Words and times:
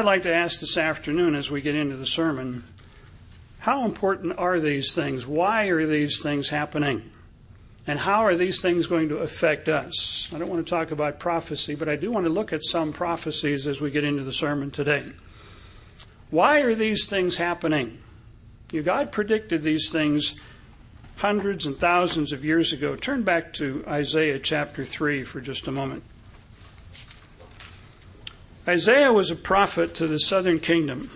I'd 0.00 0.06
like 0.06 0.22
to 0.22 0.34
ask 0.34 0.60
this 0.60 0.78
afternoon 0.78 1.34
as 1.34 1.50
we 1.50 1.60
get 1.60 1.74
into 1.74 1.94
the 1.94 2.06
sermon 2.06 2.64
how 3.58 3.84
important 3.84 4.38
are 4.38 4.58
these 4.58 4.94
things? 4.94 5.26
Why 5.26 5.66
are 5.66 5.86
these 5.86 6.22
things 6.22 6.48
happening? 6.48 7.10
And 7.86 7.98
how 7.98 8.24
are 8.24 8.34
these 8.34 8.62
things 8.62 8.86
going 8.86 9.10
to 9.10 9.18
affect 9.18 9.68
us? 9.68 10.32
I 10.34 10.38
don't 10.38 10.48
want 10.48 10.64
to 10.66 10.70
talk 10.70 10.90
about 10.90 11.18
prophecy, 11.18 11.74
but 11.74 11.86
I 11.86 11.96
do 11.96 12.10
want 12.10 12.24
to 12.24 12.32
look 12.32 12.54
at 12.54 12.64
some 12.64 12.94
prophecies 12.94 13.66
as 13.66 13.82
we 13.82 13.90
get 13.90 14.04
into 14.04 14.24
the 14.24 14.32
sermon 14.32 14.70
today. 14.70 15.04
Why 16.30 16.60
are 16.60 16.74
these 16.74 17.06
things 17.06 17.36
happening? 17.36 17.98
You, 18.72 18.82
God 18.82 19.12
predicted 19.12 19.62
these 19.62 19.92
things 19.92 20.40
hundreds 21.16 21.66
and 21.66 21.76
thousands 21.76 22.32
of 22.32 22.42
years 22.42 22.72
ago. 22.72 22.96
Turn 22.96 23.22
back 23.22 23.52
to 23.54 23.84
Isaiah 23.86 24.38
chapter 24.38 24.82
3 24.82 25.24
for 25.24 25.42
just 25.42 25.68
a 25.68 25.72
moment. 25.72 26.04
Isaiah 28.68 29.12
was 29.12 29.30
a 29.30 29.36
prophet 29.36 29.94
to 29.96 30.06
the 30.06 30.18
southern 30.18 30.60
kingdom. 30.60 31.10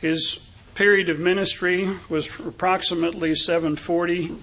His 0.00 0.50
period 0.74 1.08
of 1.08 1.18
ministry 1.18 1.88
was 2.08 2.28
approximately 2.40 3.34
740 3.34 4.36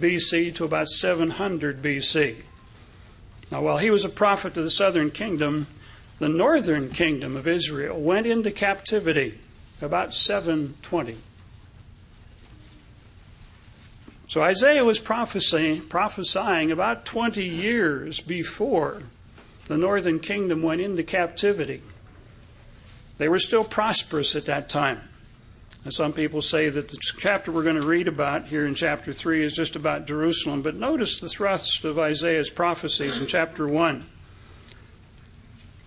BC 0.00 0.54
to 0.54 0.64
about 0.64 0.88
700 0.88 1.82
BC. 1.82 2.36
Now, 3.50 3.62
while 3.62 3.78
he 3.78 3.90
was 3.90 4.04
a 4.04 4.10
prophet 4.10 4.54
to 4.54 4.62
the 4.62 4.70
southern 4.70 5.10
kingdom, 5.10 5.66
the 6.18 6.28
northern 6.28 6.90
kingdom 6.90 7.36
of 7.36 7.48
Israel 7.48 8.00
went 8.00 8.26
into 8.26 8.50
captivity 8.50 9.38
about 9.80 10.14
720. 10.14 11.16
So 14.28 14.42
Isaiah 14.42 14.84
was 14.84 14.98
prophesying, 14.98 15.82
prophesying 15.82 16.70
about 16.70 17.04
20 17.04 17.44
years 17.44 18.20
before 18.20 19.02
the 19.66 19.76
northern 19.76 20.20
kingdom 20.20 20.62
went 20.62 20.80
into 20.80 21.02
captivity. 21.02 21.82
They 23.18 23.28
were 23.28 23.38
still 23.38 23.64
prosperous 23.64 24.34
at 24.36 24.46
that 24.46 24.68
time. 24.68 25.00
And 25.84 25.92
some 25.92 26.12
people 26.12 26.40
say 26.40 26.70
that 26.70 26.88
the 26.88 26.96
chapter 27.18 27.52
we're 27.52 27.62
going 27.62 27.80
to 27.80 27.86
read 27.86 28.08
about 28.08 28.46
here 28.46 28.66
in 28.66 28.74
chapter 28.74 29.12
3 29.12 29.44
is 29.44 29.52
just 29.52 29.76
about 29.76 30.06
Jerusalem. 30.06 30.62
But 30.62 30.76
notice 30.76 31.20
the 31.20 31.28
thrust 31.28 31.84
of 31.84 31.98
Isaiah's 31.98 32.48
prophecies 32.48 33.18
in 33.20 33.26
chapter 33.26 33.68
1. 33.68 34.06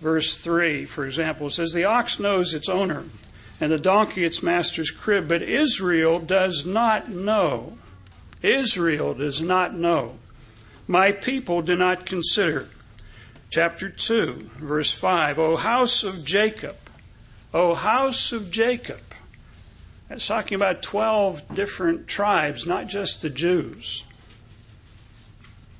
Verse 0.00 0.36
3, 0.36 0.84
for 0.84 1.04
example, 1.04 1.50
says, 1.50 1.72
The 1.72 1.84
ox 1.84 2.20
knows 2.20 2.54
its 2.54 2.68
owner, 2.68 3.04
and 3.60 3.72
the 3.72 3.78
donkey 3.78 4.24
its 4.24 4.40
master's 4.40 4.92
crib, 4.92 5.26
but 5.26 5.42
Israel 5.42 6.20
does 6.20 6.64
not 6.64 7.08
know. 7.08 7.76
Israel 8.40 9.14
does 9.14 9.40
not 9.40 9.74
know. 9.74 10.18
My 10.86 11.10
people 11.10 11.60
do 11.60 11.74
not 11.74 12.06
consider. 12.06 12.68
Chapter 13.50 13.88
2, 13.88 14.50
verse 14.58 14.92
5, 14.92 15.38
O 15.38 15.56
house 15.56 16.04
of 16.04 16.22
Jacob, 16.22 16.76
O 17.54 17.74
house 17.74 18.30
of 18.30 18.50
Jacob. 18.50 19.00
That's 20.08 20.26
talking 20.26 20.56
about 20.56 20.82
12 20.82 21.54
different 21.54 22.06
tribes, 22.06 22.66
not 22.66 22.88
just 22.88 23.22
the 23.22 23.30
Jews. 23.30 24.04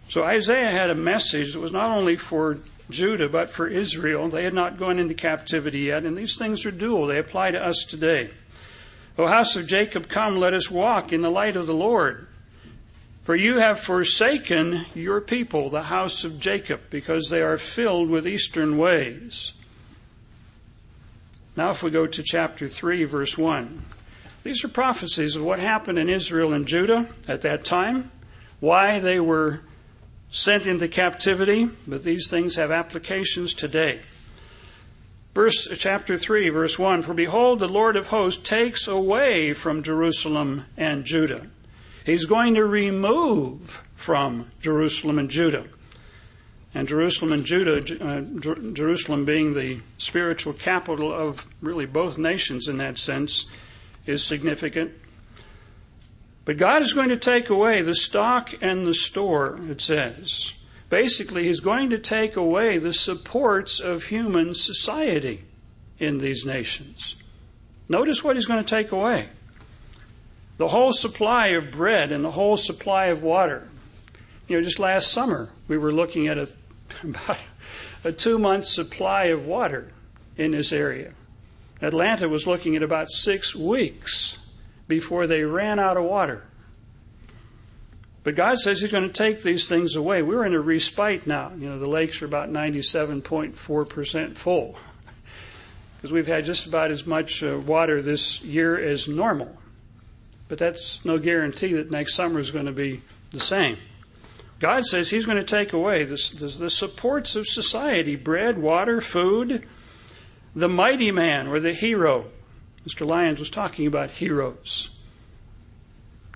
So 0.08 0.24
Isaiah 0.24 0.70
had 0.70 0.88
a 0.88 0.94
message 0.94 1.52
that 1.52 1.60
was 1.60 1.72
not 1.72 1.94
only 1.94 2.16
for 2.16 2.58
Judah, 2.88 3.28
but 3.28 3.50
for 3.50 3.66
Israel. 3.66 4.28
They 4.28 4.44
had 4.44 4.54
not 4.54 4.78
gone 4.78 4.98
into 4.98 5.12
captivity 5.12 5.80
yet, 5.80 6.04
and 6.04 6.16
these 6.16 6.38
things 6.38 6.64
are 6.64 6.70
dual. 6.70 7.06
They 7.06 7.18
apply 7.18 7.50
to 7.50 7.62
us 7.62 7.84
today. 7.84 8.30
O 9.18 9.26
house 9.26 9.56
of 9.56 9.66
Jacob, 9.66 10.08
come, 10.08 10.36
let 10.38 10.54
us 10.54 10.70
walk 10.70 11.12
in 11.12 11.20
the 11.20 11.30
light 11.30 11.56
of 11.56 11.66
the 11.66 11.74
Lord. 11.74 12.28
For 13.28 13.36
you 13.36 13.58
have 13.58 13.78
forsaken 13.78 14.86
your 14.94 15.20
people, 15.20 15.68
the 15.68 15.82
house 15.82 16.24
of 16.24 16.40
Jacob, 16.40 16.80
because 16.88 17.28
they 17.28 17.42
are 17.42 17.58
filled 17.58 18.08
with 18.08 18.26
eastern 18.26 18.78
ways. 18.78 19.52
Now, 21.54 21.72
if 21.72 21.82
we 21.82 21.90
go 21.90 22.06
to 22.06 22.22
chapter 22.22 22.68
3, 22.68 23.04
verse 23.04 23.36
1, 23.36 23.82
these 24.44 24.64
are 24.64 24.68
prophecies 24.68 25.36
of 25.36 25.44
what 25.44 25.58
happened 25.58 25.98
in 25.98 26.08
Israel 26.08 26.54
and 26.54 26.66
Judah 26.66 27.06
at 27.28 27.42
that 27.42 27.66
time, 27.66 28.10
why 28.60 28.98
they 28.98 29.20
were 29.20 29.60
sent 30.30 30.64
into 30.64 30.88
captivity, 30.88 31.68
but 31.86 32.04
these 32.04 32.30
things 32.30 32.56
have 32.56 32.70
applications 32.70 33.52
today. 33.52 34.00
Verse 35.34 35.68
chapter 35.76 36.16
3 36.16 36.48
verse 36.48 36.78
1 36.78 37.02
For 37.02 37.12
behold 37.12 37.58
the 37.58 37.68
Lord 37.68 37.94
of 37.94 38.06
hosts 38.06 38.42
takes 38.42 38.88
away 38.88 39.52
from 39.52 39.82
Jerusalem 39.82 40.64
and 40.78 41.04
Judah. 41.04 41.48
He's 42.08 42.24
going 42.24 42.54
to 42.54 42.64
remove 42.64 43.82
from 43.94 44.48
Jerusalem 44.60 45.18
and 45.18 45.28
Judah. 45.28 45.66
And 46.74 46.88
Jerusalem 46.88 47.32
and 47.32 47.44
Judah, 47.44 47.78
uh, 48.02 48.20
Jerusalem 48.72 49.24
being 49.24 49.54
the 49.54 49.80
spiritual 49.98 50.52
capital 50.52 51.12
of 51.12 51.46
really 51.60 51.86
both 51.86 52.16
nations 52.16 52.68
in 52.68 52.78
that 52.78 52.98
sense, 52.98 53.52
is 54.06 54.24
significant. 54.24 54.92
But 56.44 56.56
God 56.56 56.82
is 56.82 56.94
going 56.94 57.10
to 57.10 57.16
take 57.16 57.50
away 57.50 57.82
the 57.82 57.94
stock 57.94 58.54
and 58.62 58.86
the 58.86 58.94
store, 58.94 59.58
it 59.68 59.82
says. 59.82 60.52
Basically, 60.88 61.44
He's 61.44 61.60
going 61.60 61.90
to 61.90 61.98
take 61.98 62.36
away 62.36 62.78
the 62.78 62.94
supports 62.94 63.80
of 63.80 64.04
human 64.04 64.54
society 64.54 65.44
in 65.98 66.18
these 66.18 66.46
nations. 66.46 67.16
Notice 67.88 68.24
what 68.24 68.36
He's 68.36 68.46
going 68.46 68.64
to 68.64 68.76
take 68.76 68.92
away 68.92 69.28
the 70.58 70.68
whole 70.68 70.92
supply 70.92 71.48
of 71.48 71.70
bread 71.70 72.12
and 72.12 72.24
the 72.24 72.32
whole 72.32 72.56
supply 72.56 73.06
of 73.06 73.22
water. 73.22 73.66
You 74.46 74.56
know, 74.56 74.62
just 74.62 74.78
last 74.78 75.10
summer, 75.10 75.50
we 75.68 75.78
were 75.78 75.92
looking 75.92 76.28
at 76.28 76.36
a, 76.36 76.48
about 77.02 77.38
a 78.04 78.12
two 78.12 78.38
month 78.38 78.66
supply 78.66 79.24
of 79.24 79.46
water 79.46 79.92
in 80.36 80.50
this 80.50 80.72
area. 80.72 81.12
Atlanta 81.80 82.28
was 82.28 82.46
looking 82.46 82.74
at 82.76 82.82
about 82.82 83.08
six 83.08 83.54
weeks 83.54 84.50
before 84.88 85.26
they 85.26 85.44
ran 85.44 85.78
out 85.78 85.96
of 85.96 86.04
water. 86.04 86.42
But 88.24 88.34
God 88.34 88.58
says 88.58 88.80
He's 88.80 88.90
going 88.90 89.06
to 89.06 89.12
take 89.12 89.42
these 89.42 89.68
things 89.68 89.94
away. 89.94 90.22
We're 90.22 90.44
in 90.44 90.54
a 90.54 90.60
respite 90.60 91.26
now. 91.26 91.52
You 91.56 91.68
know, 91.68 91.78
the 91.78 91.88
lakes 91.88 92.20
are 92.20 92.26
about 92.26 92.50
97.4% 92.50 94.36
full 94.36 94.76
because 95.96 96.12
we've 96.12 96.26
had 96.26 96.44
just 96.44 96.66
about 96.66 96.90
as 96.90 97.06
much 97.06 97.42
uh, 97.42 97.58
water 97.58 98.02
this 98.02 98.44
year 98.44 98.78
as 98.78 99.08
normal. 99.08 99.56
But 100.48 100.58
that's 100.58 101.04
no 101.04 101.18
guarantee 101.18 101.74
that 101.74 101.90
next 101.90 102.14
summer 102.14 102.40
is 102.40 102.50
going 102.50 102.66
to 102.66 102.72
be 102.72 103.02
the 103.32 103.40
same. 103.40 103.78
God 104.58 104.86
says 104.86 105.10
He's 105.10 105.26
going 105.26 105.38
to 105.38 105.44
take 105.44 105.72
away 105.72 106.04
the, 106.04 106.16
the, 106.38 106.56
the 106.58 106.70
supports 106.70 107.36
of 107.36 107.46
society 107.46 108.16
bread, 108.16 108.58
water, 108.58 109.00
food, 109.00 109.66
the 110.56 110.68
mighty 110.68 111.10
man 111.10 111.46
or 111.46 111.60
the 111.60 111.72
hero 111.72 112.26
Mr. 112.88 113.06
Lyons 113.06 113.38
was 113.38 113.50
talking 113.50 113.86
about 113.86 114.10
heroes. 114.10 114.88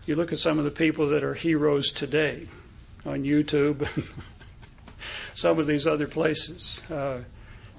You 0.05 0.17
look 0.17 0.33
at 0.33 0.39
some 0.39 0.59
of 0.59 0.67
the 0.67 0.71
people 0.71 1.09
that 1.09 1.25
are 1.25 1.33
heroes 1.33 1.91
today 1.91 2.47
on 3.06 3.23
YouTube, 3.23 3.89
some 5.34 5.59
of 5.59 5.67
these 5.67 5.87
other 5.87 6.06
places. 6.06 6.83
Uh, 6.91 7.21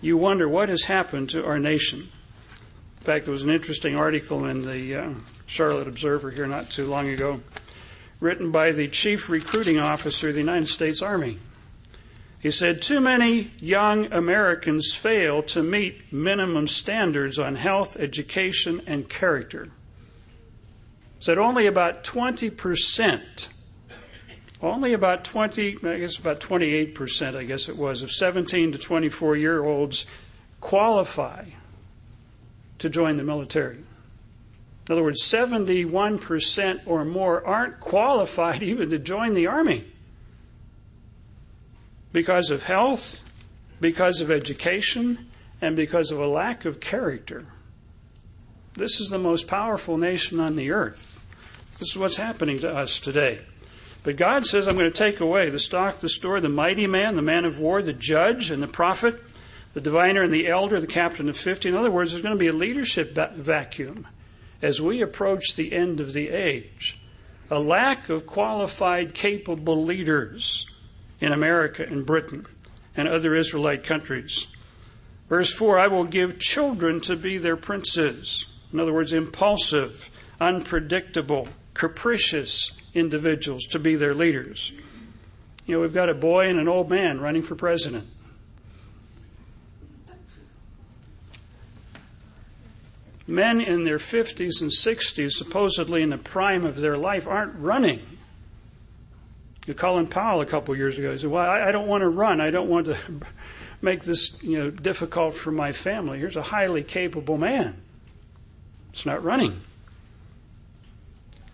you 0.02 0.18
wonder 0.18 0.50
what 0.50 0.70
has 0.70 0.86
happened 0.86 1.30
to 1.32 1.46
our 1.46 1.60
nation. 1.60 2.00
In 2.00 3.04
fact, 3.04 3.26
there 3.26 3.32
was 3.32 3.44
an 3.44 3.52
interesting 3.52 3.96
article 3.96 4.46
in 4.46 4.66
the 4.66 4.96
uh, 4.96 5.10
Charlotte 5.46 5.88
Observer 5.88 6.32
here 6.32 6.48
not 6.48 6.70
too 6.70 6.88
long 6.88 7.08
ago, 7.08 7.42
written 8.20 8.52
by 8.52 8.72
the 8.72 8.88
chief 8.88 9.30
recruiting 9.30 9.80
officer 9.80 10.30
of 10.30 10.34
the 10.34 10.40
United 10.40 10.68
States 10.68 11.02
Army. 11.02 11.38
He 12.40 12.52
said, 12.52 12.82
Too 12.82 13.00
many 13.00 13.52
young 13.60 14.12
Americans 14.12 14.94
fail 14.94 15.42
to 15.44 15.64
meet 15.64 16.12
minimum 16.12 16.68
standards 16.68 17.40
on 17.40 17.56
health, 17.56 17.96
education, 17.98 18.82
and 18.86 19.08
character. 19.10 19.70
Said 21.20 21.38
only 21.38 21.68
about 21.68 22.04
20%, 22.04 23.48
only 24.62 24.92
about 24.92 25.24
20, 25.24 25.78
I 25.84 26.00
guess 26.00 26.18
about 26.18 26.42
28%, 26.42 27.36
I 27.36 27.44
guess 27.46 27.70
it 27.70 27.78
was, 27.78 28.02
of 28.02 28.12
17 28.12 28.74
to 28.74 28.78
24 28.78 29.38
year 29.38 29.64
olds 29.64 30.06
qualify 30.60 31.46
to 32.80 32.90
join 32.90 33.16
the 33.16 33.24
military. 33.24 33.78
In 34.88 34.94
other 34.94 35.04
words, 35.04 35.24
71% 35.24 36.82
or 36.86 37.06
more 37.06 37.46
aren't 37.46 37.80
qualified 37.80 38.62
even 38.64 38.90
to 38.90 39.00
join 39.00 39.34
the 39.34 39.48
Army 39.48 39.86
because 42.12 42.52
of 42.52 42.64
health, 42.64 43.24
because 43.80 44.22
of 44.22 44.30
education, 44.30 45.30
and 45.62 45.76
because 45.76 46.12
of 46.12 46.20
a 46.20 46.28
lack 46.28 46.66
of 46.66 46.80
character. 46.80 47.46
This 48.74 49.00
is 49.00 49.10
the 49.10 49.18
most 49.18 49.48
powerful 49.48 49.98
nation 49.98 50.40
on 50.40 50.56
the 50.56 50.72
earth. 50.72 51.26
This 51.80 51.92
is 51.92 51.98
what's 51.98 52.18
happening 52.18 52.60
to 52.60 52.76
us 52.76 53.00
today. 53.00 53.40
But 54.04 54.18
God 54.18 54.46
says, 54.46 54.68
I'm 54.68 54.78
going 54.78 54.92
to 54.92 54.98
take 54.98 55.22
away 55.22 55.50
the 55.50 55.60
stock, 55.60 56.00
the 56.00 56.10
store, 56.10 56.42
the 56.42 56.50
mighty 56.50 56.88
man, 56.88 57.16
the 57.16 57.22
man 57.22 57.46
of 57.46 57.60
war, 57.60 57.82
the 57.82 57.94
judge, 57.94 58.52
and 58.52 58.62
the 58.62 58.68
prophet, 58.68 59.22
the 59.74 59.82
diviner 59.82 60.24
and 60.24 60.34
the 60.34 60.48
elder, 60.48 60.82
the 60.82 60.88
captain 60.88 61.30
of 61.30 61.38
50. 61.38 61.70
In 61.70 61.76
other 61.76 61.90
words, 61.90 62.12
there's 62.12 62.22
going 62.22 62.36
to 62.36 62.40
be 62.40 62.48
a 62.48 62.54
leadership 62.54 63.14
vacuum 63.14 64.08
as 64.64 64.82
we 64.82 65.02
approach 65.02 65.56
the 65.56 65.74
end 65.74 66.00
of 66.00 66.14
the 66.14 66.30
age. 66.30 66.98
A 67.52 67.60
lack 67.60 68.10
of 68.10 68.26
qualified, 68.26 69.14
capable 69.14 69.84
leaders 69.84 70.66
in 71.20 71.32
America 71.32 71.84
and 71.84 72.06
Britain 72.06 72.48
and 72.96 73.08
other 73.08 73.36
Israelite 73.36 73.84
countries. 73.84 74.56
Verse 75.30 75.54
4 75.54 75.78
I 75.78 75.88
will 75.88 76.06
give 76.06 76.40
children 76.40 77.02
to 77.02 77.16
be 77.16 77.38
their 77.38 77.58
princes. 77.58 78.50
In 78.72 78.80
other 78.80 78.94
words, 78.94 79.14
impulsive, 79.14 80.10
unpredictable, 80.40 81.50
capricious 81.74 82.90
individuals 82.96 83.66
to 83.68 83.80
be 83.80 83.96
their 83.96 84.14
leaders. 84.14 84.72
You 85.66 85.76
know, 85.76 85.82
we've 85.82 85.94
got 85.94 86.10
a 86.10 86.14
boy 86.14 86.50
and 86.50 86.60
an 86.60 86.68
old 86.68 86.90
man 86.90 87.20
running 87.20 87.42
for 87.42 87.56
president. 87.56 88.08
Men 93.26 93.62
in 93.62 93.84
their 93.84 93.98
50s 93.98 94.62
and 94.62 94.70
60s, 94.70 95.32
supposedly 95.32 96.02
in 96.02 96.10
the 96.10 96.18
prime 96.18 96.66
of 96.66 96.82
their 96.82 96.98
life, 96.98 97.26
aren't 97.26 97.56
running. 97.56 98.02
You 99.66 99.74
Colin 99.74 100.08
Powell 100.08 100.42
a 100.42 100.46
couple 100.46 100.76
years 100.76 100.98
ago 100.98 101.14
he 101.14 101.20
said, 101.20 101.30
Well, 101.30 101.50
I, 101.50 101.70
I 101.70 101.72
don't 101.72 101.88
want 101.88 102.02
to 102.02 102.10
run. 102.10 102.42
I 102.42 102.52
don't 102.52 102.70
want 102.70 102.88
to 102.88 102.98
make 103.82 104.04
this 104.04 104.42
you 104.44 104.58
know, 104.58 104.70
difficult 104.70 105.36
for 105.36 105.52
my 105.52 105.72
family. 105.72 106.20
Here's 106.20 106.36
a 106.36 106.42
highly 106.42 106.84
capable 106.84 107.38
man. 107.38 107.82
It's 108.92 109.06
not 109.06 109.24
running. 109.24 109.62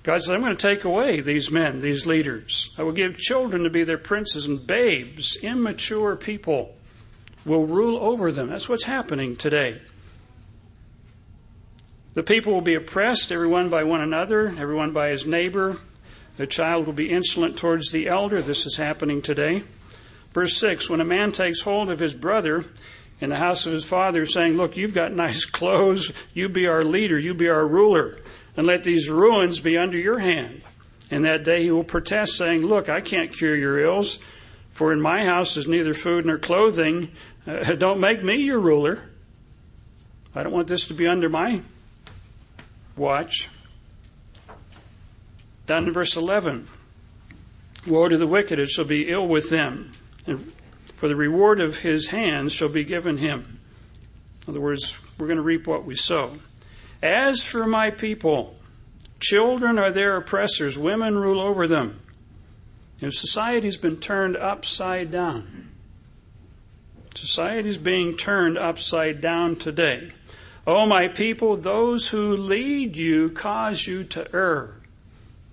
God 0.04 0.22
says, 0.22 0.32
I'm 0.32 0.42
going 0.42 0.56
to 0.56 0.68
take 0.68 0.86
away 0.86 1.20
these 1.20 1.52
men, 1.52 1.80
these 1.80 2.06
leaders. 2.06 2.74
I 2.78 2.84
will 2.84 2.94
give 2.94 3.18
children 3.18 3.64
to 3.64 3.70
be 3.70 3.84
their 3.84 3.98
princes, 3.98 4.46
and 4.46 4.66
babes, 4.66 5.38
immature 5.44 6.16
people, 6.16 6.76
will 7.46 7.66
rule 7.66 8.04
over 8.04 8.32
them. 8.32 8.50
That's 8.50 8.70
what's 8.70 8.86
happening 8.86 9.36
today. 9.36 9.82
The 12.14 12.24
people 12.24 12.54
will 12.54 12.62
be 12.62 12.76
oppressed, 12.76 13.32
everyone 13.32 13.70
by 13.70 13.84
one 13.84 14.02
another, 14.02 14.48
everyone 14.48 14.92
by 14.94 15.10
his 15.10 15.26
neighbor. 15.26 15.80
The 16.38 16.48
child 16.48 16.86
will 16.86 16.94
be 16.94 17.10
insolent 17.10 17.58
towards 17.58 17.92
the 17.92 18.08
elder. 18.08 18.42
This 18.42 18.66
is 18.66 18.78
happening 18.78 19.22
today. 19.22 19.64
Verse 20.34 20.58
6 20.58 20.90
When 20.90 21.02
a 21.02 21.06
man 21.06 21.32
takes 21.32 21.62
hold 21.62 21.90
of 21.90 22.00
his 22.00 22.14
brother 22.14 22.66
in 23.22 23.30
the 23.30 23.38
house 23.38 23.66
of 23.66 23.74
his 23.74 23.86
father, 23.86 24.26
saying, 24.26 24.58
Look, 24.58 24.76
you've 24.76 24.94
got 24.94 25.12
nice 25.14 25.46
clothes, 25.46 26.12
you 26.34 26.50
be 26.50 26.68
our 26.68 26.84
leader, 26.84 27.20
you 27.20 27.34
be 27.34 27.50
our 27.50 27.68
ruler 27.68 28.18
and 28.60 28.68
let 28.68 28.84
these 28.84 29.10
ruins 29.10 29.62
be 29.62 29.78
under 29.78 29.98
your 29.98 30.20
hand. 30.20 30.62
In 31.10 31.22
that 31.22 31.46
day 31.46 31.64
he 31.64 31.72
will 31.72 31.86
protest, 31.86 32.36
saying, 32.36 32.66
Look, 32.66 32.90
I 32.90 33.00
can't 33.00 33.32
cure 33.32 33.56
your 33.56 33.80
ills, 33.80 34.20
for 34.70 34.92
in 34.92 35.00
my 35.00 35.24
house 35.24 35.56
is 35.56 35.66
neither 35.66 35.94
food 35.94 36.26
nor 36.26 36.38
clothing. 36.38 37.10
Uh, 37.48 37.74
don't 37.78 38.02
make 38.02 38.22
me 38.22 38.36
your 38.36 38.60
ruler. 38.60 39.00
I 40.36 40.44
don't 40.44 40.52
want 40.52 40.68
this 40.68 40.88
to 40.90 40.94
be 40.94 41.08
under 41.08 41.30
my 41.30 41.62
watch. 43.00 43.50
Down 45.66 45.88
in 45.88 45.94
verse 45.94 46.16
11 46.16 46.68
Woe 47.88 48.10
to 48.10 48.18
the 48.18 48.28
wicked, 48.28 48.60
it 48.60 48.70
shall 48.70 48.86
be 48.86 49.10
ill 49.10 49.28
with 49.28 49.50
them, 49.50 49.92
and 50.28 50.52
for 50.96 51.08
the 51.08 51.16
reward 51.16 51.62
of 51.62 51.80
his 51.80 52.10
hands 52.10 52.52
shall 52.52 52.70
be 52.70 52.84
given 52.84 53.18
him. 53.18 53.60
In 54.46 54.52
other 54.52 54.62
words, 54.62 55.00
we're 55.18 55.28
going 55.28 55.38
to 55.38 55.44
reap 55.44 55.66
what 55.66 55.86
we 55.86 55.96
sow. 55.96 56.40
As 57.02 57.42
for 57.42 57.66
my 57.66 57.90
people, 57.90 58.58
children 59.20 59.80
are 59.80 59.92
their 59.92 60.18
oppressors, 60.18 60.78
women 60.78 61.18
rule 61.18 61.40
over 61.40 61.68
them. 61.68 62.02
You 63.00 63.08
know, 63.08 63.12
society's 63.12 63.78
been 63.78 63.98
turned 63.98 64.36
upside 64.36 65.10
down. 65.10 65.70
Society's 67.16 67.78
being 67.78 68.18
turned 68.18 68.58
upside 68.58 69.22
down 69.22 69.56
today. 69.56 70.12
Oh, 70.68 70.86
my 70.86 71.08
people, 71.08 71.56
those 71.56 72.10
who 72.10 72.36
lead 72.36 72.96
you 72.96 73.30
cause 73.30 73.88
you 73.88 74.04
to 74.06 74.34
err. 74.36 74.76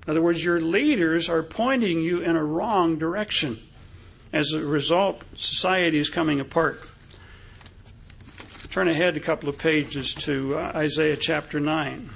In 0.07 0.11
other 0.11 0.23
words, 0.23 0.45
your 0.45 0.61
leaders 0.61 1.29
are 1.29 1.43
pointing 1.43 2.01
you 2.01 2.21
in 2.21 2.37
a 2.37 2.45
wrong 2.45 2.99
direction. 2.99 3.59
As 4.33 4.53
a 4.53 4.65
result, 4.65 5.23
society 5.35 5.99
is 5.99 6.11
coming 6.11 6.41
apart. 6.41 6.81
Turn 8.71 8.89
ahead 8.89 9.17
a 9.17 9.21
couple 9.21 9.49
of 9.49 9.59
pages 9.59 10.15
to 10.15 10.59
uh, 10.59 10.73
Isaiah 10.75 11.17
chapter 11.17 11.59
9. 11.59 12.11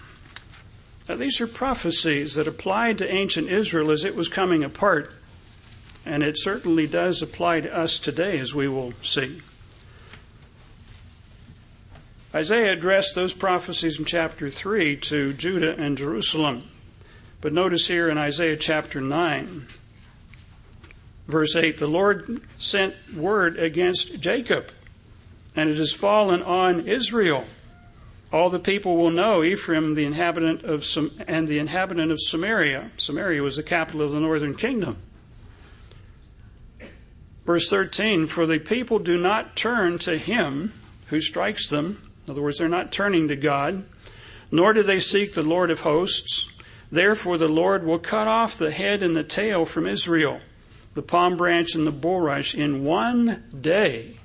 Now, 1.08 1.14
these 1.16 1.40
are 1.40 1.46
prophecies 1.46 2.34
that 2.34 2.46
applied 2.46 2.98
to 2.98 3.10
ancient 3.10 3.48
Israel 3.48 3.90
as 3.90 4.04
it 4.04 4.14
was 4.14 4.28
coming 4.28 4.62
apart, 4.62 5.14
and 6.04 6.22
it 6.22 6.38
certainly 6.38 6.86
does 6.86 7.22
apply 7.22 7.62
to 7.62 7.76
us 7.76 7.98
today, 7.98 8.38
as 8.38 8.54
we 8.54 8.68
will 8.68 8.92
see. 9.02 9.40
Isaiah 12.34 12.72
addressed 12.72 13.14
those 13.14 13.34
prophecies 13.34 13.98
in 13.98 14.04
chapter 14.04 14.48
3 14.48 14.96
to 14.96 15.32
Judah 15.32 15.74
and 15.76 15.98
Jerusalem. 15.98 16.64
But 17.40 17.52
notice 17.52 17.88
here 17.88 18.08
in 18.08 18.18
Isaiah 18.18 18.56
chapter 18.56 19.00
9, 19.00 19.66
verse 21.26 21.56
8, 21.56 21.78
the 21.78 21.86
Lord 21.86 22.40
sent 22.58 22.94
word 23.14 23.58
against 23.58 24.20
Jacob 24.20 24.70
and 25.56 25.68
it 25.68 25.76
has 25.76 25.92
fallen 25.92 26.42
on 26.42 26.86
Israel. 26.86 27.44
All 28.32 28.50
the 28.50 28.60
people 28.60 28.96
will 28.96 29.10
know 29.10 29.42
Ephraim, 29.42 29.94
the 29.94 30.04
inhabitant 30.04 30.62
of 30.62 30.84
Sam- 30.84 31.10
and 31.26 31.48
the 31.48 31.58
inhabitant 31.58 32.12
of 32.12 32.20
Samaria. 32.20 32.92
Samaria 32.96 33.42
was 33.42 33.56
the 33.56 33.62
capital 33.62 34.02
of 34.02 34.12
the 34.12 34.20
northern 34.20 34.54
kingdom. 34.54 34.98
Verse 37.44 37.68
13 37.68 38.28
For 38.28 38.46
the 38.46 38.60
people 38.60 39.00
do 39.00 39.18
not 39.18 39.56
turn 39.56 39.98
to 40.00 40.16
him 40.16 40.72
who 41.06 41.20
strikes 41.20 41.68
them. 41.68 42.09
In 42.26 42.32
other 42.32 42.42
words, 42.42 42.58
they're 42.58 42.68
not 42.68 42.92
turning 42.92 43.28
to 43.28 43.36
God, 43.36 43.84
nor 44.50 44.72
do 44.72 44.82
they 44.82 45.00
seek 45.00 45.34
the 45.34 45.42
Lord 45.42 45.70
of 45.70 45.80
hosts. 45.80 46.58
Therefore, 46.92 47.38
the 47.38 47.48
Lord 47.48 47.84
will 47.84 47.98
cut 47.98 48.28
off 48.28 48.56
the 48.56 48.70
head 48.70 49.02
and 49.02 49.16
the 49.16 49.24
tail 49.24 49.64
from 49.64 49.86
Israel, 49.86 50.40
the 50.94 51.02
palm 51.02 51.36
branch 51.36 51.74
and 51.74 51.86
the 51.86 51.92
bulrush 51.92 52.54
in 52.54 52.84
one 52.84 53.44
day 53.60 54.16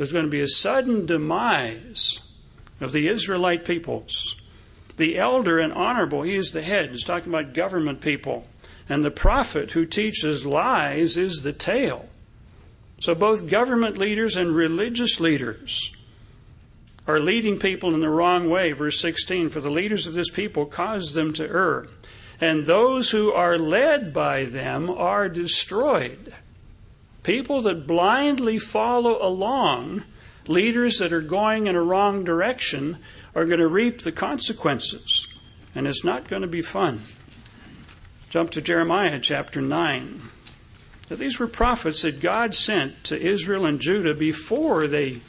there's 0.00 0.12
going 0.12 0.24
to 0.24 0.30
be 0.30 0.40
a 0.40 0.48
sudden 0.48 1.04
demise 1.04 2.32
of 2.80 2.92
the 2.92 3.06
Israelite 3.06 3.66
peoples. 3.66 4.40
The 4.96 5.18
elder 5.18 5.58
and 5.58 5.74
honorable, 5.74 6.22
he 6.22 6.36
is 6.36 6.52
the 6.52 6.62
head. 6.62 6.88
He's 6.88 7.04
talking 7.04 7.30
about 7.30 7.52
government 7.52 8.00
people. 8.00 8.46
And 8.88 9.04
the 9.04 9.10
prophet 9.10 9.72
who 9.72 9.84
teaches 9.84 10.46
lies 10.46 11.18
is 11.18 11.42
the 11.42 11.52
tail. 11.52 12.08
So 12.98 13.14
both 13.14 13.50
government 13.50 13.98
leaders 13.98 14.38
and 14.38 14.56
religious 14.56 15.20
leaders 15.20 15.94
are 17.06 17.20
leading 17.20 17.58
people 17.58 17.94
in 17.94 18.00
the 18.00 18.08
wrong 18.08 18.48
way. 18.48 18.72
Verse 18.72 19.00
16 19.00 19.50
For 19.50 19.60
the 19.60 19.70
leaders 19.70 20.06
of 20.06 20.14
this 20.14 20.30
people 20.30 20.66
cause 20.66 21.14
them 21.14 21.32
to 21.34 21.48
err, 21.48 21.88
and 22.40 22.66
those 22.66 23.10
who 23.10 23.32
are 23.32 23.58
led 23.58 24.12
by 24.12 24.44
them 24.44 24.90
are 24.90 25.28
destroyed. 25.28 26.32
People 27.22 27.60
that 27.62 27.86
blindly 27.86 28.58
follow 28.58 29.22
along, 29.26 30.04
leaders 30.46 30.98
that 30.98 31.12
are 31.12 31.20
going 31.20 31.66
in 31.66 31.76
a 31.76 31.82
wrong 31.82 32.24
direction, 32.24 32.98
are 33.34 33.44
going 33.44 33.60
to 33.60 33.68
reap 33.68 34.00
the 34.00 34.12
consequences. 34.12 35.26
And 35.74 35.86
it's 35.86 36.04
not 36.04 36.28
going 36.28 36.42
to 36.42 36.48
be 36.48 36.62
fun. 36.62 37.00
Jump 38.30 38.50
to 38.50 38.60
Jeremiah 38.60 39.20
chapter 39.20 39.60
9. 39.60 40.22
Now, 41.10 41.16
these 41.16 41.38
were 41.38 41.48
prophets 41.48 42.02
that 42.02 42.20
God 42.20 42.54
sent 42.54 43.04
to 43.04 43.20
Israel 43.20 43.66
and 43.66 43.80
Judah 43.80 44.14
before 44.14 44.86
they 44.86 45.20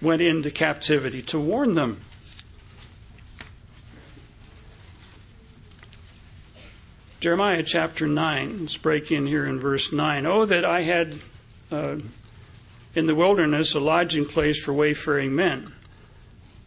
went 0.00 0.22
into 0.22 0.50
captivity 0.50 1.22
to 1.22 1.38
warn 1.38 1.72
them. 1.72 2.00
Jeremiah 7.20 7.62
chapter 7.62 8.06
9. 8.06 8.60
Let's 8.60 8.78
break 8.78 9.12
in 9.12 9.26
here 9.26 9.44
in 9.44 9.60
verse 9.60 9.92
9. 9.92 10.24
Oh, 10.24 10.46
that 10.46 10.64
I 10.64 10.80
had 10.80 11.18
uh, 11.70 11.96
in 12.94 13.04
the 13.06 13.14
wilderness 13.14 13.74
a 13.74 13.80
lodging 13.80 14.24
place 14.24 14.62
for 14.62 14.72
wayfaring 14.72 15.34
men, 15.34 15.72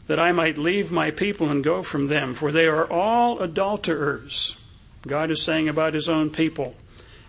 that 0.05 0.19
I 0.19 0.31
might 0.31 0.59
leave 0.59 0.91
my 0.91 1.09
people 1.09 1.49
and 1.49 1.63
go 1.63 1.81
from 1.81 2.07
them, 2.07 2.35
for 2.35 2.51
they 2.51 2.67
are 2.67 2.89
all 2.89 3.39
adulterers. 3.39 4.63
God 5.07 5.31
is 5.31 5.41
saying 5.41 5.67
about 5.67 5.95
his 5.95 6.07
own 6.07 6.29
people, 6.29 6.75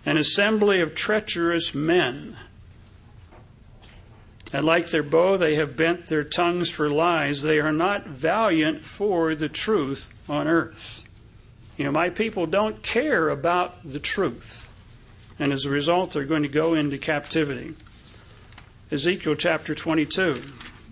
an 0.05 0.17
assembly 0.17 0.79
of 0.79 0.93
treacherous 0.93 1.73
men. 1.73 2.37
And 4.55 4.63
like 4.63 4.87
their 4.87 5.03
bow, 5.03 5.35
they 5.35 5.55
have 5.55 5.75
bent 5.75 6.07
their 6.07 6.23
tongues 6.23 6.69
for 6.69 6.89
lies. 6.89 7.41
They 7.41 7.59
are 7.59 7.73
not 7.73 8.07
valiant 8.07 8.85
for 8.85 9.35
the 9.35 9.49
truth 9.49 10.13
on 10.29 10.47
earth. 10.47 11.05
You 11.75 11.83
know, 11.83 11.91
my 11.91 12.09
people 12.09 12.45
don't 12.45 12.81
care 12.81 13.27
about 13.27 13.83
the 13.83 13.99
truth. 13.99 14.69
And 15.37 15.51
as 15.51 15.65
a 15.65 15.69
result, 15.69 16.13
they're 16.13 16.23
going 16.23 16.43
to 16.43 16.47
go 16.47 16.73
into 16.73 16.97
captivity. 16.97 17.75
Ezekiel 18.89 19.35
chapter 19.35 19.75
22. 19.75 20.41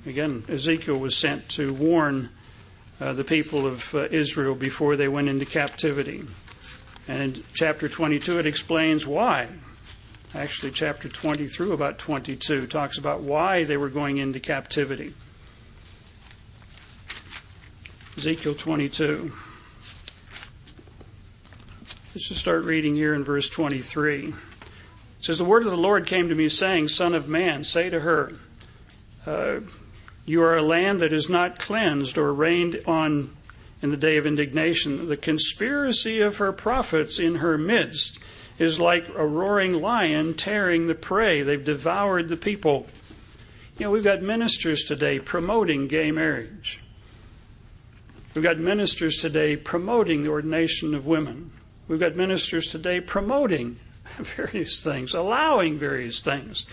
Again, 0.08 0.44
Ezekiel 0.50 0.98
was 0.98 1.16
sent 1.16 1.48
to 1.52 1.74
warn 1.74 2.32
uh, 3.00 3.14
the 3.14 3.24
people 3.24 3.66
of 3.66 3.96
uh, 3.96 4.10
Israel 4.12 4.56
before 4.56 4.98
they 4.98 5.08
went 5.08 5.30
into 5.30 5.46
captivity. 5.46 6.26
And 7.08 7.22
in 7.38 7.44
chapter 7.54 7.88
22, 7.88 8.40
it 8.40 8.46
explains 8.46 9.08
why. 9.08 9.48
Actually, 10.36 10.72
chapter 10.72 11.08
20 11.08 11.46
through 11.46 11.74
about 11.74 12.00
22 12.00 12.66
talks 12.66 12.98
about 12.98 13.22
why 13.22 13.64
they 13.64 13.78
were 13.78 13.90
going 13.90 14.18
into 14.18 14.40
captivity. 14.40 15.14
Ezekiel 18.18 18.56
22. 18.56 19.32
Let's 22.16 22.28
just 22.28 22.40
start 22.40 22.64
reading 22.64 22.96
here 22.96 23.14
in 23.14 23.24
verse 23.24 23.48
23. 23.48 24.30
It 24.30 24.34
says, 25.20 25.38
The 25.38 25.46
word 25.46 25.66
of 25.66 25.72
the 25.72 25.78
Lord 25.78 26.08
came 26.08 26.30
to 26.30 26.36
me, 26.36 26.50
saying, 26.50 26.88
Son 26.88 27.14
of 27.14 27.28
man, 27.28 27.64
say 27.64 27.92
to 27.92 28.00
her, 28.00 28.34
Uh, 29.28 29.60
you 30.26 30.42
are 30.42 30.58
a 30.58 30.64
land 30.64 31.00
that 31.00 31.14
is 31.14 31.30
not 31.30 31.60
cleansed 31.60 32.18
or 32.18 32.34
rained 32.34 32.82
on 32.88 33.36
in 33.84 33.92
the 33.92 33.98
day 33.98 34.18
of 34.18 34.26
indignation. 34.26 35.10
The 35.10 35.18
conspiracy 35.18 36.22
of 36.22 36.38
her 36.38 36.52
prophets 36.52 37.20
in 37.20 37.36
her 37.36 37.58
midst 37.58 38.23
is 38.60 38.80
like 38.80 39.08
a 39.10 39.26
roaring 39.26 39.74
lion 39.74 40.34
tearing 40.34 40.88
the 40.88 40.96
prey. 40.96 41.42
They've 41.42 41.64
devoured 41.64 42.30
the 42.30 42.38
people. 42.38 42.88
You 43.78 43.86
know, 43.86 43.92
we've 43.92 44.04
got 44.04 44.22
ministers 44.22 44.84
today 44.84 45.20
promoting 45.20 45.88
gay 45.88 46.12
marriage. 46.12 46.80
We've 48.34 48.44
got 48.44 48.58
ministers 48.58 49.18
today 49.18 49.56
promoting 49.56 50.24
the 50.24 50.30
ordination 50.30 50.96
of 50.96 51.06
women. 51.06 51.52
We've 51.88 52.00
got 52.00 52.16
ministers 52.16 52.68
today 52.68 53.02
promoting 53.02 53.80
various 54.18 54.84
things, 54.84 55.14
allowing 55.14 55.78
various 55.78 56.22
things. 56.22 56.66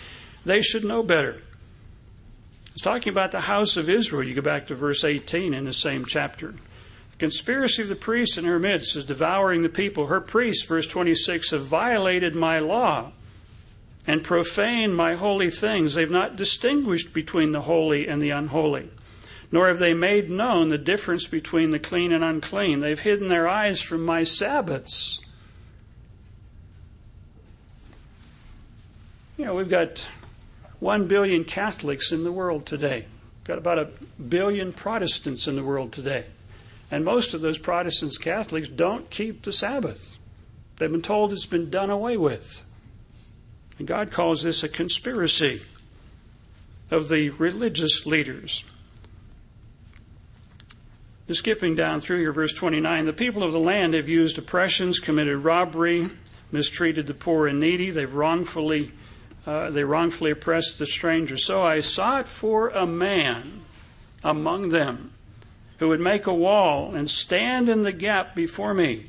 They 0.45 0.63
should 0.63 0.85
know 0.85 1.03
better. 1.03 1.43
It's 2.73 2.83
talking 2.83 3.13
about 3.13 3.33
the 3.33 3.41
house 3.41 3.77
of 3.77 3.91
Israel. 3.91 4.23
You 4.23 4.35
go 4.35 4.43
back 4.43 4.69
to 4.69 4.75
verse 4.75 5.05
18 5.05 5.53
in 5.53 5.65
the 5.65 5.73
same 5.73 6.05
chapter. 6.05 6.55
Conspiracy 7.21 7.83
of 7.83 7.89
the 7.91 7.97
priests 7.97 8.39
in 8.39 8.47
her 8.47 8.59
midst 8.59 8.97
is 8.97 9.05
devouring 9.05 9.62
the 9.62 9.69
people. 9.69 10.07
Her 10.07 10.23
priests, 10.23 10.65
verse 10.65 10.87
26, 10.87 11.50
have 11.50 11.67
violated 11.67 12.35
my 12.35 12.61
law 12.61 13.12
and 14.07 14.25
profaned 14.25 14.97
my 14.97 15.17
holy 15.17 15.50
things. 15.50 15.95
They've 15.95 16.11
not 16.11 16.37
distinguished 16.37 17.12
between 17.12 17.53
the 17.53 17.61
holy 17.61 18.09
and 18.09 18.23
the 18.23 18.31
unholy, 18.31 18.89
nor 19.53 19.69
have 19.69 19.79
they 19.79 19.93
made 19.93 20.31
known 20.31 20.71
the 20.71 20.79
difference 20.79 21.27
between 21.27 21.69
the 21.69 21.79
clean 21.79 22.11
and 22.11 22.25
unclean. 22.25 22.81
They've 22.81 22.99
hidden 22.99 23.29
their 23.29 23.47
eyes 23.47 23.83
from 23.83 24.03
my 24.03 24.25
Sabbaths. 24.25 25.21
You 29.37 29.45
know, 29.45 29.55
we've 29.55 29.69
got 29.69 30.07
one 30.79 31.07
billion 31.07 31.45
Catholics 31.45 32.12
in 32.12 32.25
the 32.25 32.33
world 32.33 32.65
today. 32.65 33.05
We've 33.41 33.45
got 33.45 33.59
about 33.59 33.79
a 33.79 33.91
billion 34.23 34.73
Protestants 34.73 35.47
in 35.47 35.57
the 35.57 35.62
world 35.62 35.93
today. 35.93 36.25
And 36.91 37.05
most 37.05 37.35
of 37.35 37.41
those 37.41 37.59
Protestants, 37.59 38.19
Catholics, 38.19 38.69
don't 38.69 39.11
keep 39.11 39.43
the 39.43 39.53
Sabbath. 39.53 40.19
They've 40.77 40.91
been 40.91 41.03
told 41.03 41.33
it's 41.33 41.47
been 41.47 41.71
done 41.71 41.91
away 41.91 42.17
with. 42.17 42.63
And 43.79 43.87
God 43.87 44.11
calls 44.11 44.43
this 44.43 44.65
a 44.65 44.69
conspiracy 44.69 45.63
of 46.91 47.09
the 47.09 47.31
religious 47.31 48.07
leaders. 48.07 48.65
skipping 51.31 51.77
down 51.77 52.01
through 52.01 52.19
here, 52.19 52.33
verse 52.33 52.53
29 52.53 53.07
the 53.07 53.13
people 53.13 53.45
of 53.45 53.53
the 53.53 53.59
land 53.61 53.95
have 53.95 54.09
used 54.09 54.37
oppressions, 54.37 54.99
committed 54.99 55.39
robbery, 55.39 56.11
mistreated 56.51 57.07
the 57.07 57.15
poor 57.15 57.47
and 57.47 57.61
needy. 57.61 57.91
They've 57.91 58.13
wrongfully, 58.13 58.91
uh, 59.47 59.71
they 59.71 59.85
wrongfully 59.85 60.33
oppressed 60.33 60.81
the 60.81 60.87
stranger. 60.87 61.37
So 61.37 61.65
I 61.65 61.81
sought 61.81 62.27
for 62.27 62.71
a 62.71 62.85
man 62.85 63.61
among 64.25 64.71
them 64.71 65.10
who 65.81 65.89
would 65.89 66.01
make 66.01 66.27
a 66.27 66.35
wall 66.35 66.95
and 66.95 67.11
stand 67.11 67.69
in 67.69 67.83
the 67.83 67.93
gap 67.93 68.35
before 68.35 68.75
me 68.75 69.07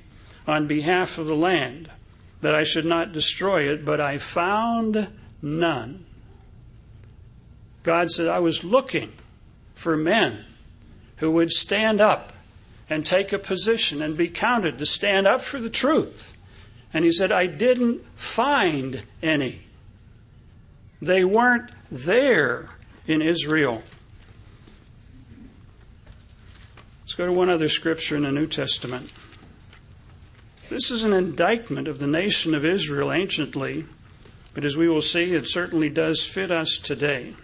on 0.48 0.68
behalf 0.68 1.18
of 1.18 1.28
the 1.28 1.36
land 1.36 1.92
that 2.40 2.56
I 2.56 2.64
should 2.64 2.86
not 2.86 3.12
destroy 3.12 3.70
it, 3.70 3.84
but 3.86 4.00
I 4.00 4.18
found 4.18 5.10
none. 5.42 6.06
God 7.84 8.10
said, 8.10 8.30
I 8.30 8.40
was 8.40 8.64
looking 8.64 9.12
for 9.76 9.98
men 9.98 10.46
who 11.18 11.30
would 11.32 11.52
stand 11.52 12.00
up 12.00 12.32
and 12.90 13.06
take 13.06 13.34
a 13.34 13.38
position 13.38 14.02
and 14.02 14.16
be 14.16 14.30
counted 14.30 14.80
to 14.80 14.86
stand 14.86 15.28
up 15.28 15.42
for 15.42 15.60
the 15.60 15.70
truth. 15.70 16.38
And 16.94 17.04
he 17.04 17.12
said, 17.12 17.34
I 17.34 17.48
didn't 17.48 18.02
find 18.16 19.04
any. 19.22 19.64
They 21.02 21.26
weren't 21.26 21.72
there 21.92 22.70
in 23.08 23.22
Israel. 23.22 23.84
Let's 27.12 27.18
go 27.18 27.26
to 27.26 27.34
one 27.34 27.50
other 27.50 27.68
scripture 27.68 28.16
in 28.16 28.24
the 28.24 28.32
New 28.32 28.48
Testament. 28.48 29.12
This 30.70 30.90
is 30.90 31.04
an 31.04 31.12
indictment 31.12 31.90
of 31.90 32.00
the 32.00 32.08
nation 32.08 32.56
of 32.56 32.64
Israel 32.64 33.12
anciently, 33.12 33.84
but 34.54 34.64
as 34.64 34.78
we 34.78 34.88
will 34.88 35.02
see, 35.02 35.36
it 35.36 35.46
certainly 35.46 35.90
does 35.90 36.24
fit 36.24 36.52
us 36.52 36.78
today. 36.78 37.36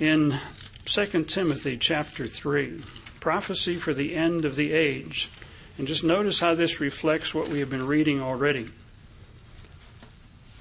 In 0.00 0.40
2 0.86 1.24
Timothy 1.24 1.76
chapter 1.76 2.26
3, 2.26 2.80
prophecy 3.20 3.76
for 3.76 3.92
the 3.92 4.14
end 4.14 4.46
of 4.46 4.56
the 4.56 4.72
age. 4.72 5.28
And 5.76 5.86
just 5.86 6.02
notice 6.02 6.40
how 6.40 6.54
this 6.54 6.80
reflects 6.80 7.34
what 7.34 7.50
we 7.50 7.58
have 7.58 7.68
been 7.68 7.86
reading 7.86 8.22
already. 8.22 8.70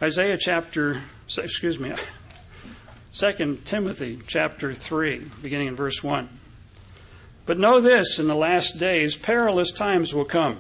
Isaiah 0.02 0.38
chapter, 0.38 1.04
excuse 1.38 1.80
me, 1.80 1.94
2 3.14 3.60
Timothy 3.64 4.20
chapter 4.28 4.74
3, 4.74 5.26
beginning 5.42 5.68
in 5.68 5.76
verse 5.78 6.04
1. 6.04 6.28
But 7.46 7.60
know 7.60 7.82
this 7.82 8.20
in 8.20 8.28
the 8.28 8.36
last 8.36 8.80
days, 8.80 9.16
perilous 9.16 9.72
times 9.72 10.14
will 10.14 10.26
come 10.26 10.60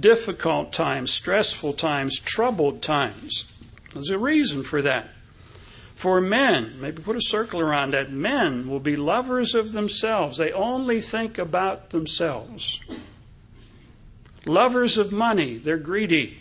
difficult 0.00 0.72
times, 0.72 1.12
stressful 1.12 1.74
times, 1.74 2.18
troubled 2.18 2.82
times. 2.82 3.52
There's 3.92 4.10
a 4.10 4.18
reason 4.18 4.62
for 4.62 4.82
that. 4.82 5.08
For 5.94 6.20
men, 6.20 6.80
maybe 6.80 7.02
put 7.02 7.16
a 7.16 7.20
circle 7.20 7.60
around 7.60 7.92
that, 7.92 8.10
men 8.10 8.68
will 8.68 8.80
be 8.80 8.96
lovers 8.96 9.54
of 9.54 9.72
themselves. 9.72 10.38
They 10.38 10.52
only 10.52 11.00
think 11.00 11.38
about 11.38 11.90
themselves. 11.90 12.80
Lovers 14.46 14.98
of 14.98 15.12
money, 15.12 15.58
they're 15.58 15.76
greedy. 15.76 16.38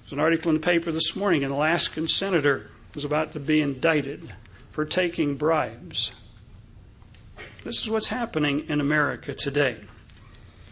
There's 0.00 0.12
an 0.12 0.18
article 0.18 0.50
in 0.50 0.56
the 0.56 0.66
paper 0.66 0.90
this 0.90 1.14
morning 1.14 1.44
an 1.44 1.52
Alaskan 1.52 2.08
senator 2.08 2.70
was 2.94 3.04
about 3.04 3.32
to 3.32 3.40
be 3.40 3.60
indicted 3.60 4.32
for 4.70 4.84
taking 4.84 5.36
bribes. 5.36 6.12
This 7.64 7.80
is 7.80 7.88
what's 7.88 8.08
happening 8.08 8.68
in 8.68 8.80
America 8.80 9.34
today. 9.34 9.76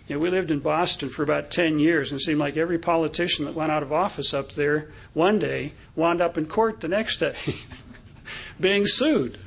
You 0.08 0.16
know, 0.16 0.20
we 0.20 0.30
lived 0.30 0.50
in 0.50 0.58
Boston 0.58 1.08
for 1.08 1.22
about 1.22 1.52
10 1.52 1.78
years, 1.78 2.10
and 2.10 2.20
it 2.20 2.24
seemed 2.24 2.40
like 2.40 2.56
every 2.56 2.78
politician 2.78 3.44
that 3.44 3.54
went 3.54 3.70
out 3.70 3.84
of 3.84 3.92
office 3.92 4.34
up 4.34 4.50
there 4.52 4.88
one 5.14 5.38
day 5.38 5.72
wound 5.94 6.20
up 6.20 6.36
in 6.36 6.46
court 6.46 6.80
the 6.80 6.88
next 6.88 7.18
day 7.18 7.36
being 8.60 8.86
sued 8.86 9.38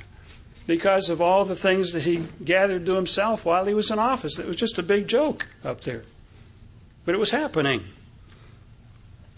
because 0.66 1.10
of 1.10 1.22
all 1.22 1.44
the 1.44 1.56
things 1.56 1.92
that 1.92 2.04
he 2.04 2.26
gathered 2.46 2.86
to 2.86 2.96
himself 2.96 3.44
while 3.44 3.66
he 3.66 3.74
was 3.74 3.92
in 3.92 4.00
office. 4.00 4.40
It 4.40 4.48
was 4.48 4.56
just 4.56 4.80
a 4.80 4.84
big 4.84 5.10
joke 5.10 5.48
up 5.66 5.82
there. 5.82 6.04
But 7.04 7.14
it 7.16 7.20
was 7.20 7.32
happening. 7.32 7.84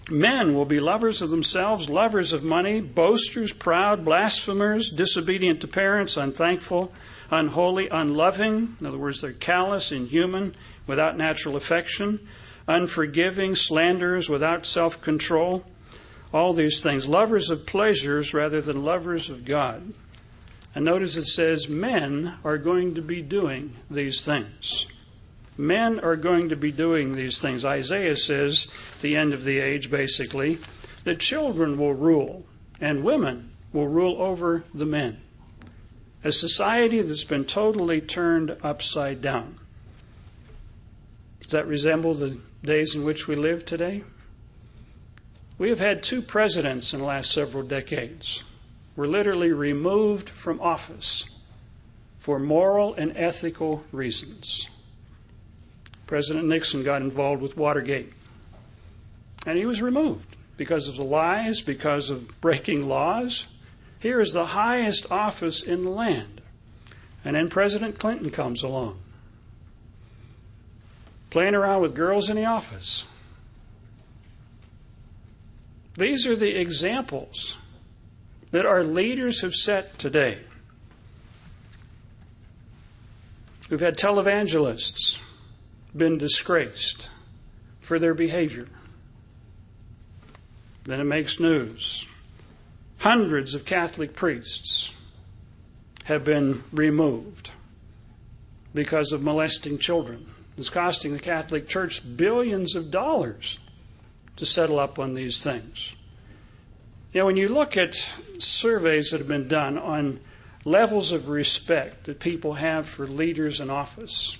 Men 0.07 0.53
will 0.53 0.65
be 0.65 0.79
lovers 0.79 1.23
of 1.23 1.31
themselves, 1.31 1.89
lovers 1.89 2.31
of 2.31 2.43
money, 2.43 2.79
boasters, 2.79 3.51
proud, 3.51 4.05
blasphemers, 4.05 4.91
disobedient 4.91 5.61
to 5.61 5.67
parents, 5.67 6.15
unthankful, 6.15 6.93
unholy, 7.31 7.87
unloving. 7.89 8.77
In 8.79 8.85
other 8.85 8.97
words, 8.97 9.21
they're 9.21 9.31
callous, 9.31 9.91
inhuman, 9.91 10.55
without 10.87 11.17
natural 11.17 11.55
affection, 11.55 12.19
unforgiving, 12.67 13.55
slanderers 13.55 14.29
without 14.29 14.65
self 14.65 15.01
control, 15.01 15.63
all 16.33 16.53
these 16.53 16.81
things. 16.81 17.07
Lovers 17.07 17.49
of 17.49 17.65
pleasures 17.65 18.33
rather 18.33 18.61
than 18.61 18.83
lovers 18.83 19.29
of 19.29 19.45
God. 19.45 19.93
And 20.73 20.83
notice 20.83 21.15
it 21.15 21.27
says 21.27 21.69
men 21.69 22.35
are 22.43 22.57
going 22.57 22.95
to 22.95 23.01
be 23.01 23.21
doing 23.21 23.73
these 23.89 24.25
things. 24.25 24.87
Men 25.57 26.01
are 26.01 26.17
going 26.17 26.49
to 26.49 26.57
be 26.57 26.71
doing 26.73 27.15
these 27.15 27.39
things. 27.39 27.63
Isaiah 27.63 28.17
says, 28.17 28.67
the 29.01 29.15
end 29.15 29.33
of 29.33 29.45
the 29.45 29.59
age 29.59 29.89
basically, 29.89 30.57
that 31.05 31.19
children 31.19 31.77
will 31.77 31.93
rule 31.93 32.45
and 32.81 33.05
women 33.05 33.51
will 33.71 33.87
rule 33.87 34.21
over 34.21 34.65
the 34.73 34.85
men. 34.85 35.21
A 36.25 36.31
society 36.31 37.03
that's 37.03 37.23
been 37.23 37.45
totally 37.45 38.01
turned 38.01 38.57
upside 38.63 39.21
down. 39.21 39.59
Does 41.39 41.51
that 41.51 41.67
resemble 41.67 42.15
the 42.15 42.39
days 42.63 42.95
in 42.95 43.05
which 43.05 43.27
we 43.27 43.35
live 43.35 43.63
today? 43.63 44.03
We 45.59 45.69
have 45.69 45.79
had 45.79 46.01
two 46.01 46.23
presidents 46.23 46.95
in 46.95 46.99
the 47.01 47.05
last 47.05 47.31
several 47.31 47.61
decades. 47.61 48.41
We're 48.95 49.05
literally 49.05 49.51
removed 49.51 50.27
from 50.27 50.59
office 50.61 51.29
for 52.17 52.39
moral 52.39 52.95
and 52.95 53.15
ethical 53.15 53.83
reasons. 53.91 54.67
President 56.07 56.47
Nixon 56.47 56.83
got 56.83 57.03
involved 57.03 57.43
with 57.43 57.55
Watergate, 57.55 58.11
and 59.45 59.59
he 59.59 59.65
was 59.67 59.79
removed 59.79 60.35
because 60.57 60.87
of 60.87 60.95
the 60.95 61.03
lies, 61.03 61.61
because 61.61 62.09
of 62.09 62.41
breaking 62.41 62.89
laws. 62.89 63.45
Here 63.99 64.19
is 64.19 64.33
the 64.33 64.47
highest 64.47 65.11
office 65.11 65.63
in 65.63 65.83
the 65.83 65.89
land. 65.89 66.41
And 67.23 67.35
then 67.35 67.49
President 67.49 67.97
Clinton 67.97 68.29
comes 68.29 68.61
along 68.61 68.99
playing 71.35 71.53
around 71.53 71.81
with 71.81 71.93
girls 71.93 72.29
in 72.29 72.37
the 72.37 72.45
office. 72.45 73.03
These 75.97 76.25
are 76.25 76.35
the 76.37 76.55
examples 76.57 77.57
that 78.51 78.65
our 78.65 78.85
leaders 78.85 79.41
have 79.41 79.53
set 79.53 79.99
today. 79.99 80.37
We've 83.69 83.81
had 83.81 83.97
televangelists 83.97 85.19
been 85.93 86.17
disgraced 86.17 87.09
for 87.81 87.99
their 87.99 88.13
behavior. 88.13 88.69
Then 90.85 91.01
it 91.01 91.03
makes 91.03 91.37
news. 91.37 92.07
Hundreds 93.05 93.53
of 93.53 93.65
Catholic 93.65 94.15
priests 94.15 94.91
have 96.05 96.23
been 96.23 96.63
removed 96.71 97.51
because 98.73 99.11
of 99.11 99.21
molesting 99.21 99.77
children. 99.77 100.25
It's 100.57 100.71
costing 100.71 101.13
the 101.13 101.19
Catholic 101.19 101.67
Church 101.67 102.01
billions 102.17 102.73
of 102.73 102.89
dollars 102.89 103.59
to 104.37 104.45
settle 104.47 104.79
up 104.79 104.97
on 104.97 105.13
these 105.13 105.43
things. 105.43 105.95
Know, 107.13 107.27
when 107.27 107.37
you 107.37 107.47
look 107.47 107.77
at 107.77 107.93
surveys 108.39 109.11
that 109.11 109.19
have 109.19 109.27
been 109.27 109.47
done 109.47 109.77
on 109.77 110.19
levels 110.63 111.11
of 111.11 111.29
respect 111.29 112.05
that 112.05 112.19
people 112.19 112.55
have 112.55 112.87
for 112.87 113.05
leaders 113.05 113.59
in 113.61 113.69
office, 113.69 114.39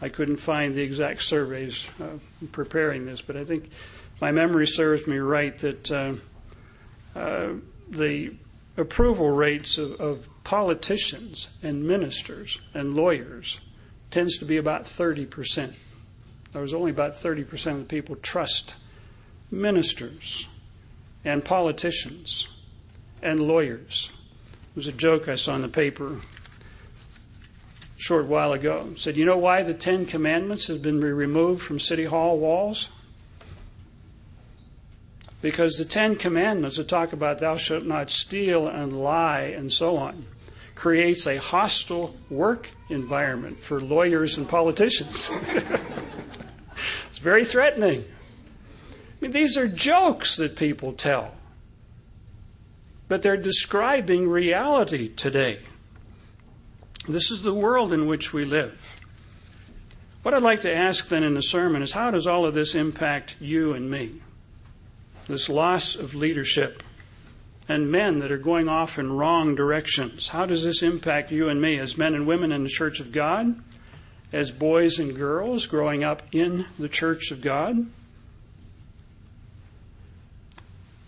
I 0.00 0.08
couldn't 0.08 0.36
find 0.36 0.76
the 0.76 0.82
exact 0.82 1.24
surveys 1.24 1.88
uh, 2.00 2.18
preparing 2.52 3.06
this, 3.06 3.22
but 3.22 3.36
I 3.36 3.42
think 3.42 3.68
my 4.20 4.30
memory 4.30 4.68
serves 4.68 5.08
me 5.08 5.16
right 5.16 5.58
that 5.58 5.90
uh, 5.90 6.12
uh, 7.18 7.54
the 7.90 8.34
approval 8.76 9.30
rates 9.30 9.78
of, 9.78 10.00
of 10.00 10.28
politicians 10.44 11.48
and 11.62 11.86
ministers 11.86 12.60
and 12.74 12.94
lawyers 12.94 13.60
tends 14.10 14.38
to 14.38 14.44
be 14.44 14.56
about 14.56 14.84
30%. 14.84 15.74
There 16.52 16.62
was 16.62 16.72
only 16.72 16.90
about 16.90 17.12
30% 17.12 17.72
of 17.72 17.78
the 17.80 17.84
people 17.84 18.16
trust 18.16 18.76
ministers 19.50 20.46
and 21.24 21.44
politicians 21.44 22.48
and 23.22 23.40
lawyers. 23.40 24.10
It 24.70 24.76
was 24.76 24.86
a 24.86 24.92
joke 24.92 25.28
I 25.28 25.34
saw 25.34 25.56
in 25.56 25.62
the 25.62 25.68
paper 25.68 26.14
a 26.14 26.20
short 27.96 28.26
while 28.26 28.52
ago. 28.52 28.88
It 28.92 29.00
said, 29.00 29.16
You 29.16 29.24
know 29.24 29.36
why 29.36 29.62
the 29.62 29.74
Ten 29.74 30.06
Commandments 30.06 30.68
have 30.68 30.82
been 30.82 31.00
removed 31.00 31.62
from 31.62 31.80
City 31.80 32.04
Hall 32.04 32.38
walls? 32.38 32.90
Because 35.40 35.78
the 35.78 35.84
Ten 35.84 36.16
Commandments 36.16 36.78
that 36.78 36.88
talk 36.88 37.12
about 37.12 37.38
thou 37.38 37.56
shalt 37.56 37.84
not 37.84 38.10
steal 38.10 38.66
and 38.66 39.00
lie 39.00 39.42
and 39.42 39.72
so 39.72 39.96
on 39.96 40.26
creates 40.74 41.26
a 41.26 41.36
hostile 41.36 42.14
work 42.30 42.70
environment 42.88 43.58
for 43.58 43.80
lawyers 43.80 44.36
and 44.36 44.48
politicians. 44.48 45.30
it's 47.08 47.18
very 47.18 47.44
threatening. 47.44 48.04
I 48.04 48.94
mean, 49.20 49.32
these 49.32 49.56
are 49.56 49.66
jokes 49.66 50.36
that 50.36 50.56
people 50.56 50.92
tell, 50.92 51.32
but 53.08 53.22
they're 53.22 53.36
describing 53.36 54.28
reality 54.28 55.08
today. 55.08 55.58
This 57.08 57.30
is 57.30 57.42
the 57.42 57.54
world 57.54 57.92
in 57.92 58.06
which 58.06 58.32
we 58.32 58.44
live. 58.44 59.00
What 60.22 60.34
I'd 60.34 60.42
like 60.42 60.60
to 60.60 60.72
ask 60.72 61.08
then 61.08 61.24
in 61.24 61.34
the 61.34 61.42
sermon 61.42 61.82
is 61.82 61.92
how 61.92 62.10
does 62.10 62.26
all 62.26 62.44
of 62.44 62.54
this 62.54 62.74
impact 62.74 63.36
you 63.40 63.72
and 63.72 63.90
me? 63.90 64.20
This 65.28 65.48
loss 65.48 65.94
of 65.94 66.14
leadership 66.14 66.82
and 67.68 67.92
men 67.92 68.20
that 68.20 68.32
are 68.32 68.38
going 68.38 68.68
off 68.68 68.98
in 68.98 69.12
wrong 69.12 69.54
directions. 69.54 70.28
How 70.28 70.46
does 70.46 70.64
this 70.64 70.82
impact 70.82 71.30
you 71.30 71.48
and 71.48 71.60
me 71.60 71.78
as 71.78 71.98
men 71.98 72.14
and 72.14 72.26
women 72.26 72.50
in 72.50 72.62
the 72.62 72.70
church 72.70 72.98
of 72.98 73.12
God? 73.12 73.62
As 74.32 74.50
boys 74.50 74.98
and 74.98 75.14
girls 75.14 75.66
growing 75.66 76.02
up 76.02 76.22
in 76.32 76.66
the 76.78 76.88
church 76.88 77.30
of 77.30 77.42
God? 77.42 77.86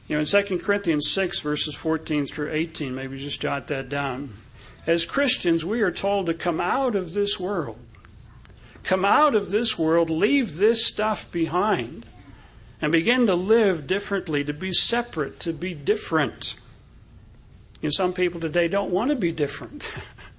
You 0.09 0.17
know, 0.17 0.21
in 0.21 0.27
2 0.27 0.59
Corinthians 0.59 1.11
6, 1.13 1.41
verses 1.41 1.75
14 1.75 2.27
through 2.27 2.51
18, 2.51 2.95
maybe 2.95 3.17
just 3.17 3.41
jot 3.41 3.69
that 3.69 3.89
down. 3.89 4.35
As 4.87 5.05
Christians, 5.05 5.65
we 5.65 5.83
are 5.83 5.93
told 5.93 6.27
to 6.27 6.35
come 6.35 6.61
out 6.61 6.97
of 6.97 7.15
this 7.15 7.39
world. 7.39 7.79
Come 8.83 9.05
out 9.05 9.35
of 9.35 9.51
this 9.51 9.79
world, 9.79 10.11
leave 10.11 10.57
this 10.57 10.87
stuff 10.87 11.31
behind, 11.31 12.07
and 12.81 12.93
begin 12.93 13.27
to 13.27 13.35
live 13.35 13.87
differently, 13.87 14.45
to 14.45 14.53
be 14.53 14.73
separate, 14.73 15.41
to 15.41 15.53
be 15.53 15.75
different. 15.75 16.55
You 17.81 17.87
know, 17.87 17.91
some 17.91 18.13
people 18.13 18.41
today 18.41 18.69
don't 18.69 18.91
want 18.91 19.11
to 19.11 19.17
be 19.17 19.33
different. 19.33 19.91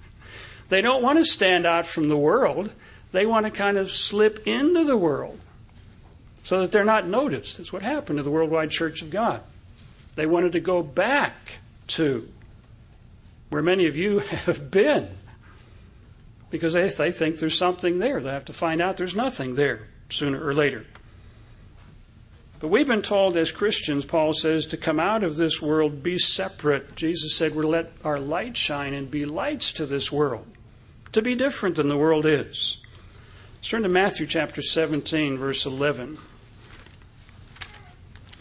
they 0.70 0.82
don't 0.82 1.04
want 1.04 1.20
to 1.20 1.26
stand 1.26 1.66
out 1.66 1.86
from 1.86 2.08
the 2.08 2.18
world. 2.18 2.72
They 3.12 3.26
want 3.26 3.46
to 3.46 3.52
kind 3.52 3.78
of 3.78 3.92
slip 3.92 4.48
into 4.48 4.84
the 4.84 4.98
world 4.98 5.40
so 6.44 6.62
that 6.62 6.72
they're 6.72 6.86
not 6.86 7.08
noticed. 7.08 7.58
That's 7.58 7.74
what 7.74 7.82
happened 7.82 8.18
to 8.18 8.24
the 8.24 8.32
Worldwide 8.32 8.72
Church 8.72 9.02
of 9.02 9.10
God. 9.10 9.42
They 10.16 10.26
wanted 10.26 10.54
to 10.54 10.60
go 10.60 10.82
back 10.82 11.60
to 11.88 12.28
where 13.50 13.62
many 13.62 13.86
of 13.86 13.96
you 13.96 14.20
have 14.46 14.72
been 14.72 15.10
because 16.50 16.74
they, 16.74 16.88
they 16.88 17.12
think 17.12 17.40
there's 17.40 17.58
something 17.58 18.00
there. 18.00 18.20
They 18.20 18.30
have 18.30 18.46
to 18.46 18.54
find 18.54 18.82
out 18.82 18.98
there's 18.98 19.16
nothing 19.16 19.56
there 19.56 19.88
sooner 20.10 20.46
or 20.46 20.54
later. 20.54 20.86
But 22.62 22.68
we've 22.68 22.86
been 22.86 23.02
told 23.02 23.38
as 23.38 23.52
Christians, 23.52 24.06
Paul 24.06 24.34
says, 24.34 24.68
to 24.68 24.78
come 24.78 25.00
out 25.00 25.24
of 25.24 25.36
this 25.36 25.60
world, 25.64 26.04
be 26.04 26.20
separate. 26.20 26.96
Jesus 26.96 27.36
said, 27.36 27.56
we're 27.56 27.64
let 27.64 27.92
our 28.04 28.20
light 28.20 28.56
shine 28.56 28.94
and 28.94 29.10
be 29.10 29.26
lights 29.26 29.74
to 29.74 29.88
this 29.88 30.12
world, 30.12 30.46
to 31.12 31.24
be 31.24 31.34
different 31.34 31.76
than 31.76 31.90
the 31.90 31.98
world 31.98 32.28
is. 32.28 32.86
Let's 33.56 33.68
turn 33.68 33.82
to 33.82 33.90
Matthew 33.90 34.28
chapter 34.28 34.62
17, 34.62 35.40
verse 35.40 35.66
11. 35.66 36.20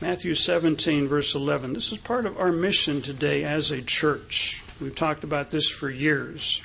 Matthew 0.03 0.35
17, 0.35 1.09
verse 1.09 1.35
11. 1.35 1.73
This 1.73 1.91
is 1.91 1.99
part 1.99 2.27
of 2.27 2.39
our 2.39 2.53
mission 2.53 3.01
today 3.01 3.45
as 3.45 3.71
a 3.71 3.81
church. 3.81 4.63
We've 4.83 4.95
talked 4.95 5.25
about 5.25 5.51
this 5.51 5.71
for 5.71 5.89
years. 5.89 6.63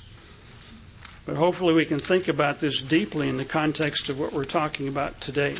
But 1.25 1.37
hopefully 1.37 1.73
we 1.73 1.85
can 1.85 1.99
think 1.99 2.27
about 2.27 2.59
this 2.59 2.81
deeply 2.81 3.29
in 3.29 3.37
the 3.37 3.45
context 3.45 4.09
of 4.09 4.19
what 4.19 4.33
we're 4.33 4.43
talking 4.43 4.89
about 4.89 5.21
today. 5.21 5.55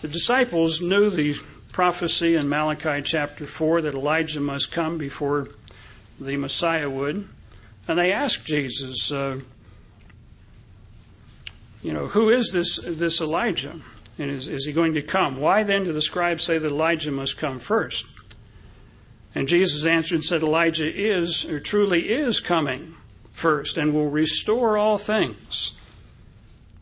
The 0.00 0.08
disciples 0.08 0.80
knew 0.80 1.10
the 1.10 1.36
prophecy 1.72 2.34
in 2.34 2.48
Malachi 2.48 3.02
chapter 3.02 3.46
4 3.46 3.82
that 3.82 3.94
Elijah 3.94 4.40
must 4.40 4.72
come 4.72 4.98
before 4.98 5.48
the 6.18 6.36
Messiah 6.36 6.88
would. 6.88 7.28
And 7.86 7.98
they 7.98 8.12
asked 8.12 8.46
Jesus, 8.46 9.12
uh, 9.12 9.40
you 11.82 11.92
know, 11.92 12.06
who 12.08 12.30
is 12.30 12.52
this, 12.52 12.76
this 12.76 13.20
Elijah? 13.20 13.80
And 14.18 14.30
is, 14.30 14.48
is 14.48 14.66
he 14.66 14.72
going 14.72 14.94
to 14.94 15.02
come? 15.02 15.38
Why 15.38 15.62
then 15.62 15.84
do 15.84 15.92
the 15.92 16.02
scribes 16.02 16.44
say 16.44 16.58
that 16.58 16.68
Elijah 16.68 17.10
must 17.10 17.38
come 17.38 17.58
first? 17.58 18.06
And 19.34 19.48
Jesus 19.48 19.86
answered 19.86 20.16
and 20.16 20.24
said, 20.24 20.42
Elijah 20.42 20.92
is, 20.92 21.44
or 21.44 21.60
truly 21.60 22.10
is 22.10 22.40
coming 22.40 22.96
first 23.32 23.76
and 23.76 23.94
will 23.94 24.10
restore 24.10 24.76
all 24.76 24.98
things. 24.98 25.78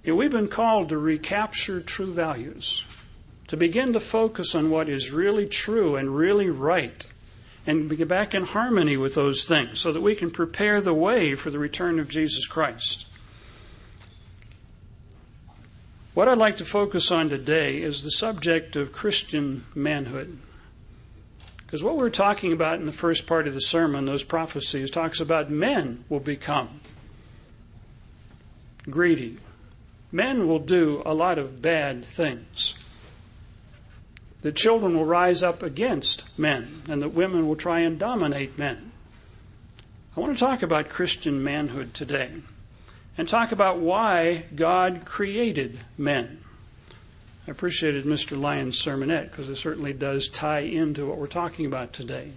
You 0.02 0.12
know, 0.12 0.16
we've 0.16 0.30
been 0.30 0.48
called 0.48 0.88
to 0.88 0.98
recapture 0.98 1.80
true 1.80 2.12
values, 2.12 2.84
to 3.48 3.56
begin 3.56 3.92
to 3.94 4.00
focus 4.00 4.54
on 4.54 4.70
what 4.70 4.88
is 4.88 5.10
really 5.10 5.46
true 5.46 5.96
and 5.96 6.16
really 6.16 6.48
right, 6.48 7.06
and 7.66 7.94
get 7.96 8.08
back 8.08 8.34
in 8.34 8.44
harmony 8.44 8.96
with 8.96 9.14
those 9.14 9.44
things 9.44 9.80
so 9.80 9.92
that 9.92 10.00
we 10.00 10.14
can 10.14 10.30
prepare 10.30 10.80
the 10.80 10.94
way 10.94 11.34
for 11.34 11.50
the 11.50 11.58
return 11.58 11.98
of 11.98 12.08
Jesus 12.08 12.46
Christ. 12.46 13.06
What 16.14 16.28
I'd 16.28 16.38
like 16.38 16.56
to 16.56 16.64
focus 16.64 17.10
on 17.10 17.28
today 17.28 17.80
is 17.80 18.02
the 18.02 18.10
subject 18.10 18.74
of 18.76 18.92
Christian 18.92 19.64
manhood. 19.74 20.38
Because 21.58 21.84
what 21.84 21.96
we're 21.96 22.10
talking 22.10 22.52
about 22.52 22.80
in 22.80 22.86
the 22.86 22.92
first 22.92 23.26
part 23.26 23.46
of 23.46 23.54
the 23.54 23.60
sermon, 23.60 24.06
those 24.06 24.24
prophecies, 24.24 24.90
talks 24.90 25.20
about 25.20 25.50
men 25.50 26.04
will 26.08 26.20
become 26.20 26.80
greedy. 28.88 29.36
Men 30.10 30.48
will 30.48 30.58
do 30.58 31.02
a 31.04 31.14
lot 31.14 31.38
of 31.38 31.60
bad 31.60 32.04
things. 32.04 32.74
The 34.42 34.52
children 34.52 34.96
will 34.96 35.04
rise 35.04 35.42
up 35.42 35.62
against 35.62 36.38
men, 36.38 36.82
and 36.88 37.02
that 37.02 37.08
women 37.08 37.48
will 37.48 37.56
try 37.56 37.80
and 37.80 37.98
dominate 37.98 38.56
men. 38.56 38.92
I 40.16 40.20
want 40.20 40.36
to 40.36 40.44
talk 40.44 40.62
about 40.62 40.88
Christian 40.88 41.42
manhood 41.42 41.94
today 41.94 42.30
and 43.16 43.28
talk 43.28 43.50
about 43.50 43.78
why 43.78 44.44
God 44.54 45.02
created 45.04 45.80
men. 45.96 46.38
I 47.48 47.50
appreciated 47.50 48.04
Mr. 48.04 48.38
Lyon's 48.38 48.80
sermonette 48.80 49.30
because 49.30 49.48
it 49.48 49.56
certainly 49.56 49.92
does 49.92 50.28
tie 50.28 50.60
into 50.60 51.06
what 51.06 51.18
we're 51.18 51.26
talking 51.26 51.66
about 51.66 51.92
today. 51.92 52.32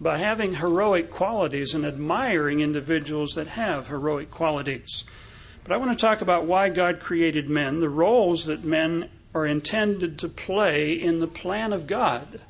By 0.00 0.18
having 0.18 0.54
heroic 0.54 1.10
qualities 1.10 1.74
and 1.74 1.84
admiring 1.84 2.60
individuals 2.60 3.34
that 3.34 3.46
have 3.48 3.88
heroic 3.88 4.30
qualities. 4.30 5.04
But 5.62 5.72
I 5.72 5.76
want 5.76 5.92
to 5.92 5.96
talk 5.96 6.20
about 6.20 6.46
why 6.46 6.70
God 6.70 6.98
created 6.98 7.48
men, 7.48 7.78
the 7.78 7.88
roles 7.88 8.46
that 8.46 8.64
men 8.64 9.08
are 9.34 9.46
intended 9.46 10.18
to 10.18 10.28
play 10.28 10.92
in 10.92 11.20
the 11.20 11.26
plan 11.26 11.72
of 11.72 11.86
God. 11.86 12.40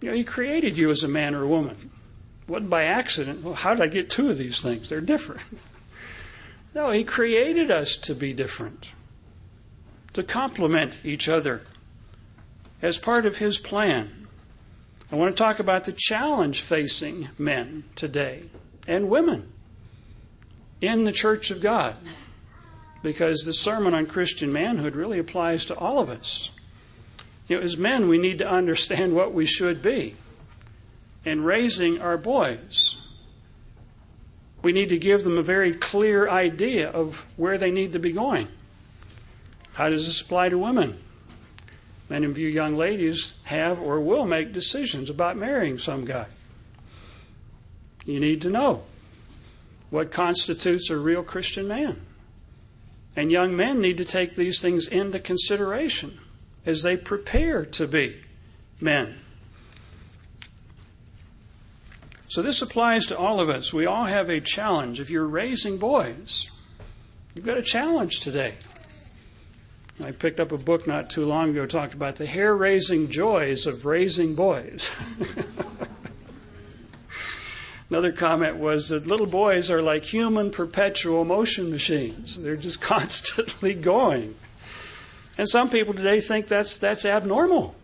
You 0.00 0.10
know, 0.10 0.16
He 0.16 0.24
created 0.24 0.76
you 0.76 0.90
as 0.90 1.02
a 1.02 1.08
man 1.08 1.34
or 1.34 1.42
a 1.42 1.48
woman. 1.48 1.76
It 1.76 2.50
wasn't 2.50 2.70
by 2.70 2.84
accident. 2.84 3.42
Well, 3.42 3.54
how 3.54 3.74
did 3.74 3.82
I 3.82 3.86
get 3.86 4.10
two 4.10 4.30
of 4.30 4.38
these 4.38 4.60
things? 4.60 4.88
They're 4.88 5.00
different. 5.00 5.42
No, 6.74 6.90
He 6.90 7.04
created 7.04 7.70
us 7.70 7.96
to 7.98 8.16
be 8.16 8.32
different, 8.32 8.90
to 10.12 10.24
complement 10.24 10.98
each 11.04 11.28
other 11.28 11.62
as 12.82 12.98
part 12.98 13.26
of 13.26 13.36
His 13.36 13.58
plan. 13.58 14.26
I 15.12 15.14
want 15.14 15.30
to 15.30 15.40
talk 15.40 15.60
about 15.60 15.84
the 15.84 15.94
challenge 15.96 16.62
facing 16.62 17.28
men 17.38 17.84
today 17.94 18.46
and 18.88 19.08
women 19.08 19.52
in 20.80 21.04
the 21.04 21.12
church 21.12 21.52
of 21.52 21.60
God 21.60 21.94
because 23.04 23.44
the 23.44 23.52
sermon 23.52 23.94
on 23.94 24.06
Christian 24.06 24.52
manhood 24.52 24.96
really 24.96 25.20
applies 25.20 25.64
to 25.66 25.76
all 25.76 26.00
of 26.00 26.08
us. 26.08 26.50
You 27.46 27.58
know, 27.58 27.62
as 27.62 27.76
men, 27.76 28.08
we 28.08 28.18
need 28.18 28.38
to 28.38 28.48
understand 28.48 29.14
what 29.14 29.32
we 29.32 29.46
should 29.46 29.80
be. 29.80 30.16
in 31.24 31.42
raising 31.42 32.00
our 32.00 32.16
boys. 32.18 32.96
We 34.62 34.72
need 34.72 34.90
to 34.90 34.98
give 34.98 35.24
them 35.24 35.38
a 35.38 35.42
very 35.42 35.72
clear 35.72 36.28
idea 36.28 36.90
of 36.90 37.26
where 37.36 37.58
they 37.58 37.70
need 37.70 37.92
to 37.94 37.98
be 37.98 38.12
going. 38.12 38.48
How 39.74 39.88
does 39.88 40.06
this 40.06 40.20
apply 40.20 40.50
to 40.50 40.58
women? 40.58 40.98
Many 42.08 42.26
of 42.26 42.38
you 42.38 42.48
young 42.48 42.76
ladies 42.76 43.32
have 43.44 43.80
or 43.80 44.00
will 44.00 44.26
make 44.26 44.52
decisions 44.52 45.08
about 45.08 45.36
marrying 45.36 45.78
some 45.78 46.04
guy. 46.04 46.26
You 48.04 48.20
need 48.20 48.42
to 48.42 48.50
know 48.50 48.82
what 49.90 50.12
constitutes 50.12 50.90
a 50.90 50.96
real 50.96 51.22
Christian 51.22 51.66
man. 51.66 52.00
And 53.16 53.30
young 53.30 53.56
men 53.56 53.80
need 53.80 53.98
to 53.98 54.04
take 54.04 54.34
these 54.34 54.60
things 54.60 54.88
into 54.88 55.20
consideration 55.20 56.18
as 56.66 56.82
they 56.82 56.96
prepare 56.96 57.64
to 57.64 57.86
be 57.86 58.20
men. 58.80 59.18
So 62.28 62.42
this 62.42 62.62
applies 62.62 63.06
to 63.06 63.16
all 63.16 63.38
of 63.38 63.48
us. 63.48 63.72
We 63.72 63.86
all 63.86 64.06
have 64.06 64.28
a 64.28 64.40
challenge. 64.40 64.98
If 64.98 65.10
you're 65.10 65.26
raising 65.26 65.78
boys, 65.78 66.50
you've 67.34 67.44
got 67.44 67.58
a 67.58 67.62
challenge 67.62 68.20
today. 68.20 68.54
I 70.02 70.10
picked 70.10 70.40
up 70.40 70.50
a 70.50 70.58
book 70.58 70.88
not 70.88 71.10
too 71.10 71.24
long 71.24 71.50
ago 71.50 71.66
talked 71.66 71.94
about 71.94 72.16
the 72.16 72.26
hair 72.26 72.56
raising 72.56 73.10
joys 73.10 73.68
of 73.68 73.86
raising 73.86 74.34
boys. 74.34 74.90
Another 77.94 78.10
comment 78.10 78.56
was 78.56 78.88
that 78.88 79.06
little 79.06 79.24
boys 79.24 79.70
are 79.70 79.80
like 79.80 80.04
human 80.04 80.50
perpetual 80.50 81.24
motion 81.24 81.70
machines. 81.70 82.42
They're 82.42 82.56
just 82.56 82.80
constantly 82.80 83.72
going. 83.72 84.34
And 85.38 85.48
some 85.48 85.70
people 85.70 85.94
today 85.94 86.20
think 86.20 86.48
that's, 86.48 86.76
that's 86.76 87.04
abnormal. 87.04 87.76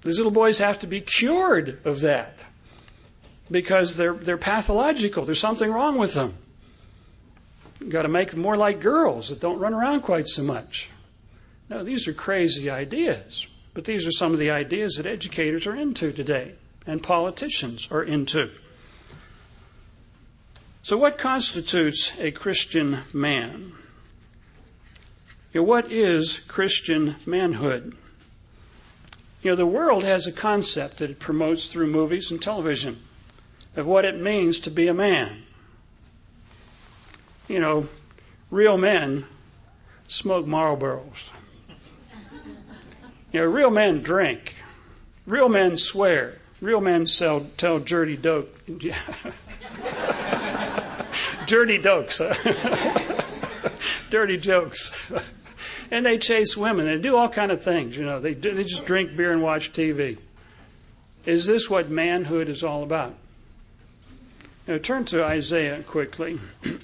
These 0.00 0.16
little 0.16 0.32
boys 0.32 0.58
have 0.58 0.80
to 0.80 0.88
be 0.88 1.00
cured 1.00 1.78
of 1.84 2.00
that 2.00 2.36
because 3.48 3.96
they're, 3.96 4.12
they're 4.14 4.36
pathological. 4.36 5.24
There's 5.24 5.38
something 5.38 5.70
wrong 5.70 5.98
with 5.98 6.14
them. 6.14 6.34
You've 7.78 7.90
got 7.90 8.02
to 8.02 8.08
make 8.08 8.32
them 8.32 8.40
more 8.40 8.56
like 8.56 8.80
girls 8.80 9.28
that 9.28 9.38
don't 9.38 9.60
run 9.60 9.72
around 9.72 10.00
quite 10.00 10.26
so 10.26 10.42
much. 10.42 10.90
No, 11.70 11.84
these 11.84 12.08
are 12.08 12.12
crazy 12.12 12.68
ideas, 12.68 13.46
but 13.72 13.84
these 13.84 14.04
are 14.04 14.10
some 14.10 14.32
of 14.32 14.40
the 14.40 14.50
ideas 14.50 14.96
that 14.96 15.06
educators 15.06 15.64
are 15.64 15.76
into 15.76 16.10
today 16.10 16.54
and 16.88 17.04
politicians 17.04 17.86
are 17.92 18.02
into. 18.02 18.50
So, 20.84 20.96
what 20.96 21.16
constitutes 21.16 22.18
a 22.18 22.32
Christian 22.32 22.98
man? 23.12 23.72
You 25.52 25.60
know, 25.60 25.62
what 25.62 25.92
is 25.92 26.38
Christian 26.48 27.16
manhood? 27.24 27.96
You 29.42 29.52
know, 29.52 29.56
the 29.56 29.66
world 29.66 30.02
has 30.02 30.26
a 30.26 30.32
concept 30.32 30.98
that 30.98 31.10
it 31.10 31.20
promotes 31.20 31.68
through 31.68 31.86
movies 31.86 32.32
and 32.32 32.42
television 32.42 33.00
of 33.76 33.86
what 33.86 34.04
it 34.04 34.20
means 34.20 34.58
to 34.60 34.70
be 34.70 34.88
a 34.88 34.94
man. 34.94 35.44
You 37.48 37.60
know, 37.60 37.88
real 38.50 38.76
men 38.76 39.24
smoke 40.08 40.46
Marlboros. 40.46 41.30
You 43.32 43.40
know, 43.40 43.46
real 43.46 43.70
men 43.70 44.02
drink. 44.02 44.56
Real 45.26 45.48
men 45.48 45.76
swear. 45.76 46.38
Real 46.60 46.80
men 46.80 47.06
sell, 47.06 47.46
tell 47.56 47.78
dirty 47.78 48.16
dope. 48.16 48.58
dirty 51.52 51.78
dokes. 51.78 52.18
dirty 54.10 54.38
jokes. 54.38 55.12
and 55.90 56.06
they 56.06 56.16
chase 56.16 56.56
women. 56.56 56.86
They 56.86 56.96
do 56.96 57.14
all 57.14 57.28
kind 57.28 57.52
of 57.52 57.62
things. 57.62 57.94
You 57.94 58.06
know, 58.06 58.20
they, 58.20 58.32
do, 58.32 58.54
they 58.54 58.64
just 58.64 58.86
drink 58.86 59.14
beer 59.14 59.32
and 59.32 59.42
watch 59.42 59.70
TV. 59.70 60.16
Is 61.26 61.44
this 61.44 61.68
what 61.68 61.90
manhood 61.90 62.48
is 62.48 62.64
all 62.64 62.82
about? 62.82 63.14
Now, 64.66 64.78
turn 64.78 65.04
to 65.06 65.22
Isaiah 65.22 65.82
quickly. 65.82 66.40
We're 66.64 66.78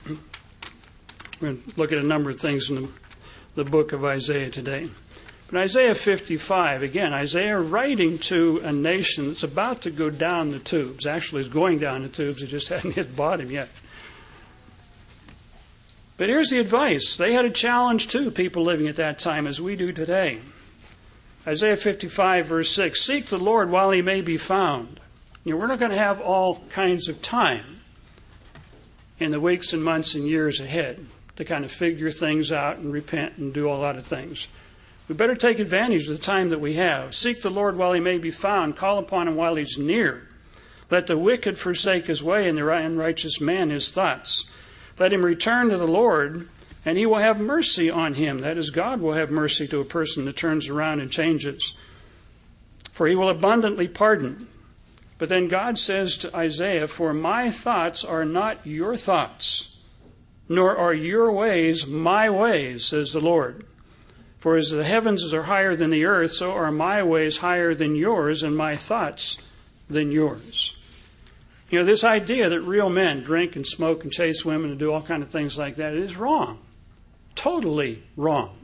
going 1.41 1.63
to 1.63 1.81
look 1.81 1.91
at 1.91 1.99
a 1.99 2.03
number 2.03 2.29
of 2.29 2.39
things 2.39 2.69
in 2.69 2.77
the, 2.77 2.89
the 3.55 3.65
book 3.65 3.95
of 3.95 4.05
Isaiah 4.05 4.51
today. 4.51 4.91
But 5.51 5.61
Isaiah 5.61 5.95
55, 5.95 6.83
again, 6.83 7.15
Isaiah 7.15 7.59
writing 7.59 8.19
to 8.19 8.61
a 8.63 8.73
nation 8.73 9.29
that's 9.29 9.45
about 9.45 9.81
to 9.83 9.91
go 9.91 10.11
down 10.11 10.51
the 10.51 10.59
tubes. 10.59 11.07
Actually, 11.07 11.41
is 11.41 11.49
going 11.49 11.79
down 11.79 12.03
the 12.03 12.11
tubes, 12.11 12.43
it 12.43 12.49
just 12.49 12.69
hadn't 12.69 12.93
hit 12.93 13.17
bottom 13.17 13.51
yet. 13.51 13.71
But 16.19 16.29
here's 16.29 16.51
the 16.51 16.59
advice. 16.59 17.17
They 17.17 17.33
had 17.33 17.45
a 17.45 17.51
challenge 17.51 18.09
too, 18.09 18.31
people 18.33 18.65
living 18.65 18.89
at 18.89 18.97
that 18.97 19.21
time, 19.21 19.47
as 19.47 19.63
we 19.63 19.77
do 19.77 19.93
today. 19.93 20.41
Isaiah 21.47 21.77
55, 21.77 22.47
verse 22.47 22.71
6 22.73 23.01
Seek 23.01 23.27
the 23.27 23.39
Lord 23.39 23.71
while 23.71 23.93
he 23.93 24.03
may 24.03 24.21
be 24.21 24.37
found. 24.37 25.01
You 25.45 25.53
know, 25.53 25.61
we're 25.61 25.69
not 25.69 25.79
going 25.79 25.93
to 25.93 25.97
have 25.97 26.21
all 26.21 26.65
kinds 26.71 27.09
of 27.09 27.23
time 27.23 27.81
in 29.21 29.31
the 29.31 29.41
weeks 29.41 29.73
and 29.73 29.83
months 29.83 30.15
and 30.15 30.25
years 30.25 30.61
ahead 30.61 31.07
to 31.37 31.45
kind 31.45 31.65
of 31.65 31.71
figure 31.71 32.11
things 32.11 32.51
out 32.51 32.79
and 32.79 32.93
repent 32.93 33.39
and 33.39 33.55
do 33.55 33.71
a 33.71 33.73
lot 33.73 33.97
of 33.97 34.05
things. 34.05 34.49
We 35.07 35.15
better 35.15 35.37
take 35.37 35.61
advantage 35.61 36.09
of 36.09 36.17
the 36.17 36.23
time 36.23 36.51
that 36.51 36.61
we 36.61 36.75
have. 36.75 37.15
Seek 37.15 37.43
the 37.43 37.49
Lord 37.49 37.77
while 37.77 37.93
he 37.93 38.01
may 38.01 38.19
be 38.19 38.33
found. 38.33 38.77
Call 38.77 38.99
upon 38.99 39.29
him 39.29 39.37
while 39.37 39.55
he's 39.55 39.79
near. 39.79 40.29
Let 40.91 41.07
the 41.07 41.17
wicked 41.17 41.59
forsake 41.59 42.07
his 42.07 42.25
way 42.25 42.49
and 42.49 42.59
the 42.59 42.69
unrighteous 42.69 43.41
man 43.41 43.71
his 43.71 43.93
thoughts. 43.93 44.51
Let 44.99 45.13
him 45.13 45.25
return 45.25 45.69
to 45.69 45.77
the 45.77 45.87
Lord, 45.87 46.49
and 46.85 46.99
he 46.99 47.07
will 47.07 47.17
have 47.17 47.39
mercy 47.39 47.91
on 47.91 48.15
him. 48.15 48.41
That 48.41 48.59
is, 48.59 48.71
God 48.71 49.01
will 49.01 49.13
have 49.13 49.31
mercy 49.31 49.67
to 49.69 49.81
a 49.81 49.85
person 49.85 50.25
that 50.25 50.37
turns 50.37 50.69
around 50.69 51.01
and 51.01 51.11
changes. 51.11 51.77
For 52.93 53.07
he 53.07 53.15
will 53.15 53.29
abundantly 53.29 53.87
pardon. 53.87 54.49
But 55.19 55.29
then 55.29 55.49
God 55.49 55.79
says 55.79 56.17
to 56.19 56.37
Isaiah, 56.37 56.89
For 56.89 57.13
my 57.13 57.51
thoughts 57.51 58.05
are 58.05 58.25
not 58.25 58.67
your 58.67 58.97
thoughts, 58.97 59.81
nor 60.49 60.77
are 60.77 60.95
your 60.95 61.31
ways 61.33 61.87
my 61.87 62.31
ways, 62.31 62.85
says 62.85 63.13
the 63.13 63.21
Lord. 63.21 63.65
For 64.39 64.57
as 64.57 64.71
the 64.71 64.85
heavens 64.85 65.33
are 65.35 65.45
higher 65.45 65.75
than 65.75 65.91
the 65.91 66.05
earth, 66.05 66.31
so 66.33 66.53
are 66.53 66.71
my 66.71 67.03
ways 67.03 67.39
higher 67.39 67.75
than 67.75 67.97
yours, 67.97 68.45
and 68.45 68.57
my 68.57 68.77
thoughts 68.77 69.43
than 69.91 70.13
yours. 70.13 70.78
You 71.71 71.81
know, 71.81 71.85
this 71.85 72.05
idea 72.05 72.49
that 72.49 72.61
real 72.63 72.89
men 72.89 73.23
drink 73.23 73.55
and 73.55 73.67
smoke 73.67 74.03
and 74.03 74.13
chase 74.13 74.45
women 74.45 74.71
and 74.71 74.79
do 74.79 74.93
all 74.93 75.03
kind 75.03 75.23
of 75.23 75.29
things 75.29 75.59
like 75.59 75.77
that 75.77 75.95
is 75.95 76.17
wrong. 76.17 76.59
Totally 77.35 78.03
wrong. 78.17 78.55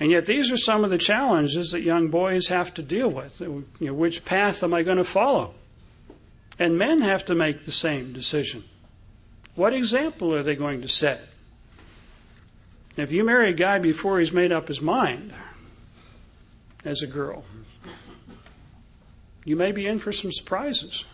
And 0.00 0.10
yet, 0.10 0.26
these 0.26 0.52
are 0.52 0.56
some 0.56 0.84
of 0.84 0.90
the 0.90 0.98
challenges 0.98 1.72
that 1.72 1.80
young 1.80 2.08
boys 2.08 2.48
have 2.48 2.72
to 2.74 2.82
deal 2.82 3.08
with. 3.08 3.40
You 3.40 3.64
know, 3.80 3.94
which 3.94 4.24
path 4.24 4.62
am 4.62 4.72
I 4.72 4.82
going 4.82 4.98
to 4.98 5.04
follow? 5.04 5.54
And 6.58 6.78
men 6.78 7.00
have 7.00 7.24
to 7.26 7.34
make 7.34 7.64
the 7.64 7.72
same 7.72 8.12
decision. 8.12 8.64
What 9.54 9.72
example 9.72 10.34
are 10.34 10.42
they 10.42 10.54
going 10.54 10.82
to 10.82 10.88
set? 10.88 11.20
If 12.96 13.12
you 13.12 13.24
marry 13.24 13.50
a 13.50 13.54
guy 13.54 13.78
before 13.78 14.18
he's 14.18 14.32
made 14.32 14.52
up 14.52 14.68
his 14.68 14.80
mind 14.80 15.32
as 16.84 17.02
a 17.02 17.06
girl, 17.06 17.44
you 19.48 19.56
may 19.56 19.72
be 19.72 19.86
in 19.86 19.98
for 19.98 20.12
some 20.12 20.30
surprises. 20.30 21.06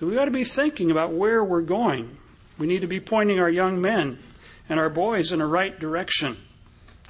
So 0.00 0.06
we 0.06 0.16
ought 0.16 0.24
to 0.24 0.30
be 0.30 0.44
thinking 0.44 0.90
about 0.90 1.12
where 1.12 1.44
we're 1.44 1.60
going. 1.60 2.16
We 2.56 2.66
need 2.66 2.80
to 2.80 2.86
be 2.86 3.00
pointing 3.00 3.38
our 3.38 3.50
young 3.50 3.82
men 3.82 4.18
and 4.66 4.80
our 4.80 4.88
boys 4.88 5.30
in 5.30 5.40
the 5.40 5.46
right 5.46 5.78
direction 5.78 6.38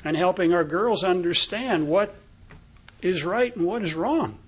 and 0.05 0.17
helping 0.17 0.53
our 0.53 0.65
girls 0.65 1.05
understand 1.05 1.87
what 1.87 2.17
is 3.01 3.25
right 3.25 3.55
and 3.55 3.65
what 3.65 3.83
is 3.83 3.95
wrong. 3.95 4.41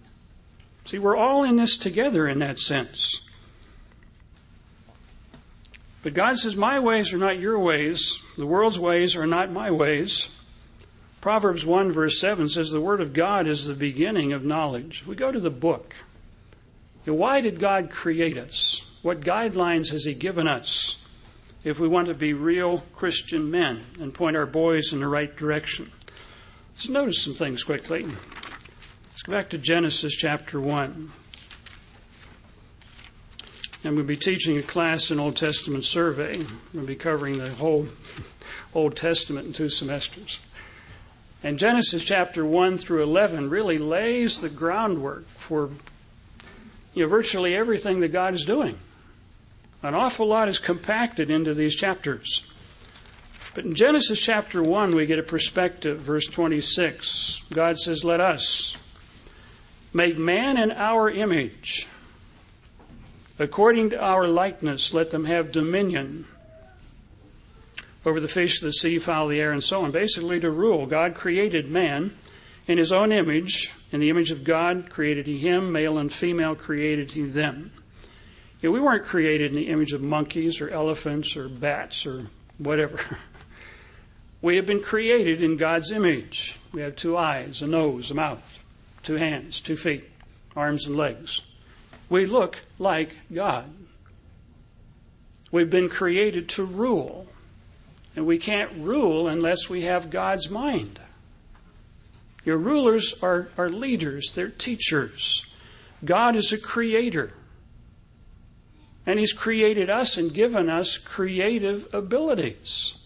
See, 0.87 0.99
we're 0.99 1.17
all 1.17 1.45
in 1.45 1.55
this 1.55 1.77
together 1.77 2.27
in 2.27 2.41
that 2.41 2.59
sense. 2.59 3.29
But 6.03 6.15
God 6.15 6.37
says, 6.37 6.57
My 6.57 6.81
ways 6.81 7.13
are 7.13 7.19
not 7.19 7.39
your 7.39 7.61
ways, 7.61 8.25
the 8.37 8.47
world's 8.47 8.81
ways 8.81 9.15
are 9.15 9.27
not 9.27 9.53
my 9.53 9.71
ways. 9.71 10.37
Proverbs 11.21 11.67
1, 11.67 11.93
verse 11.93 12.19
7 12.19 12.49
says, 12.49 12.71
The 12.71 12.81
Word 12.81 13.01
of 13.01 13.13
God 13.13 13.47
is 13.47 13.67
the 13.67 13.75
beginning 13.75 14.33
of 14.33 14.45
knowledge. 14.45 15.01
If 15.03 15.07
we 15.07 15.17
go 15.17 15.31
to 15.31 15.41
the 15.41 15.51
book, 15.51 15.95
why 17.05 17.41
did 17.41 17.61
God 17.61 17.91
create 17.91 18.39
us? 18.39 18.99
What 19.03 19.21
guidelines 19.21 19.91
has 19.91 20.05
He 20.05 20.15
given 20.15 20.49
us 20.49 21.07
if 21.63 21.79
we 21.79 21.89
want 21.89 22.09
to 22.09 22.15
be 22.15 22.33
real 22.33 22.85
Christian 22.95 23.51
men 23.51 23.85
and 23.99 24.15
point 24.15 24.37
our 24.37 24.47
boys 24.47 24.93
in 24.93 25.01
the 25.01 25.09
right 25.09 25.35
direction? 25.37 25.91
Let's 26.75 26.89
notice 26.89 27.23
some 27.23 27.35
things 27.35 27.65
quickly. 27.65 28.05
Let's 28.05 29.23
go 29.23 29.33
back 29.33 29.51
to 29.51 29.59
Genesis 29.59 30.15
chapter 30.15 30.59
1. 30.59 31.13
I'm 33.83 33.95
going 33.95 33.97
to 33.97 34.03
be 34.05 34.17
teaching 34.17 34.57
a 34.57 34.63
class 34.63 35.11
in 35.11 35.19
Old 35.19 35.37
Testament 35.37 35.85
survey. 35.85 36.35
I'm 36.35 36.59
going 36.73 36.87
to 36.87 36.87
be 36.87 36.97
covering 36.97 37.39
the 37.39 37.51
whole 37.55 37.89
Old 38.75 38.97
Testament 38.97 39.47
in 39.47 39.53
two 39.53 39.69
semesters. 39.69 40.39
And 41.43 41.59
Genesis 41.59 42.05
chapter 42.05 42.45
1 42.45 42.79
through 42.79 43.03
11 43.03 43.49
really 43.49 43.79
lays 43.79 44.41
the 44.41 44.51
groundwork 44.51 45.27
for 45.37 45.71
you 46.93 47.05
know, 47.05 47.09
virtually 47.09 47.55
everything 47.57 48.01
that 48.01 48.09
God 48.09 48.35
is 48.35 48.45
doing. 48.45 48.77
An 49.83 49.95
awful 49.95 50.27
lot 50.27 50.49
is 50.49 50.59
compacted 50.59 51.31
into 51.31 51.55
these 51.55 51.75
chapters. 51.75 52.47
But 53.55 53.65
in 53.65 53.75
Genesis 53.75 54.21
chapter 54.21 54.63
1, 54.63 54.95
we 54.95 55.07
get 55.07 55.19
a 55.19 55.23
perspective. 55.23 56.01
Verse 56.01 56.27
26, 56.27 57.45
God 57.53 57.79
says, 57.79 58.05
Let 58.05 58.21
us 58.21 58.77
Make 59.93 60.17
man 60.17 60.57
in 60.57 60.71
our 60.71 61.11
image. 61.11 61.89
According 63.39 63.91
to 63.91 64.01
our 64.01 64.29
likeness, 64.29 64.95
let 64.95 65.11
them 65.11 65.25
have 65.25 65.51
dominion 65.51 66.27
over 68.05 68.21
the 68.21 68.29
fish 68.29 68.61
of 68.61 68.67
the 68.67 68.73
sea, 68.73 68.99
fowl 68.99 69.25
of 69.25 69.31
the 69.31 69.41
air, 69.41 69.53
and 69.53 69.63
so 69.63 69.85
on. 69.85 69.91
Basically, 69.91 70.41
to 70.41 70.51
rule. 70.51 70.87
God 70.87 71.15
created 71.15 71.71
man 71.71 72.17
in 72.67 72.79
his 72.79 72.93
own 72.93 73.13
image. 73.13 73.73
In 73.93 74.01
the 74.01 74.11
image 74.11 74.31
of 74.31 74.45
God 74.45 74.89
created 74.89 75.27
he 75.27 75.39
him, 75.39 75.73
male 75.73 75.99
and 75.99 76.13
female 76.13 76.55
created 76.55 77.13
he 77.13 77.23
them. 77.23 77.73
You 78.61 78.69
know, 78.69 78.73
we 78.73 78.81
weren't 78.81 79.05
created 79.05 79.51
in 79.51 79.57
the 79.57 79.69
image 79.69 79.93
of 79.93 80.03
monkeys 80.03 80.61
or 80.61 80.71
elephants 80.71 81.37
or 81.37 81.49
bats 81.49 82.07
or 82.07 82.27
whatever. 82.59 83.19
We 84.43 84.57
have 84.57 84.65
been 84.65 84.81
created 84.81 85.43
in 85.43 85.59
God's 85.59 85.91
image. 85.91 86.57
We 86.73 86.81
have 86.81 86.97
two 86.97 87.17
eyes, 87.17 87.61
a 87.61 87.67
nose, 87.67 88.11
a 88.11 88.15
mouth, 88.15 88.65
two 89.03 89.17
hands, 89.17 89.61
two 89.61 89.77
feet, 89.77 90.09
arms 90.57 90.87
and 90.87 90.97
legs. 90.97 91.43
We 92.09 92.25
look 92.25 92.61
like 92.79 93.17
God. 93.33 93.67
We've 95.53 95.69
been 95.69 95.91
created 95.91 96.49
to 96.51 96.65
rule. 96.65 97.27
And 98.17 98.27
we 98.27 98.39
can't 98.39 98.73
rule 98.77 99.29
unless 99.29 99.69
we 99.69 99.83
have 99.83 100.11
God's 100.11 100.51
mind. 100.51 100.99
Your 102.45 102.59
rulers 102.59 103.15
are, 103.23 103.49
are 103.57 103.69
leaders, 103.69 104.35
they're 104.35 104.49
teachers. 104.49 105.55
God 106.05 106.37
is 106.37 106.53
a 106.53 106.59
creator. 106.59 107.33
And 109.07 109.19
He's 109.19 109.33
created 109.33 109.91
us 109.91 110.17
and 110.17 110.33
given 110.33 110.69
us 110.69 110.99
creative 110.99 111.93
abilities. 111.93 112.97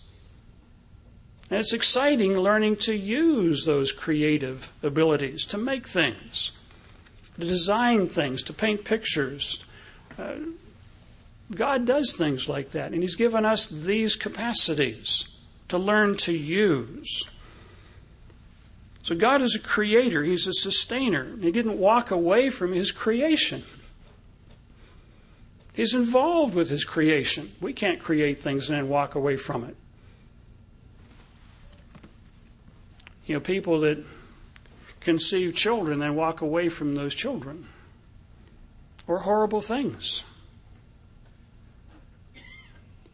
And 1.50 1.60
it's 1.60 1.72
exciting 1.72 2.38
learning 2.38 2.76
to 2.76 2.94
use 2.94 3.64
those 3.64 3.92
creative 3.92 4.70
abilities 4.82 5.44
to 5.46 5.58
make 5.58 5.86
things, 5.86 6.52
to 7.38 7.46
design 7.46 8.08
things, 8.08 8.42
to 8.44 8.52
paint 8.52 8.84
pictures. 8.84 9.64
Uh, 10.18 10.34
God 11.54 11.86
does 11.86 12.14
things 12.16 12.48
like 12.48 12.70
that, 12.70 12.92
and 12.92 13.02
He's 13.02 13.16
given 13.16 13.44
us 13.44 13.66
these 13.66 14.16
capacities 14.16 15.28
to 15.68 15.78
learn 15.78 16.16
to 16.18 16.32
use. 16.32 17.30
So, 19.02 19.14
God 19.14 19.42
is 19.42 19.54
a 19.54 19.60
creator, 19.60 20.22
He's 20.22 20.46
a 20.46 20.54
sustainer. 20.54 21.36
He 21.40 21.50
didn't 21.50 21.78
walk 21.78 22.10
away 22.10 22.50
from 22.50 22.72
His 22.72 22.90
creation. 22.90 23.62
He's 25.72 25.94
involved 25.94 26.54
with 26.54 26.70
His 26.70 26.84
creation. 26.84 27.52
We 27.60 27.72
can't 27.72 28.00
create 28.00 28.40
things 28.40 28.68
and 28.68 28.78
then 28.78 28.88
walk 28.88 29.14
away 29.14 29.36
from 29.36 29.64
it. 29.64 29.76
you 33.26 33.34
know, 33.34 33.40
people 33.40 33.80
that 33.80 34.04
conceive 35.00 35.54
children 35.54 36.02
and 36.02 36.16
walk 36.16 36.40
away 36.40 36.68
from 36.68 36.94
those 36.94 37.14
children, 37.14 37.66
or 39.06 39.20
horrible 39.20 39.60
things. 39.60 40.24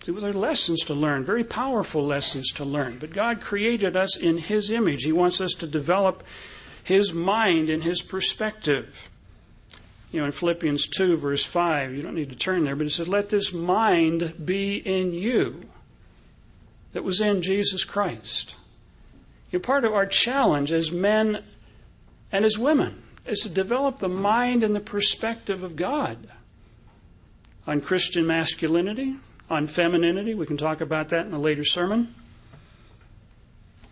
See, 0.02 0.12
there 0.12 0.30
are 0.30 0.32
lessons 0.32 0.82
to 0.84 0.94
learn, 0.94 1.24
very 1.24 1.44
powerful 1.44 2.06
lessons 2.06 2.50
to 2.52 2.64
learn. 2.64 2.98
But 2.98 3.12
God 3.12 3.40
created 3.40 3.96
us 3.96 4.16
in 4.16 4.38
His 4.38 4.70
image. 4.70 5.04
He 5.04 5.12
wants 5.12 5.40
us 5.40 5.52
to 5.54 5.66
develop 5.66 6.24
His 6.82 7.12
mind 7.12 7.68
and 7.68 7.84
His 7.84 8.00
perspective. 8.00 9.10
You 10.10 10.20
know, 10.20 10.26
in 10.26 10.32
Philippians 10.32 10.88
2, 10.88 11.18
verse 11.18 11.44
5, 11.44 11.94
you 11.94 12.02
don't 12.02 12.14
need 12.14 12.30
to 12.30 12.36
turn 12.36 12.64
there, 12.64 12.74
but 12.74 12.86
it 12.86 12.90
says, 12.90 13.08
Let 13.08 13.28
this 13.28 13.52
mind 13.52 14.44
be 14.44 14.76
in 14.76 15.12
you 15.12 15.68
that 16.92 17.04
was 17.04 17.20
in 17.20 17.42
Jesus 17.42 17.84
Christ. 17.84 18.56
You're 19.50 19.60
part 19.60 19.84
of 19.84 19.92
our 19.92 20.06
challenge 20.06 20.72
as 20.72 20.90
men 20.90 21.44
and 22.32 22.44
as 22.44 22.58
women 22.58 23.02
is 23.26 23.40
to 23.40 23.48
develop 23.48 23.98
the 23.98 24.08
mind 24.08 24.62
and 24.62 24.74
the 24.74 24.80
perspective 24.80 25.62
of 25.62 25.76
God 25.76 26.28
on 27.66 27.80
Christian 27.80 28.26
masculinity, 28.26 29.16
on 29.50 29.66
femininity. 29.66 30.34
We 30.34 30.46
can 30.46 30.56
talk 30.56 30.80
about 30.80 31.08
that 31.08 31.26
in 31.26 31.34
a 31.34 31.38
later 31.38 31.64
sermon. 31.64 32.14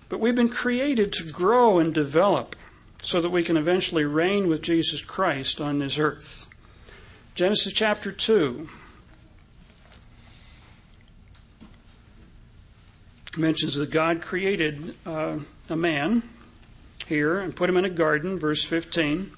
But 0.09 0.21
we've 0.21 0.37
been 0.37 0.49
created 0.49 1.13
to 1.15 1.25
grow 1.31 1.79
and 1.79 1.93
develop 1.93 2.57
so 3.03 3.21
that 3.21 3.31
we 3.31 3.43
can 3.43 3.57
eventually 3.57 4.05
reign 4.05 4.49
with 4.49 4.63
Jesus 4.63 5.03
Christ 5.03 5.61
on 5.61 5.79
this 5.79 5.99
earth. 5.99 6.49
Genesis 7.35 7.73
chapter 7.73 8.11
2. 8.13 8.69
mentions 13.37 13.77
that 13.77 13.91
God 13.91 14.21
created 14.21 14.95
uh, 15.07 15.39
a 15.69 15.77
man 15.77 16.23
here 17.07 17.39
and 17.39 17.55
put 17.55 17.71
him 17.71 17.77
in 17.77 17.85
a 17.85 17.91
garden, 17.91 18.39
verse 18.39 18.65
15, 18.65 19.31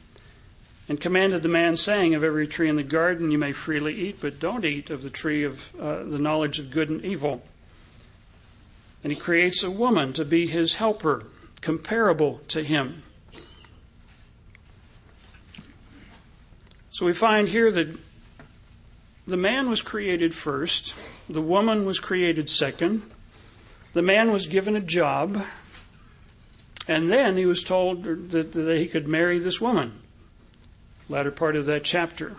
and 0.91 1.01
commanded 1.01 1.45
the 1.45 1.49
man, 1.49 1.77
saying, 1.77 2.17
Of 2.17 2.25
every 2.25 2.49
tree 2.49 2.69
in 2.69 2.75
the 2.75 2.83
garden 2.83 3.31
you 3.31 3.39
may 3.39 3.53
freely 3.53 3.95
eat, 3.95 4.19
but 4.21 4.41
don't 4.41 4.65
eat 4.65 4.91
of 4.91 5.05
the 5.05 5.09
tree 5.09 5.45
of 5.45 5.73
uh, 5.77 6.03
the 6.03 6.19
knowledge 6.19 6.59
of 6.59 6.73
good 6.73 6.91
and 6.91 7.05
evil. 7.05 7.45
And 9.05 9.13
he 9.13 9.17
creates 9.17 9.63
a 9.63 9.71
woman 9.71 10.13
to 10.15 10.25
be 10.25 10.49
his 10.49 10.75
helper, 10.75 11.27
comparable 11.61 12.41
to 12.49 12.65
him. 12.65 13.05
So 16.91 17.07
we 17.07 17.13
find 17.13 17.49
here 17.49 17.71
that 17.71 17.97
the 19.29 19.37
man 19.37 19.71
was 19.71 19.83
created 19.83 20.35
first, 20.35 20.93
the 21.29 21.41
woman 21.41 21.87
was 21.87 22.01
created 22.01 22.51
second, 22.51 23.03
the 23.93 24.03
man 24.03 24.33
was 24.33 24.49
given 24.49 24.75
a 24.75 24.81
job, 24.81 25.41
and 26.89 27.09
then 27.09 27.37
he 27.37 27.47
was 27.47 27.63
told 27.63 28.03
that, 28.03 28.51
that 28.55 28.77
he 28.77 28.89
could 28.89 29.07
marry 29.07 29.39
this 29.39 29.61
woman. 29.61 30.01
Latter 31.11 31.33
part 31.33 31.57
of 31.57 31.67
that 31.67 31.83
chapter. 31.83 32.37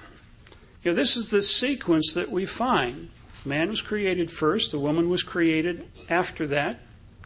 You 0.81 0.91
know, 0.91 0.95
this 0.95 1.17
is 1.17 1.29
the 1.29 1.41
sequence 1.41 2.13
that 2.13 2.31
we 2.31 2.45
find. 2.45 3.09
Man 3.43 3.67
was 3.67 3.81
created 3.81 4.31
first, 4.31 4.71
the 4.71 4.79
woman 4.79 5.09
was 5.09 5.23
created 5.23 5.85
after 6.09 6.47
that 6.47 6.79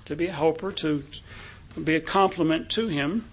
to 0.06 0.16
be 0.16 0.26
a 0.26 0.32
helper, 0.32 0.72
to 0.72 1.04
be 1.82 1.94
a 1.94 2.02
complement 2.02 2.72
to 2.72 2.88
him. 2.88 3.26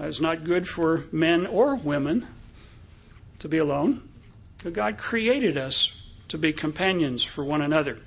Uh, 0.00 0.06
it's 0.06 0.20
not 0.20 0.42
good 0.42 0.66
for 0.66 1.04
men 1.12 1.46
or 1.46 1.76
women 1.76 2.26
to 3.38 3.48
be 3.48 3.58
alone. 3.58 4.08
God 4.72 4.98
created 4.98 5.56
us 5.56 6.10
to 6.26 6.38
be 6.38 6.52
companions 6.52 7.22
for 7.22 7.44
one 7.44 7.62
another. 7.62 7.98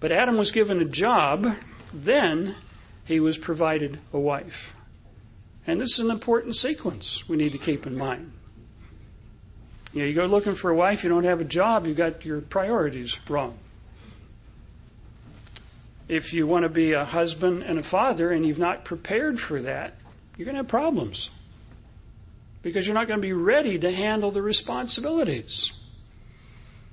But 0.00 0.10
Adam 0.10 0.36
was 0.36 0.50
given 0.50 0.82
a 0.82 0.84
job, 0.84 1.54
then 1.94 2.56
he 3.04 3.20
was 3.20 3.38
provided 3.38 4.00
a 4.12 4.18
wife. 4.18 4.75
And 5.66 5.80
this 5.80 5.98
is 5.98 6.04
an 6.04 6.10
important 6.10 6.56
sequence 6.56 7.28
we 7.28 7.36
need 7.36 7.52
to 7.52 7.58
keep 7.58 7.86
in 7.86 7.96
mind. 7.96 8.32
You 9.92 10.02
know, 10.02 10.08
you 10.08 10.14
go 10.14 10.26
looking 10.26 10.54
for 10.54 10.70
a 10.70 10.74
wife, 10.74 11.02
you 11.02 11.10
don't 11.10 11.24
have 11.24 11.40
a 11.40 11.44
job, 11.44 11.86
you've 11.86 11.96
got 11.96 12.24
your 12.24 12.40
priorities 12.40 13.18
wrong. 13.28 13.58
If 16.08 16.32
you 16.32 16.46
want 16.46 16.62
to 16.62 16.68
be 16.68 16.92
a 16.92 17.04
husband 17.04 17.62
and 17.62 17.78
a 17.78 17.82
father 17.82 18.30
and 18.30 18.46
you've 18.46 18.58
not 18.58 18.84
prepared 18.84 19.40
for 19.40 19.60
that, 19.62 19.94
you're 20.36 20.44
going 20.44 20.54
to 20.54 20.60
have 20.60 20.68
problems. 20.68 21.30
Because 22.62 22.86
you're 22.86 22.94
not 22.94 23.08
going 23.08 23.20
to 23.20 23.26
be 23.26 23.32
ready 23.32 23.78
to 23.78 23.90
handle 23.90 24.30
the 24.30 24.42
responsibilities. 24.42 25.72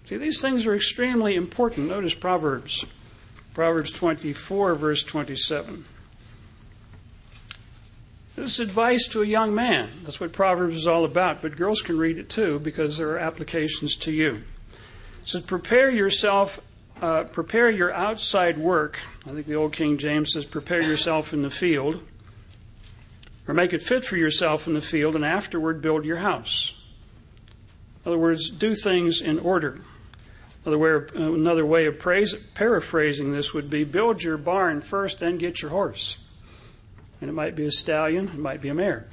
See, 0.06 0.18
these 0.18 0.42
things 0.42 0.66
are 0.66 0.76
extremely 0.76 1.36
important. 1.36 1.90
Notice 1.90 2.14
Proverbs. 2.14 2.86
Proverbs 3.54 3.92
24, 3.92 4.76
verse 4.76 5.04
27. 5.04 5.86
This 8.36 8.60
is 8.60 8.68
advice 8.68 9.08
to 9.10 9.22
a 9.22 9.26
young 9.26 9.54
man. 9.54 9.90
That's 10.04 10.20
what 10.20 10.32
Proverbs 10.32 10.76
is 10.76 10.88
all 10.88 11.06
about, 11.06 11.44
but 11.44 11.56
girls 11.56 11.84
can 11.84 12.00
read 12.00 12.18
it 12.18 12.30
too 12.30 12.58
because 12.58 12.98
there 12.98 13.12
are 13.12 13.20
applications 13.20 13.96
to 13.98 14.12
you. 14.12 14.44
It 15.22 15.28
says, 15.28 15.46
Prepare 15.46 15.92
yourself, 15.92 16.60
uh, 17.00 17.26
prepare 17.26 17.70
your 17.70 17.94
outside 17.94 18.58
work. 18.58 19.00
I 19.28 19.34
think 19.34 19.46
the 19.46 19.54
old 19.54 19.74
King 19.74 20.00
James 20.00 20.34
says, 20.34 20.46
Prepare 20.46 20.82
yourself 20.82 21.32
in 21.32 21.44
the 21.44 21.52
field, 21.52 22.02
or 23.48 23.54
make 23.54 23.72
it 23.72 23.84
fit 23.84 24.04
for 24.04 24.18
yourself 24.18 24.66
in 24.66 24.74
the 24.74 24.82
field, 24.82 25.16
and 25.16 25.24
afterward 25.24 25.80
build 25.84 26.04
your 26.04 26.18
house. 26.18 26.74
In 28.04 28.10
other 28.10 28.18
words, 28.18 28.50
do 28.50 28.74
things 28.74 29.22
in 29.22 29.38
order. 29.38 29.80
Another 30.66 30.80
way, 30.80 30.92
of, 30.92 31.16
another 31.16 31.66
way 31.68 31.86
of 31.86 32.00
paraphrasing 32.00 33.32
this 33.32 33.54
would 33.54 33.70
be 33.70 33.84
build 33.84 34.24
your 34.24 34.38
barn 34.38 34.82
first, 34.82 35.20
then 35.20 35.38
get 35.38 35.62
your 35.62 35.70
horse. 35.70 36.28
And 37.24 37.30
it 37.30 37.36
might 37.36 37.56
be 37.56 37.64
a 37.64 37.72
stallion, 37.72 38.26
it 38.26 38.38
might 38.38 38.60
be 38.60 38.68
a 38.68 38.74
mare. 38.74 39.08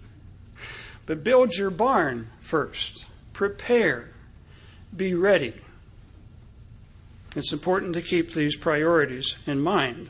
but 1.04 1.22
build 1.22 1.54
your 1.54 1.68
barn 1.68 2.30
first. 2.40 3.04
Prepare. 3.34 4.08
Be 4.96 5.12
ready. 5.12 5.52
It's 7.36 7.52
important 7.52 7.92
to 7.92 8.00
keep 8.00 8.32
these 8.32 8.56
priorities 8.56 9.36
in 9.46 9.60
mind. 9.60 10.08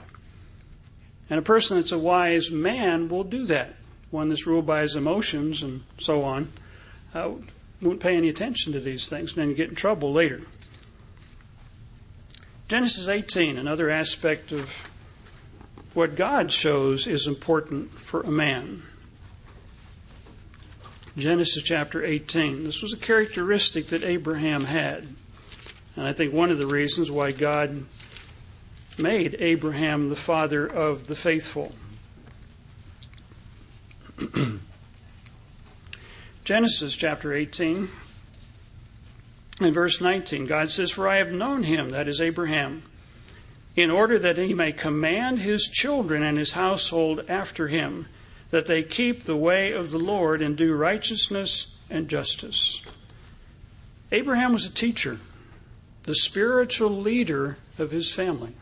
And 1.28 1.40
a 1.40 1.42
person 1.42 1.76
that's 1.76 1.90
a 1.90 1.98
wise 1.98 2.52
man 2.52 3.08
will 3.08 3.24
do 3.24 3.46
that. 3.46 3.74
One 4.12 4.28
that's 4.28 4.46
ruled 4.46 4.66
by 4.66 4.82
his 4.82 4.94
emotions 4.94 5.60
and 5.60 5.82
so 5.98 6.22
on. 6.22 6.52
Uh, 7.12 7.30
won't 7.82 7.98
pay 7.98 8.16
any 8.16 8.28
attention 8.28 8.72
to 8.74 8.78
these 8.78 9.08
things, 9.08 9.36
and 9.36 9.48
then 9.48 9.56
get 9.56 9.70
in 9.70 9.74
trouble 9.74 10.12
later. 10.12 10.42
Genesis 12.68 13.08
18, 13.08 13.58
another 13.58 13.90
aspect 13.90 14.52
of 14.52 14.88
what 15.98 16.14
God 16.14 16.52
shows 16.52 17.08
is 17.08 17.26
important 17.26 17.90
for 17.90 18.20
a 18.20 18.30
man. 18.30 18.84
Genesis 21.16 21.64
chapter 21.64 22.04
18. 22.04 22.62
This 22.62 22.82
was 22.82 22.92
a 22.92 22.96
characteristic 22.96 23.88
that 23.88 24.04
Abraham 24.04 24.62
had. 24.62 25.08
And 25.96 26.06
I 26.06 26.12
think 26.12 26.32
one 26.32 26.52
of 26.52 26.58
the 26.58 26.68
reasons 26.68 27.10
why 27.10 27.32
God 27.32 27.84
made 28.96 29.34
Abraham 29.40 30.08
the 30.08 30.14
father 30.14 30.64
of 30.64 31.08
the 31.08 31.16
faithful. 31.16 31.74
Genesis 36.44 36.94
chapter 36.94 37.32
18 37.32 37.88
and 39.60 39.74
verse 39.74 40.00
19, 40.00 40.46
God 40.46 40.70
says, 40.70 40.92
For 40.92 41.08
I 41.08 41.16
have 41.16 41.32
known 41.32 41.64
him, 41.64 41.88
that 41.88 42.06
is 42.06 42.20
Abraham, 42.20 42.84
in 43.78 43.92
order 43.92 44.18
that 44.18 44.36
he 44.36 44.52
may 44.52 44.72
command 44.72 45.38
his 45.38 45.68
children 45.68 46.22
and 46.22 46.36
his 46.36 46.52
household 46.52 47.24
after 47.28 47.68
him, 47.68 48.06
that 48.50 48.66
they 48.66 48.82
keep 48.82 49.22
the 49.22 49.36
way 49.36 49.70
of 49.70 49.90
the 49.92 49.98
Lord 49.98 50.42
and 50.42 50.56
do 50.56 50.74
righteousness 50.74 51.78
and 51.88 52.08
justice. 52.08 52.82
Abraham 54.10 54.52
was 54.52 54.64
a 54.64 54.72
teacher, 54.72 55.18
the 56.02 56.14
spiritual 56.14 56.90
leader 56.90 57.56
of 57.78 57.92
his 57.92 58.12
family. 58.12 58.54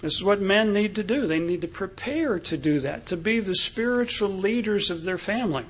This 0.00 0.14
is 0.14 0.24
what 0.24 0.40
men 0.40 0.72
need 0.72 0.96
to 0.96 1.04
do. 1.04 1.26
They 1.26 1.40
need 1.40 1.60
to 1.60 1.68
prepare 1.68 2.40
to 2.40 2.56
do 2.56 2.80
that, 2.80 3.06
to 3.06 3.16
be 3.16 3.38
the 3.38 3.54
spiritual 3.54 4.30
leaders 4.30 4.90
of 4.90 5.04
their 5.04 5.18
family. 5.18 5.66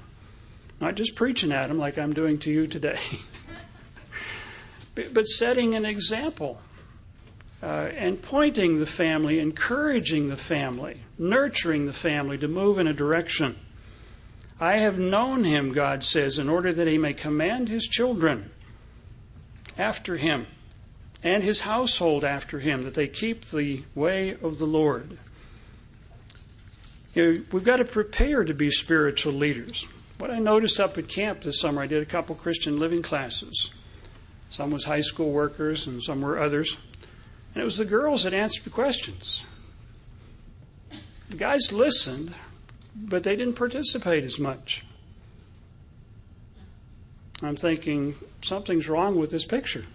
Not 0.80 0.94
just 0.94 1.14
preaching 1.14 1.52
at 1.52 1.66
them 1.66 1.78
like 1.78 1.98
I'm 1.98 2.14
doing 2.14 2.38
to 2.38 2.50
you 2.50 2.66
today, 2.66 3.00
but 4.94 5.26
setting 5.26 5.74
an 5.74 5.84
example 5.84 6.60
uh, 7.62 7.66
and 7.96 8.22
pointing 8.22 8.78
the 8.78 8.86
family, 8.86 9.40
encouraging 9.40 10.28
the 10.28 10.36
family, 10.36 11.00
nurturing 11.18 11.86
the 11.86 11.92
family 11.92 12.38
to 12.38 12.48
move 12.48 12.78
in 12.78 12.86
a 12.86 12.92
direction. 12.92 13.56
I 14.60 14.76
have 14.78 14.98
known 14.98 15.44
him, 15.44 15.72
God 15.72 16.02
says, 16.02 16.38
in 16.38 16.48
order 16.48 16.72
that 16.72 16.86
he 16.86 16.98
may 16.98 17.14
command 17.14 17.68
his 17.68 17.86
children 17.86 18.50
after 19.76 20.16
him 20.16 20.46
and 21.22 21.42
his 21.42 21.60
household 21.60 22.24
after 22.24 22.60
him, 22.60 22.84
that 22.84 22.94
they 22.94 23.08
keep 23.08 23.46
the 23.46 23.82
way 23.94 24.36
of 24.42 24.58
the 24.58 24.66
Lord. 24.66 25.18
You 27.14 27.34
know, 27.34 27.42
we've 27.52 27.64
got 27.64 27.78
to 27.78 27.84
prepare 27.84 28.44
to 28.44 28.54
be 28.54 28.70
spiritual 28.70 29.32
leaders. 29.32 29.86
What 30.18 30.30
I 30.30 30.38
noticed 30.38 30.78
up 30.78 30.98
at 30.98 31.08
camp 31.08 31.42
this 31.42 31.60
summer, 31.60 31.82
I 31.82 31.86
did 31.86 32.02
a 32.02 32.06
couple 32.06 32.34
Christian 32.34 32.78
living 32.78 33.02
classes. 33.02 33.72
Some 34.50 34.70
was 34.70 34.84
high 34.84 35.00
school 35.00 35.30
workers 35.30 35.86
and 35.86 36.02
some 36.02 36.20
were 36.20 36.38
others. 36.38 36.76
And 37.58 37.62
it 37.62 37.64
was 37.64 37.78
the 37.78 37.84
girls 37.84 38.22
that 38.22 38.32
answered 38.32 38.62
the 38.62 38.70
questions. 38.70 39.42
The 41.28 41.36
guys 41.36 41.72
listened, 41.72 42.32
but 42.94 43.24
they 43.24 43.34
didn't 43.34 43.56
participate 43.56 44.22
as 44.22 44.38
much. 44.38 44.84
I'm 47.42 47.56
thinking 47.56 48.14
something's 48.42 48.88
wrong 48.88 49.18
with 49.18 49.32
this 49.32 49.44
picture. 49.44 49.86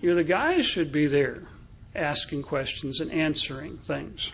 You 0.00 0.08
know, 0.08 0.14
the 0.14 0.24
guys 0.24 0.64
should 0.64 0.90
be 0.90 1.04
there 1.04 1.42
asking 1.94 2.40
questions 2.40 3.00
and 3.00 3.12
answering 3.12 3.76
things. 3.76 4.32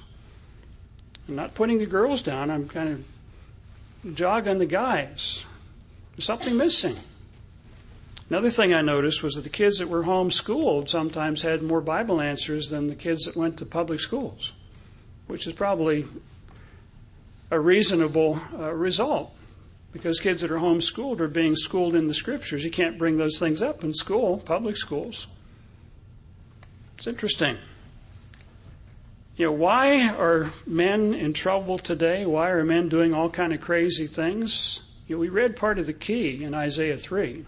I'm 1.27 1.35
not 1.35 1.55
putting 1.55 1.81
the 1.81 1.87
girls 1.87 2.23
down. 2.23 2.53
I'm 2.53 2.69
kind 2.69 3.05
of 4.05 4.15
jogging 4.15 4.61
the 4.61 4.67
guys. 4.67 5.43
There's 6.15 6.25
something 6.25 6.57
missing. 6.57 6.95
Another 8.31 8.49
thing 8.49 8.73
I 8.73 8.81
noticed 8.81 9.25
was 9.25 9.35
that 9.35 9.41
the 9.41 9.51
kids 9.51 9.79
that 9.79 9.89
were 9.89 10.05
homeschooled 10.05 10.89
sometimes 10.89 11.43
had 11.43 11.65
more 11.65 11.81
Bible 11.81 12.21
answers 12.21 12.71
than 12.71 12.87
the 12.87 12.95
kids 12.95 13.25
that 13.25 13.35
went 13.35 13.57
to 13.59 13.67
public 13.67 13.99
schools, 13.99 14.53
which 15.27 15.49
is 15.49 15.53
probably 15.53 16.07
a 17.51 17.59
reasonable 17.59 18.41
uh, 18.57 18.73
result 18.73 19.35
because 19.93 20.21
kids 20.21 20.43
that 20.43 20.53
are 20.53 20.61
homeschooled 20.61 21.19
are 21.19 21.27
being 21.27 21.57
schooled 21.57 21.97
in 21.97 22.07
the 22.07 22.15
scriptures. 22.15 22.65
You 22.65 22.71
can't 22.71 22.97
bring 22.97 23.19
those 23.19 23.41
things 23.41 23.61
up 23.61 23.83
in 23.83 23.93
school, 23.93 24.39
public 24.39 24.77
schools. 24.77 25.27
It's 26.97 27.09
interesting. 27.09 27.59
You 29.37 29.47
know, 29.47 29.53
why 29.53 30.09
are 30.09 30.53
men 30.65 31.15
in 31.15 31.33
trouble 31.33 31.79
today? 31.79 32.25
Why 32.27 32.51
are 32.51 32.63
men 32.63 32.89
doing 32.89 33.13
all 33.13 33.29
kind 33.29 33.53
of 33.53 33.61
crazy 33.61 34.07
things? 34.07 34.89
You 35.09 35.17
know, 35.17 35.21
we 35.21 35.29
read 35.29 35.57
part 35.57 35.81
of 35.81 35.87
the 35.87 35.93
key 35.93 36.45
in 36.45 36.55
Isaiah 36.55 36.97
3 36.97 37.45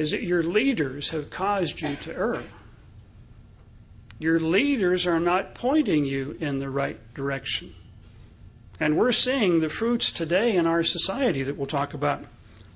is 0.00 0.12
that 0.12 0.22
your 0.22 0.42
leaders 0.42 1.10
have 1.10 1.28
caused 1.28 1.82
you 1.82 1.94
to 1.94 2.16
err. 2.16 2.42
Your 4.18 4.40
leaders 4.40 5.06
are 5.06 5.20
not 5.20 5.54
pointing 5.54 6.06
you 6.06 6.38
in 6.40 6.58
the 6.58 6.70
right 6.70 6.98
direction. 7.12 7.74
And 8.80 8.96
we're 8.96 9.12
seeing 9.12 9.60
the 9.60 9.68
fruits 9.68 10.10
today 10.10 10.56
in 10.56 10.66
our 10.66 10.82
society 10.82 11.42
that 11.42 11.58
we'll 11.58 11.66
talk 11.66 11.92
about 11.92 12.24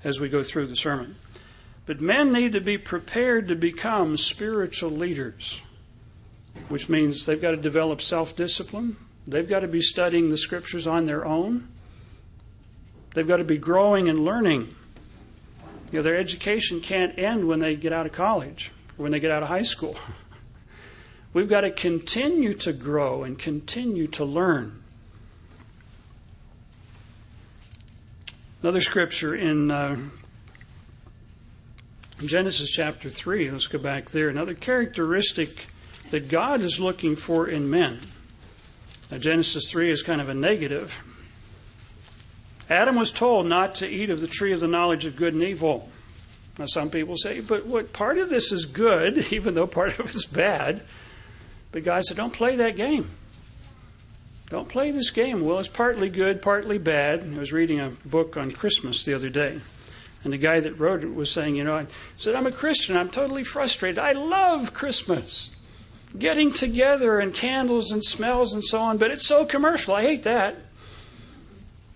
as 0.03 0.19
we 0.19 0.29
go 0.29 0.43
through 0.43 0.67
the 0.67 0.75
sermon. 0.75 1.15
But 1.87 1.99
men 1.99 2.31
need 2.31 2.53
to 2.53 2.61
be 2.61 2.77
prepared 2.77 3.47
to 3.47 3.55
become 3.55 4.17
spiritual 4.17 4.91
leaders, 4.91 5.61
which 6.69 6.89
means 6.89 7.25
they've 7.25 7.41
got 7.41 7.51
to 7.51 7.57
develop 7.57 8.03
self 8.03 8.35
discipline. 8.35 8.97
They've 9.25 9.49
got 9.49 9.61
to 9.61 9.67
be 9.67 9.81
studying 9.81 10.29
the 10.29 10.37
scriptures 10.37 10.85
on 10.85 11.07
their 11.07 11.25
own. 11.25 11.69
They've 13.15 13.27
got 13.27 13.37
to 13.37 13.43
be 13.43 13.57
growing 13.57 14.09
and 14.09 14.23
learning. 14.23 14.75
Know, 15.95 16.01
their 16.01 16.17
education 16.17 16.81
can't 16.81 17.17
end 17.17 17.47
when 17.47 17.59
they 17.59 17.77
get 17.77 17.93
out 17.93 18.05
of 18.05 18.11
college 18.11 18.71
or 18.97 19.03
when 19.03 19.13
they 19.13 19.19
get 19.21 19.31
out 19.31 19.43
of 19.43 19.47
high 19.47 19.61
school. 19.61 19.97
We've 21.33 21.47
got 21.47 21.61
to 21.61 21.71
continue 21.71 22.53
to 22.55 22.73
grow 22.73 23.23
and 23.23 23.39
continue 23.39 24.07
to 24.07 24.25
learn. 24.25 24.83
Another 28.61 28.81
scripture 28.81 29.35
in 29.35 29.71
uh, 29.71 29.97
Genesis 32.25 32.71
chapter 32.71 33.09
3, 33.09 33.51
let's 33.51 33.67
go 33.67 33.77
back 33.77 34.09
there. 34.09 34.27
Another 34.27 34.53
characteristic 34.53 35.67
that 36.11 36.27
God 36.27 36.59
is 36.59 36.77
looking 36.77 37.15
for 37.15 37.47
in 37.47 37.69
men. 37.69 38.01
Now, 39.11 39.17
Genesis 39.17 39.71
3 39.71 39.91
is 39.91 40.03
kind 40.03 40.19
of 40.19 40.27
a 40.27 40.33
negative. 40.33 40.99
Adam 42.69 42.95
was 42.95 43.11
told 43.11 43.45
not 43.45 43.75
to 43.75 43.87
eat 43.87 44.09
of 44.09 44.21
the 44.21 44.27
tree 44.27 44.51
of 44.51 44.59
the 44.59 44.67
knowledge 44.67 45.05
of 45.05 45.15
good 45.15 45.33
and 45.33 45.43
evil. 45.43 45.89
Now, 46.57 46.65
some 46.65 46.89
people 46.89 47.17
say, 47.17 47.41
but 47.41 47.65
what 47.65 47.93
part 47.93 48.17
of 48.17 48.29
this 48.29 48.51
is 48.51 48.65
good, 48.65 49.27
even 49.31 49.53
though 49.53 49.67
part 49.67 49.99
of 49.99 50.09
it 50.09 50.15
is 50.15 50.25
bad. 50.25 50.83
But 51.71 51.83
God 51.83 52.03
said, 52.03 52.17
don't 52.17 52.33
play 52.33 52.55
that 52.55 52.75
game. 52.75 53.09
Don't 54.49 54.69
play 54.69 54.91
this 54.91 55.09
game. 55.09 55.43
Well, 55.43 55.59
it's 55.59 55.67
partly 55.67 56.07
good, 56.07 56.41
partly 56.41 56.77
bad. 56.77 57.29
I 57.33 57.37
was 57.37 57.51
reading 57.51 57.79
a 57.79 57.89
book 58.05 58.37
on 58.37 58.51
Christmas 58.51 59.03
the 59.03 59.13
other 59.13 59.29
day. 59.29 59.59
And 60.23 60.33
the 60.33 60.37
guy 60.37 60.59
that 60.59 60.79
wrote 60.79 61.03
it 61.03 61.13
was 61.13 61.31
saying, 61.31 61.55
you 61.55 61.63
know, 61.63 61.75
I 61.75 61.87
said, 62.15 62.35
I'm 62.35 62.47
a 62.47 62.51
Christian. 62.51 62.95
I'm 62.95 63.09
totally 63.09 63.43
frustrated. 63.43 63.99
I 63.99 64.13
love 64.13 64.73
Christmas. 64.73 65.55
Getting 66.17 66.53
together 66.53 67.19
and 67.19 67.33
candles 67.33 67.91
and 67.91 68.03
smells 68.03 68.53
and 68.53 68.63
so 68.63 68.79
on, 68.79 68.97
but 68.97 69.11
it's 69.11 69.27
so 69.27 69.45
commercial. 69.45 69.93
I 69.93 70.03
hate 70.03 70.23
that. 70.23 70.55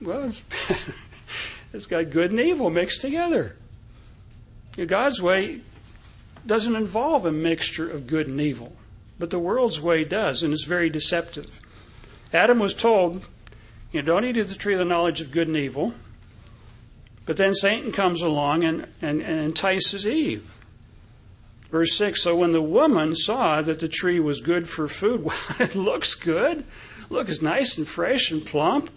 Well, 0.01 0.31
it's 1.73 1.85
got 1.85 2.09
good 2.09 2.31
and 2.31 2.39
evil 2.39 2.69
mixed 2.69 3.01
together. 3.01 3.55
God's 4.87 5.21
way 5.21 5.61
doesn't 6.45 6.75
involve 6.75 7.25
a 7.25 7.31
mixture 7.31 7.89
of 7.89 8.07
good 8.07 8.27
and 8.27 8.39
evil, 8.39 8.75
but 9.17 9.29
the 9.29 9.39
world's 9.39 9.81
way 9.81 10.03
does, 10.05 10.41
and 10.41 10.53
it's 10.53 10.63
very 10.63 10.89
deceptive. 10.89 11.59
Adam 12.33 12.59
was 12.59 12.73
told, 12.73 13.25
you 13.91 14.01
know, 14.01 14.05
don't 14.05 14.25
eat 14.25 14.37
of 14.37 14.47
the 14.47 14.55
tree 14.55 14.73
of 14.73 14.79
the 14.79 14.85
knowledge 14.85 15.19
of 15.19 15.31
good 15.31 15.47
and 15.47 15.57
evil. 15.57 15.93
But 17.25 17.37
then 17.37 17.53
Satan 17.53 17.91
comes 17.91 18.21
along 18.21 18.63
and, 18.63 18.87
and, 19.01 19.21
and 19.21 19.39
entices 19.39 20.07
Eve. 20.07 20.59
Verse 21.69 21.95
6 21.95 22.23
So 22.23 22.35
when 22.35 22.53
the 22.53 22.61
woman 22.61 23.15
saw 23.15 23.61
that 23.61 23.79
the 23.79 23.87
tree 23.87 24.19
was 24.19 24.41
good 24.41 24.67
for 24.67 24.87
food, 24.87 25.23
well, 25.25 25.35
it 25.59 25.75
looks 25.75 26.15
good. 26.15 26.65
Look, 27.09 27.29
it's 27.29 27.41
nice 27.41 27.77
and 27.77 27.87
fresh 27.87 28.31
and 28.31 28.45
plump. 28.45 28.89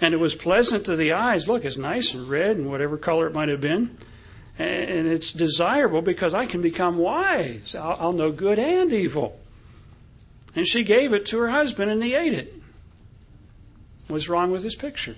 And 0.00 0.14
it 0.14 0.18
was 0.18 0.34
pleasant 0.34 0.84
to 0.86 0.96
the 0.96 1.12
eyes. 1.12 1.48
Look, 1.48 1.64
it's 1.64 1.76
nice 1.76 2.14
and 2.14 2.28
red 2.28 2.56
and 2.56 2.70
whatever 2.70 2.96
color 2.96 3.26
it 3.26 3.34
might 3.34 3.48
have 3.48 3.60
been. 3.60 3.98
And 4.58 5.06
it's 5.06 5.32
desirable 5.32 6.02
because 6.02 6.34
I 6.34 6.46
can 6.46 6.60
become 6.60 6.98
wise. 6.98 7.74
I'll, 7.74 8.12
know 8.12 8.32
good 8.32 8.58
and 8.58 8.92
evil. 8.92 9.38
And 10.54 10.66
she 10.66 10.82
gave 10.82 11.12
it 11.12 11.26
to 11.26 11.38
her 11.38 11.50
husband 11.50 11.90
and 11.90 12.02
he 12.02 12.14
ate 12.14 12.34
it. 12.34 12.54
What's 14.08 14.28
wrong 14.28 14.50
with 14.50 14.62
this 14.62 14.74
picture? 14.74 15.16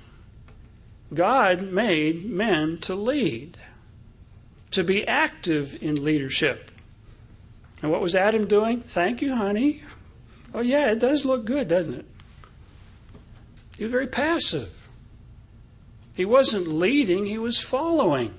God 1.15 1.63
made 1.63 2.29
men 2.29 2.79
to 2.83 2.95
lead, 2.95 3.57
to 4.73 4.85
be 4.85 5.07
active 5.07 5.83
in 5.83 6.05
leadership. 6.05 6.71
And 7.83 7.91
what 7.91 8.01
was 8.01 8.15
Adam 8.15 8.47
doing? 8.47 8.83
Thank 8.83 9.23
you, 9.23 9.35
honey. 9.35 9.83
Oh, 10.53 10.61
yeah, 10.61 10.91
it 10.91 10.99
does 10.99 11.25
look 11.25 11.45
good, 11.45 11.69
doesn't 11.69 11.95
it? 11.95 12.07
He 13.81 13.85
was 13.85 13.93
very 13.93 14.09
passive. 14.09 14.87
He 16.15 16.27
wasn't 16.27 16.69
leading, 16.69 17.25
he 17.25 17.39
was 17.39 17.61
following. 17.61 18.35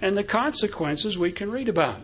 And 0.00 0.16
the 0.16 0.24
consequences 0.24 1.18
we 1.18 1.30
can 1.30 1.50
read 1.50 1.68
about. 1.68 2.00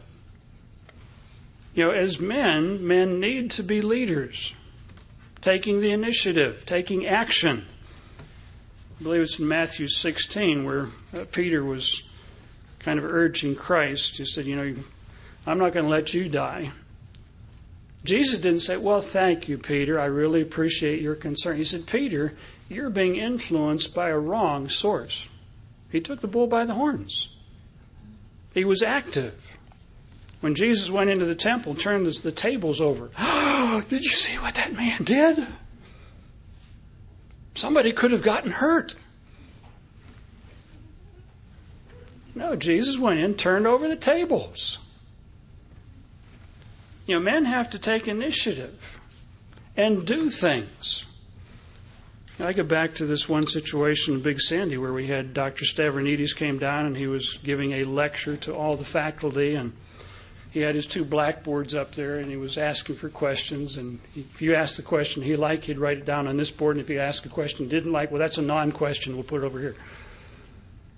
You 1.73 1.85
know, 1.85 1.93
as 1.93 2.21
men, 2.21 2.87
men 2.87 3.21
need 3.21 3.51
to 3.53 3.63
be 3.63 3.81
leaders, 3.81 4.53
taking 5.41 5.81
the 5.81 5.93
initiative, 5.93 6.67
taking 6.67 7.07
action. 7.07 7.65
I 9.01 9.03
believe 9.03 9.23
it's 9.23 9.39
in 9.39 9.49
Matthew 9.49 9.89
16 9.89 10.67
where 10.67 10.89
uh, 11.15 11.25
Peter 11.33 11.65
was 11.65 12.07
kind 12.81 12.99
of 12.99 13.07
urging 13.07 13.57
Christ. 13.57 14.19
He 14.19 14.27
said, 14.27 14.45
You 14.45 14.57
know, 14.57 14.75
I'm 15.47 15.57
not 15.57 15.73
going 15.73 15.87
to 15.87 15.91
let 15.91 16.13
you 16.13 16.29
die. 16.29 16.73
Jesus 18.05 18.39
didn't 18.39 18.61
say, 18.61 18.77
Well, 18.77 19.03
thank 19.03 19.49
you, 19.49 19.59
Peter. 19.59 20.01
I 20.01 20.07
really 20.07 20.41
appreciate 20.41 21.01
your 21.03 21.15
concern. 21.15 21.57
He 21.57 21.65
said, 21.65 21.87
Peter, 21.87 22.35
you're 22.69 22.91
being 22.91 23.17
influenced 23.17 23.95
by 23.95 24.09
a 24.09 24.19
wrong 24.19 24.69
source. 24.69 25.29
He 25.91 26.01
took 26.01 26.21
the 26.21 26.29
bull 26.29 26.47
by 26.47 26.65
the 26.65 26.75
horns. 26.75 27.37
He 28.55 28.65
was 28.65 28.83
active. 28.83 29.59
When 30.41 30.55
Jesus 30.55 30.91
went 30.91 31.11
into 31.11 31.27
the 31.27 31.35
temple, 31.35 31.75
turned 31.75 32.07
the 32.07 32.33
tables 32.33 32.81
over. 32.81 33.11
did 33.89 34.03
you 34.03 34.11
see 34.11 34.37
what 34.39 34.55
that 34.55 34.73
man 34.73 35.05
did? 35.05 35.47
Somebody 37.55 37.93
could 37.93 38.13
have 38.13 38.23
gotten 38.23 38.51
hurt. 38.51 38.95
No, 42.35 42.57
Jesus 42.57 42.99
went 42.99 43.21
in, 43.21 43.35
turned 43.35 43.67
over 43.67 43.87
the 43.89 43.97
tables. 43.97 44.79
You 47.11 47.17
know, 47.17 47.25
men 47.25 47.45
have 47.47 47.71
to 47.71 47.79
take 47.81 48.07
initiative 48.07 49.01
and 49.77 50.07
do 50.07 50.31
things. 50.31 51.07
I 52.39 52.53
go 52.53 52.63
back 52.63 52.95
to 52.95 53.05
this 53.05 53.29
one 53.29 53.49
situation 53.49 54.15
in 54.15 54.23
Big 54.23 54.41
Sandy 54.41 54.79
where 54.79 54.93
we 54.93 55.09
had 55.09 55.35
Dr. 55.35 55.65
Stavronidis 55.65 56.37
came 56.37 56.61
down 56.61 56.87
and 56.87 56.97
he 56.97 57.09
was 57.09 57.39
giving 57.39 57.73
a 57.73 57.83
lecture 57.83 58.37
to 58.37 58.55
all 58.55 58.77
the 58.77 58.85
faculty 58.85 59.57
and 59.57 59.73
he 60.53 60.61
had 60.61 60.77
his 60.77 60.87
two 60.87 61.05
blackboards 61.05 61.75
up 61.75 61.97
there 61.97 62.17
and 62.17 62.31
he 62.31 62.37
was 62.37 62.57
asking 62.57 62.95
for 62.95 63.09
questions 63.09 63.77
and 63.77 63.99
if 64.15 64.41
you 64.41 64.55
asked 64.55 64.77
the 64.77 64.83
question 64.85 65.21
he 65.21 65.35
liked 65.35 65.65
he'd 65.65 65.81
write 65.81 65.99
it 65.99 66.05
down 66.05 66.29
on 66.29 66.37
this 66.37 66.53
board 66.53 66.77
and 66.77 66.85
if 66.85 66.89
you 66.89 67.01
asked 67.01 67.27
a 67.27 67.29
question 67.29 67.65
he 67.65 67.71
didn't 67.71 67.91
like 67.91 68.13
well 68.13 68.21
that's 68.21 68.39
a 68.39 68.43
non-question 68.43 69.15
we'll 69.15 69.25
put 69.25 69.43
it 69.43 69.47
over 69.47 69.59
here 69.59 69.75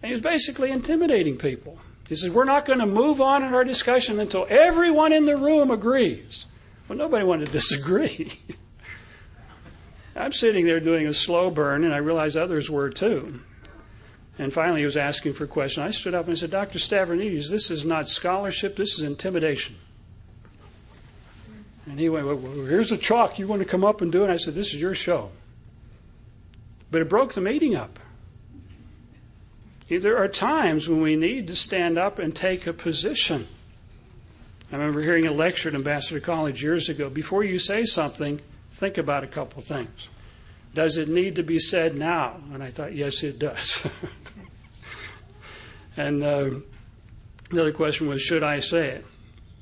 and 0.03 0.11
he 0.11 0.13
was 0.13 0.21
basically 0.21 0.71
intimidating 0.71 1.39
people 1.39 1.79
he 2.09 2.15
says, 2.15 2.31
we're 2.31 2.45
not 2.45 2.65
going 2.65 2.79
to 2.79 2.87
move 2.87 3.21
on 3.21 3.43
in 3.43 3.55
our 3.55 3.65
discussion 3.65 4.21
until 4.21 4.47
everyone 4.51 5.13
in 5.13 5.27
the 5.27 5.37
room 5.37 5.71
agrees 5.71 6.47
well 6.89 6.99
nobody 6.99 7.25
wanted 7.25 7.47
to 7.47 7.53
disagree 7.53 8.41
i'm 10.17 10.33
sitting 10.33 10.67
there 10.67 10.81
doing 10.81 11.07
a 11.07 11.15
slow 11.15 11.51
burn 11.51 11.85
and 11.85 11.95
i 11.95 11.99
realized 11.99 12.37
others 12.37 12.71
were 12.71 12.91
too 12.91 13.41
and 14.39 14.53
finally, 14.53 14.81
he 14.81 14.87
was 14.87 14.97
asking 14.97 15.35
for 15.35 15.45
a 15.45 15.49
question. 15.49 15.83
I 15.83 15.91
stood 15.91 16.15
up 16.15 16.27
and 16.27 16.33
I 16.33 16.37
said, 16.37 16.51
Dr. 16.51 16.79
Stavronidis, 16.79 17.51
this 17.51 17.71
is 17.71 17.85
not 17.85 18.09
scholarship, 18.09 18.77
this 18.77 18.99
is 18.99 19.05
intimidation. 19.05 19.77
And 21.87 21.99
he 21.99 22.09
went, 22.09 22.27
well, 22.27 22.39
here's 22.39 22.93
a 22.93 22.97
chalk. 22.97 23.39
You 23.39 23.47
want 23.47 23.61
to 23.61 23.69
come 23.69 23.85
up 23.85 24.01
and 24.01 24.11
do 24.11 24.25
it? 24.25 24.31
I 24.31 24.37
said, 24.37 24.55
this 24.55 24.73
is 24.73 24.81
your 24.81 24.95
show. 24.95 25.31
But 26.91 27.03
it 27.03 27.09
broke 27.09 27.35
the 27.35 27.41
meeting 27.41 27.75
up. 27.75 27.99
There 29.89 30.17
are 30.17 30.29
times 30.29 30.89
when 30.89 31.03
we 31.03 31.17
need 31.17 31.49
to 31.49 31.57
stand 31.57 31.99
up 31.99 32.19
and 32.19 32.35
take 32.35 32.67
a 32.67 32.73
position. 32.73 33.47
I 34.71 34.77
remember 34.77 35.03
hearing 35.03 35.27
a 35.27 35.33
lecture 35.33 35.69
at 35.69 35.75
Ambassador 35.75 36.21
College 36.21 36.63
years 36.63 36.89
ago. 36.89 37.11
Before 37.11 37.45
you 37.45 37.59
say 37.59 37.85
something, 37.85 38.41
think 38.73 38.97
about 38.97 39.23
a 39.23 39.27
couple 39.27 39.61
things. 39.61 40.09
Does 40.75 40.97
it 40.97 41.09
need 41.09 41.37
to 41.37 41.43
be 41.43 41.59
said 41.59 41.95
now? 41.95 42.41
And 42.55 42.63
I 42.63 42.71
thought, 42.71 42.95
yes, 42.95 43.23
it 43.23 43.39
does. 43.39 43.87
And 45.97 46.23
uh, 46.23 46.51
the 47.51 47.61
other 47.61 47.73
question 47.73 48.09
was, 48.09 48.23
should 48.23 48.43
I 48.43 48.61
say 48.61 48.89
it? 48.89 49.07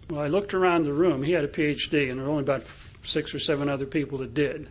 Well, 0.09 0.21
I 0.21 0.29
looked 0.29 0.55
around 0.55 0.85
the 0.85 0.93
room. 0.93 1.23
He 1.23 1.33
had 1.33 1.45
a 1.45 1.49
PhD, 1.49 2.11
and 2.11 2.19
there 2.19 2.27
were 2.27 2.31
only 2.31 2.43
about 2.43 2.65
six 3.03 3.35
or 3.35 3.39
seven 3.39 3.69
other 3.69 3.87
people 3.87 4.19
that 4.19 4.35
did. 4.35 4.69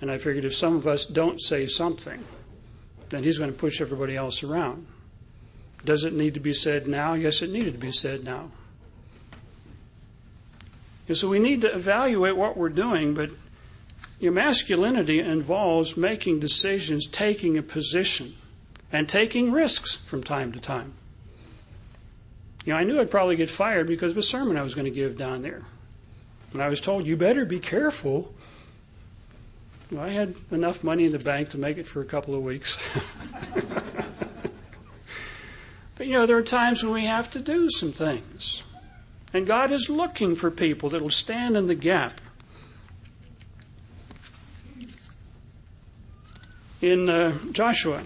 And 0.00 0.10
I 0.10 0.18
figured 0.18 0.44
if 0.44 0.54
some 0.54 0.76
of 0.76 0.86
us 0.86 1.04
don't 1.04 1.40
say 1.40 1.66
something, 1.66 2.24
then 3.10 3.22
he's 3.22 3.38
going 3.38 3.52
to 3.52 3.56
push 3.56 3.80
everybody 3.80 4.16
else 4.16 4.42
around. 4.42 4.86
Does 5.84 6.04
it 6.04 6.12
need 6.12 6.34
to 6.34 6.40
be 6.40 6.52
said 6.52 6.86
now? 6.86 7.14
Yes, 7.14 7.42
it 7.42 7.50
needed 7.50 7.72
to 7.72 7.78
be 7.78 7.90
said 7.90 8.24
now. 8.24 8.50
And 11.06 11.16
so 11.16 11.28
we 11.28 11.38
need 11.38 11.62
to 11.62 11.74
evaluate 11.74 12.36
what 12.36 12.56
we're 12.56 12.68
doing, 12.68 13.14
but 13.14 13.30
your 14.20 14.32
masculinity 14.32 15.20
involves 15.20 15.96
making 15.96 16.40
decisions, 16.40 17.06
taking 17.06 17.56
a 17.56 17.62
position 17.62 18.34
and 18.92 19.08
taking 19.08 19.52
risks 19.52 19.94
from 19.94 20.22
time 20.22 20.52
to 20.52 20.60
time. 20.60 20.94
You 22.64 22.72
know, 22.74 22.78
I 22.78 22.84
knew 22.84 23.00
I'd 23.00 23.10
probably 23.10 23.36
get 23.36 23.48
fired 23.48 23.86
because 23.86 24.12
of 24.12 24.18
a 24.18 24.22
sermon 24.22 24.56
I 24.56 24.62
was 24.62 24.74
going 24.74 24.84
to 24.84 24.90
give 24.90 25.16
down 25.16 25.42
there. 25.42 25.62
And 26.52 26.62
I 26.62 26.68
was 26.68 26.80
told, 26.80 27.06
you 27.06 27.16
better 27.16 27.44
be 27.44 27.60
careful. 27.60 28.34
Well, 29.90 30.02
I 30.02 30.10
had 30.10 30.34
enough 30.50 30.84
money 30.84 31.04
in 31.04 31.12
the 31.12 31.18
bank 31.18 31.50
to 31.50 31.58
make 31.58 31.78
it 31.78 31.86
for 31.86 32.00
a 32.00 32.04
couple 32.04 32.34
of 32.34 32.42
weeks. 32.42 32.78
but, 35.96 36.06
you 36.06 36.12
know, 36.12 36.26
there 36.26 36.36
are 36.36 36.42
times 36.42 36.82
when 36.84 36.92
we 36.92 37.06
have 37.06 37.30
to 37.30 37.40
do 37.40 37.70
some 37.70 37.92
things. 37.92 38.62
And 39.32 39.46
God 39.46 39.72
is 39.72 39.88
looking 39.88 40.34
for 40.34 40.50
people 40.50 40.88
that 40.90 41.02
will 41.02 41.10
stand 41.10 41.56
in 41.56 41.66
the 41.66 41.74
gap. 41.74 42.20
In 46.80 47.08
uh, 47.08 47.36
Joshua, 47.52 48.02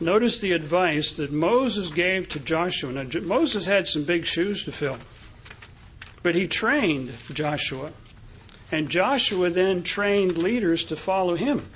Notice 0.00 0.40
the 0.40 0.52
advice 0.52 1.14
that 1.14 1.32
Moses 1.32 1.90
gave 1.90 2.28
to 2.28 2.38
Joshua. 2.38 2.92
Now, 2.92 3.20
Moses 3.20 3.64
had 3.64 3.86
some 3.86 4.04
big 4.04 4.26
shoes 4.26 4.62
to 4.64 4.72
fill, 4.72 4.98
but 6.22 6.34
he 6.34 6.46
trained 6.46 7.12
Joshua. 7.32 7.92
And 8.72 8.88
Joshua 8.88 9.50
then 9.50 9.82
trained 9.82 10.38
leaders 10.38 10.84
to 10.84 10.96
follow 10.96 11.34
him. 11.34 11.68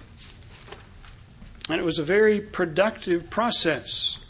And 1.68 1.80
it 1.80 1.84
was 1.84 1.98
a 1.98 2.04
very 2.04 2.40
productive 2.40 3.30
process. 3.30 4.26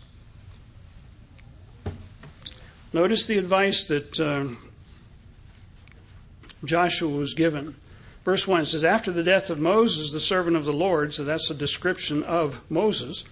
Notice 2.93 3.27
the 3.27 3.39
advice 3.39 3.85
that 3.89 4.21
uh, 4.21 4.47
Joshua 6.65 7.09
was 7.09 7.35
given. 7.35 7.77
Verse 8.25 8.47
1 8.47 8.67
says, 8.67 8.85
After 8.85 9.11
the 9.11 9.23
death 9.23 9.49
of 9.49 9.59
Moses, 9.59 10.13
the 10.13 10.21
servant 10.21 10.57
of 10.57 10.67
the 10.67 10.73
Lord, 10.73 11.15
so 11.15 11.25
that's 11.25 11.49
a 11.51 11.55
description 11.55 12.23
of 12.25 12.61
Moses 12.71 13.25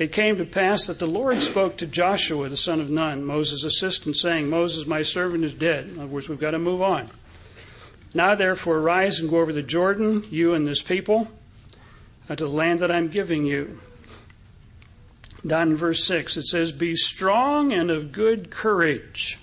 it 0.00 0.12
came 0.12 0.38
to 0.38 0.46
pass 0.46 0.86
that 0.86 0.98
the 0.98 1.06
Lord 1.06 1.42
spoke 1.42 1.76
to 1.76 1.86
Joshua, 1.86 2.48
the 2.48 2.56
son 2.56 2.80
of 2.80 2.88
Nun, 2.88 3.22
Moses' 3.22 3.64
assistant, 3.64 4.16
saying, 4.16 4.48
Moses, 4.48 4.86
my 4.86 5.02
servant, 5.02 5.44
is 5.44 5.52
dead. 5.52 5.88
In 5.88 5.98
other 5.98 6.06
words, 6.06 6.26
we've 6.26 6.40
got 6.40 6.52
to 6.52 6.58
move 6.58 6.80
on. 6.80 7.10
Now, 8.12 8.34
therefore, 8.34 8.80
rise 8.80 9.20
and 9.20 9.30
go 9.30 9.40
over 9.40 9.52
the 9.52 9.62
Jordan, 9.62 10.24
you 10.30 10.54
and 10.54 10.66
this 10.66 10.82
people, 10.82 11.28
uh, 12.28 12.36
to 12.36 12.44
the 12.44 12.50
land 12.50 12.80
that 12.80 12.90
I'm 12.90 13.08
giving 13.08 13.44
you. 13.44 13.80
Down 15.46 15.70
in 15.70 15.76
verse 15.76 16.04
6, 16.04 16.36
it 16.36 16.46
says, 16.46 16.72
Be 16.72 16.94
strong 16.94 17.72
and 17.72 17.90
of 17.90 18.12
good 18.12 18.50
courage. 18.50 19.38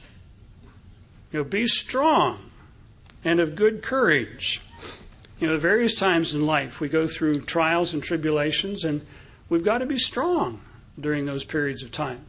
You 1.31 1.39
know, 1.39 1.43
be 1.43 1.65
strong 1.65 2.51
and 3.23 3.39
of 3.39 3.55
good 3.55 3.81
courage. 3.81 4.61
You 5.39 5.47
know, 5.47 5.55
at 5.55 5.61
various 5.61 5.95
times 5.95 6.33
in 6.33 6.45
life 6.45 6.79
we 6.79 6.89
go 6.89 7.07
through 7.07 7.41
trials 7.41 7.93
and 7.93 8.03
tribulations, 8.03 8.83
and 8.83 9.01
We've 9.49 9.63
got 9.63 9.77
to 9.79 9.85
be 9.85 9.97
strong 9.97 10.61
during 10.99 11.25
those 11.25 11.43
periods 11.43 11.83
of 11.83 11.91
time. 11.91 12.25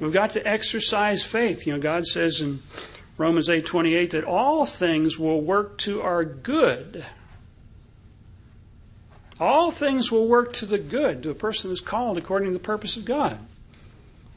We've 0.00 0.12
got 0.12 0.30
to 0.30 0.46
exercise 0.46 1.22
faith. 1.22 1.66
You 1.66 1.74
know, 1.74 1.78
God 1.78 2.06
says 2.06 2.40
in 2.40 2.62
Romans 3.16 3.48
8:28 3.48 4.10
that 4.10 4.24
all 4.24 4.66
things 4.66 5.18
will 5.18 5.40
work 5.40 5.78
to 5.78 6.02
our 6.02 6.24
good. 6.24 7.04
All 9.40 9.70
things 9.70 10.10
will 10.10 10.26
work 10.28 10.52
to 10.54 10.66
the 10.66 10.78
good 10.78 11.22
to 11.22 11.30
a 11.30 11.34
person 11.34 11.70
who's 11.70 11.80
called 11.80 12.18
according 12.18 12.48
to 12.48 12.54
the 12.54 12.64
purpose 12.64 12.96
of 12.96 13.04
God. 13.04 13.38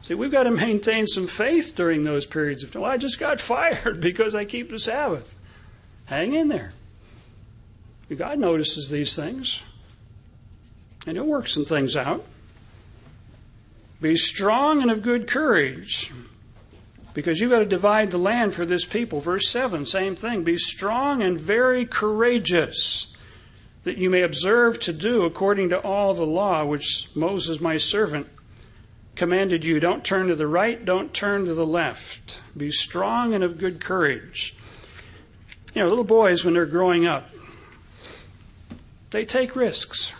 See, 0.04 0.14
we've 0.14 0.32
got 0.32 0.44
to 0.44 0.52
maintain 0.52 1.06
some 1.06 1.28
faith 1.28 1.74
during 1.76 2.04
those 2.04 2.26
periods 2.26 2.64
of 2.64 2.72
time. 2.72 2.84
Well, 2.84 2.92
I 2.92 2.98
just 2.98 3.20
got 3.20 3.40
fired 3.42 4.00
because 4.00 4.34
I 4.34 4.46
keep 4.46 4.70
the 4.70 4.80
Sabbath. 4.80 5.36
Hang 6.06 6.34
in 6.34 6.48
there. 6.48 6.74
God 8.16 8.40
notices 8.40 8.90
these 8.90 9.16
things 9.16 9.60
and 11.06 11.16
he'll 11.16 11.26
work 11.26 11.48
some 11.48 11.66
things 11.66 11.96
out. 11.96 12.26
Be 14.00 14.16
strong 14.16 14.82
and 14.82 14.92
of 14.92 15.02
good 15.02 15.28
courage, 15.28 16.12
because 17.18 17.40
you've 17.40 17.50
got 17.50 17.58
to 17.58 17.66
divide 17.66 18.12
the 18.12 18.18
land 18.20 18.54
for 18.54 18.64
this 18.64 18.86
people. 18.86 19.20
Verse 19.20 19.50
7, 19.50 19.88
same 19.88 20.16
thing. 20.16 20.44
Be 20.44 20.56
strong 20.56 21.24
and 21.24 21.40
very 21.40 21.84
courageous, 21.84 23.18
that 23.86 23.98
you 23.98 24.12
may 24.12 24.22
observe 24.22 24.80
to 24.82 24.94
do 24.94 25.26
according 25.26 25.70
to 25.70 25.80
all 25.80 26.14
the 26.14 26.28
law 26.28 26.64
which 26.64 27.10
Moses, 27.16 27.60
my 27.60 27.78
servant, 27.78 28.28
commanded 29.16 29.66
you. 29.66 29.80
Don't 29.80 30.04
turn 30.04 30.28
to 30.28 30.36
the 30.36 30.46
right, 30.46 30.86
don't 30.86 31.12
turn 31.12 31.46
to 31.46 31.56
the 31.56 31.66
left. 31.66 32.40
Be 32.56 32.70
strong 32.70 33.34
and 33.34 33.44
of 33.44 33.58
good 33.58 33.82
courage. 33.82 34.56
You 35.74 35.82
know, 35.82 35.90
little 35.90 36.04
boys, 36.04 36.46
when 36.46 36.54
they're 36.54 36.68
growing 36.68 37.08
up, 37.08 37.32
they 39.10 39.26
take 39.26 39.56
risks. 39.56 40.14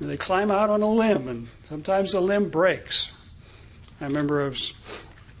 And 0.00 0.10
they 0.10 0.16
climb 0.16 0.50
out 0.50 0.70
on 0.70 0.82
a 0.82 0.90
limb, 0.90 1.28
and 1.28 1.46
sometimes 1.68 2.10
the 2.10 2.20
limb 2.20 2.48
breaks. 2.48 3.12
I 4.00 4.06
remember 4.06 4.44
I 4.44 4.48
was, 4.48 4.74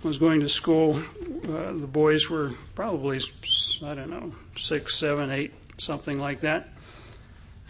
was 0.08 0.18
going 0.18 0.40
to 0.40 0.48
school. 0.48 0.96
Uh, 0.96 1.72
the 1.72 1.86
boys 1.86 2.28
were 2.28 2.52
probably, 2.74 3.20
I 3.84 3.94
don't 3.94 4.10
know, 4.10 4.32
six, 4.56 4.96
seven, 4.96 5.30
eight, 5.30 5.52
something 5.76 6.18
like 6.18 6.40
that. 6.40 6.70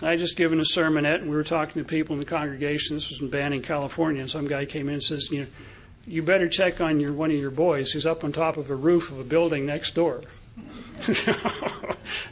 I 0.01 0.16
just 0.16 0.36
given 0.36 0.61
a 0.61 0.62
sermonette, 0.62 1.16
and 1.16 1.28
we 1.28 1.34
were 1.34 1.45
talking 1.45 1.82
to 1.82 1.89
people 1.89 2.14
in 2.14 2.20
the 2.20 2.26
congregation. 2.26 2.97
This 2.97 3.11
was 3.11 3.20
in 3.20 3.28
Banning, 3.28 3.62
California, 3.62 4.22
and 4.22 4.30
some 4.30 4.47
guy 4.47 4.64
came 4.64 4.86
in 4.89 4.95
and 4.95 5.03
says, 5.03 5.30
"You 5.32 5.41
know, 5.41 5.47
you 6.07 6.22
better 6.22 6.49
check 6.49 6.80
on 6.80 7.01
your 7.01 7.12
one 7.12 7.32
of 7.32 7.36
your 7.36 7.51
boys. 7.51 7.93
He's 7.93 8.07
up 8.07 8.22
on 8.22 8.32
top 8.32 8.57
of 8.57 8.70
a 8.70 8.76
roof 8.76 9.11
of 9.11 9.18
a 9.18 9.24
building 9.24 9.66
next 9.66 9.97
door." 9.97 10.22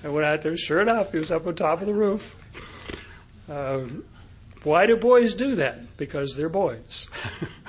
I 0.04 0.08
went 0.08 0.24
out 0.24 0.42
there. 0.42 0.56
Sure 0.56 0.80
enough, 0.80 1.10
he 1.10 1.18
was 1.18 1.32
up 1.32 1.46
on 1.46 1.56
top 1.56 1.80
of 1.80 1.86
the 1.88 1.94
roof. 1.94 2.36
Uh, 3.50 3.80
why 4.62 4.86
do 4.86 4.96
boys 4.96 5.34
do 5.34 5.56
that? 5.56 5.96
Because 5.96 6.36
they're 6.36 6.48
boys. 6.48 7.10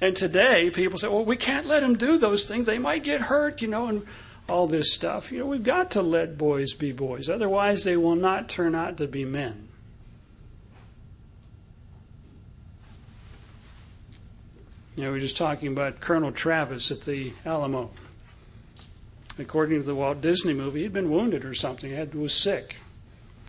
and 0.00 0.14
today, 0.14 0.70
people 0.70 0.98
say, 0.98 1.08
"Well, 1.08 1.24
we 1.24 1.36
can't 1.36 1.66
let 1.66 1.80
them 1.80 1.96
do 1.96 2.18
those 2.18 2.46
things. 2.46 2.66
They 2.66 2.78
might 2.78 3.02
get 3.02 3.22
hurt," 3.22 3.62
you 3.62 3.68
know, 3.68 3.86
and 3.86 4.06
all 4.48 4.66
this 4.66 4.92
stuff. 4.92 5.30
You 5.30 5.40
know, 5.40 5.46
we've 5.46 5.62
got 5.62 5.90
to 5.92 6.02
let 6.02 6.38
boys 6.38 6.74
be 6.74 6.92
boys. 6.92 7.28
Otherwise, 7.28 7.84
they 7.84 7.96
will 7.96 8.16
not 8.16 8.48
turn 8.48 8.74
out 8.74 8.96
to 8.98 9.06
be 9.06 9.24
men. 9.24 9.68
You 14.96 15.04
know, 15.04 15.10
we 15.10 15.16
were 15.16 15.20
just 15.20 15.36
talking 15.36 15.68
about 15.68 16.00
Colonel 16.00 16.32
Travis 16.32 16.90
at 16.90 17.02
the 17.02 17.32
Alamo. 17.46 17.90
According 19.38 19.78
to 19.78 19.86
the 19.86 19.94
Walt 19.94 20.20
Disney 20.20 20.54
movie, 20.54 20.82
he'd 20.82 20.92
been 20.92 21.10
wounded 21.10 21.44
or 21.44 21.54
something, 21.54 21.94
he 21.94 22.18
was 22.18 22.34
sick. 22.34 22.76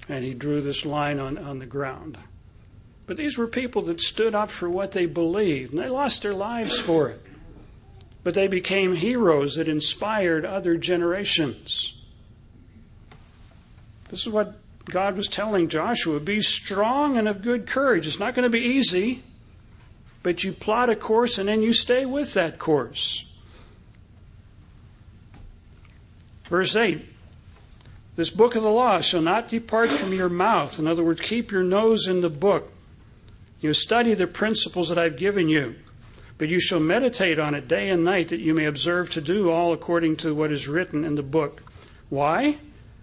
And 0.08 0.24
he 0.24 0.36
drew 0.36 0.62
this 0.62 0.86
line 0.86 1.20
on, 1.20 1.40
on 1.40 1.58
the 1.58 1.66
ground. 1.66 2.20
But 3.10 3.18
these 3.18 3.38
were 3.38 3.48
people 3.48 3.82
that 3.82 4.00
stood 4.00 4.34
up 4.34 4.50
for 4.50 4.70
what 4.70 4.94
they 4.94 5.06
believed, 5.06 5.74
and 5.74 5.82
they 5.82 5.90
lost 5.90 6.22
their 6.22 6.34
lives 6.34 6.80
for 6.80 7.10
it 7.10 7.22
but 8.24 8.34
they 8.34 8.48
became 8.48 8.96
heroes 8.96 9.56
that 9.56 9.68
inspired 9.68 10.46
other 10.46 10.78
generations. 10.78 12.00
This 14.10 14.22
is 14.22 14.30
what 14.30 14.56
God 14.86 15.16
was 15.16 15.28
telling 15.28 15.70
Joshua 15.70 16.20
be 16.20 16.42
strong 16.42 17.18
and 17.18 17.28
of 17.28 17.42
good 17.42 17.68
courage. 17.68 18.08
It's 18.08 18.20
not 18.20 18.36
going 18.36 18.44
to 18.44 18.50
be 18.50 18.60
easy, 18.60 19.24
but 20.24 20.44
you 20.44 20.52
plot 20.52 20.90
a 20.90 20.96
course 20.96 21.38
and 21.38 21.48
then 21.48 21.62
you 21.62 21.74
stay 21.74 22.06
with 22.06 22.34
that 22.34 22.60
course. 22.60 23.38
Verse 26.44 26.76
8 26.76 27.06
This 28.16 28.32
book 28.32 28.56
of 28.56 28.64
the 28.64 28.70
law 28.70 29.00
shall 29.02 29.22
not 29.22 29.48
depart 29.48 29.90
from 29.90 30.14
your 30.14 30.30
mouth. 30.30 30.78
In 30.80 30.88
other 30.88 31.04
words, 31.04 31.22
keep 31.22 31.52
your 31.52 31.64
nose 31.64 32.08
in 32.08 32.22
the 32.22 32.30
book. 32.30 32.72
You 33.62 33.74
study 33.74 34.14
the 34.14 34.28
principles 34.28 34.90
that 34.90 34.98
I've 34.98 35.18
given 35.18 35.50
you. 35.50 35.76
But 36.38 36.48
you 36.48 36.62
shall 36.62 36.80
meditate 36.80 37.38
on 37.38 37.54
it 37.54 37.68
day 37.68 37.90
and 37.90 38.06
night, 38.06 38.30
that 38.30 38.40
you 38.40 38.54
may 38.54 38.66
observe 38.66 39.12
to 39.12 39.22
do 39.22 39.52
all 39.52 39.74
according 39.74 40.16
to 40.18 40.34
what 40.34 40.52
is 40.52 40.70
written 40.70 41.04
in 41.04 41.16
the 41.16 41.22
book. 41.22 41.64
Why? 42.08 42.60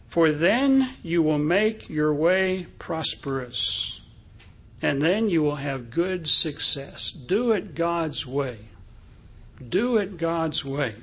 For 0.09 0.33
then 0.33 0.91
you 1.03 1.23
will 1.23 1.39
make 1.39 1.91
your 1.91 2.15
way 2.15 2.67
prosperous, 2.79 4.01
and 4.81 5.03
then 5.03 5.29
you 5.29 5.43
will 5.43 5.57
have 5.57 5.91
good 5.91 6.29
success. 6.29 7.11
Do 7.11 7.53
it 7.53 7.75
God's 7.75 8.27
way. 8.27 8.59
Do 9.69 9.99
it 9.99 10.17
God's 10.17 10.65
way. 10.65 10.95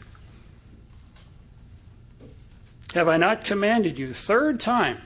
Have 2.96 3.08
I 3.08 3.18
not 3.18 3.46
commanded 3.46 4.00
you? 4.00 4.14
Third 4.14 4.60
time. 4.60 5.02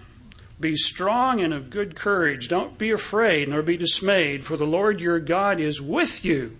Be 0.60 0.76
strong 0.76 1.40
and 1.40 1.54
of 1.54 1.70
good 1.70 1.96
courage. 1.96 2.48
Don't 2.48 2.78
be 2.78 2.90
afraid 2.92 3.50
nor 3.50 3.62
be 3.62 3.78
dismayed, 3.78 4.46
for 4.46 4.58
the 4.58 4.66
Lord 4.66 5.02
your 5.02 5.20
God 5.20 5.60
is 5.60 5.82
with 5.82 6.26
you 6.26 6.58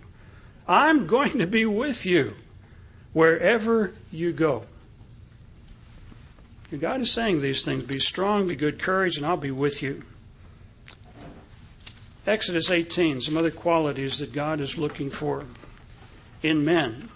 I'm 0.68 1.06
going 1.06 1.38
to 1.38 1.46
be 1.46 1.64
with 1.64 2.04
you 2.04 2.36
wherever 3.14 3.94
you 4.12 4.32
go. 4.32 4.66
God 6.78 7.00
is 7.00 7.10
saying 7.10 7.40
these 7.40 7.64
things 7.64 7.84
be 7.84 7.98
strong, 7.98 8.46
be 8.46 8.54
good 8.54 8.78
courage, 8.78 9.16
and 9.16 9.24
I'll 9.24 9.38
be 9.38 9.50
with 9.50 9.82
you. 9.82 10.04
Exodus 12.26 12.70
18, 12.70 13.22
some 13.22 13.38
other 13.38 13.50
qualities 13.50 14.18
that 14.18 14.34
God 14.34 14.60
is 14.60 14.76
looking 14.76 15.08
for 15.08 15.46
in 16.42 16.62
men. 16.62 17.08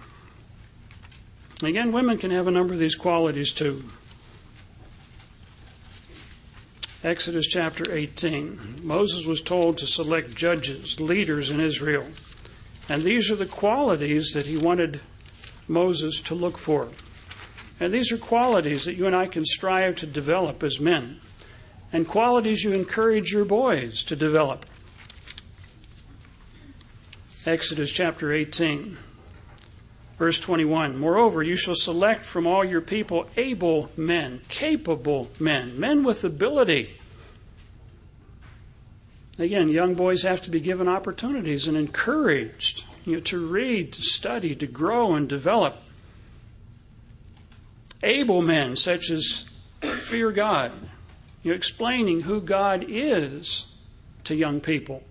Again, 1.62 1.92
women 1.92 2.16
can 2.16 2.30
have 2.30 2.46
a 2.46 2.50
number 2.50 2.72
of 2.72 2.78
these 2.80 2.94
qualities 2.94 3.52
too. 3.52 3.84
Exodus 7.05 7.48
chapter 7.48 7.92
18. 7.92 8.80
Moses 8.84 9.26
was 9.26 9.40
told 9.40 9.76
to 9.78 9.86
select 9.88 10.36
judges, 10.36 11.00
leaders 11.00 11.50
in 11.50 11.59
Israel. 11.59 12.07
And 12.88 13.03
these 13.03 13.28
are 13.28 13.36
the 13.36 13.44
qualities 13.44 14.32
that 14.34 14.46
he 14.46 14.57
wanted 14.57 15.00
Moses 15.66 16.20
to 16.20 16.36
look 16.36 16.57
for. 16.57 16.90
And 17.80 17.92
these 17.92 18.12
are 18.12 18.18
qualities 18.18 18.84
that 18.84 18.94
you 18.94 19.09
and 19.09 19.16
I 19.16 19.26
can 19.26 19.44
strive 19.44 19.96
to 19.96 20.07
develop 20.07 20.62
as 20.62 20.78
men, 20.78 21.18
and 21.92 22.07
qualities 22.07 22.62
you 22.62 22.70
encourage 22.70 23.32
your 23.32 23.44
boys 23.44 24.05
to 24.05 24.14
develop. 24.14 24.64
Exodus 27.44 27.90
chapter 27.90 28.32
18, 28.32 28.96
verse 30.22 30.38
21. 30.38 30.96
Moreover, 30.96 31.42
you 31.42 31.56
shall 31.56 31.74
select 31.74 32.24
from 32.24 32.46
all 32.46 32.64
your 32.64 32.80
people 32.80 33.26
able 33.36 33.90
men, 33.96 34.40
capable 34.48 35.28
men, 35.40 35.78
men 35.80 36.04
with 36.04 36.22
ability 36.22 36.96
Again, 39.38 39.70
young 39.70 39.94
boys 39.94 40.22
have 40.22 40.42
to 40.42 40.50
be 40.50 40.60
given 40.60 40.88
opportunities 40.88 41.66
and 41.66 41.76
encouraged 41.76 42.84
you 43.04 43.14
know, 43.14 43.20
to 43.20 43.44
read, 43.44 43.92
to 43.94 44.02
study, 44.02 44.54
to 44.54 44.66
grow 44.66 45.14
and 45.14 45.28
develop. 45.28 45.78
Able 48.02 48.42
men, 48.42 48.76
such 48.76 49.10
as 49.10 49.48
fear 49.80 50.32
God, 50.32 50.72
you 51.42 51.50
know, 51.50 51.56
explaining 51.56 52.22
who 52.22 52.40
God 52.40 52.84
is 52.86 53.74
to 54.24 54.34
young 54.34 54.60
people 54.60 55.02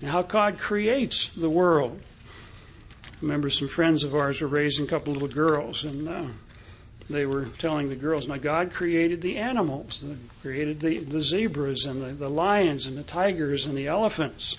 and 0.00 0.10
how 0.10 0.22
God 0.22 0.58
creates 0.58 1.26
the 1.26 1.50
world. 1.50 2.00
Remember 3.22 3.48
some 3.50 3.68
friends 3.68 4.02
of 4.02 4.16
ours 4.16 4.40
were 4.40 4.48
raising 4.48 4.84
a 4.84 4.88
couple 4.88 5.12
little 5.12 5.28
girls, 5.28 5.84
and 5.84 6.08
uh, 6.08 6.24
they 7.08 7.24
were 7.24 7.46
telling 7.58 7.88
the 7.88 7.94
girls, 7.94 8.26
now 8.26 8.36
God 8.36 8.72
created 8.72 9.22
the 9.22 9.36
animals, 9.36 10.02
He 10.02 10.16
created 10.42 10.80
the, 10.80 10.98
the 10.98 11.20
zebras 11.20 11.86
and 11.86 12.02
the, 12.02 12.12
the 12.12 12.28
lions 12.28 12.86
and 12.86 12.96
the 12.96 13.04
tigers 13.04 13.66
and 13.66 13.76
the 13.76 13.86
elephants. 13.86 14.56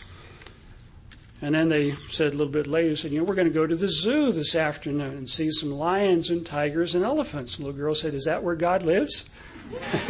And 1.41 1.53
then 1.53 1.67
they 1.67 1.95
said 2.09 2.27
a 2.29 2.37
little 2.37 2.53
bit 2.53 2.67
later, 2.67 2.95
said, 2.95 3.11
you 3.11 3.17
know, 3.17 3.25
we're 3.25 3.35
going 3.35 3.49
to 3.49 3.53
go 3.53 3.67
to 3.67 3.75
the 3.75 3.89
zoo 3.89 4.31
this 4.31 4.55
afternoon 4.55 5.17
and 5.17 5.29
see 5.29 5.51
some 5.51 5.71
lions 5.71 6.29
and 6.29 6.45
tigers 6.45 6.95
and 6.95 7.03
elephants. 7.03 7.57
The 7.57 7.63
little 7.63 7.77
girl 7.77 7.95
said, 7.95 8.13
is 8.13 8.23
that 8.23 8.43
where 8.43 8.55
God 8.55 8.83
lives? 8.83 9.37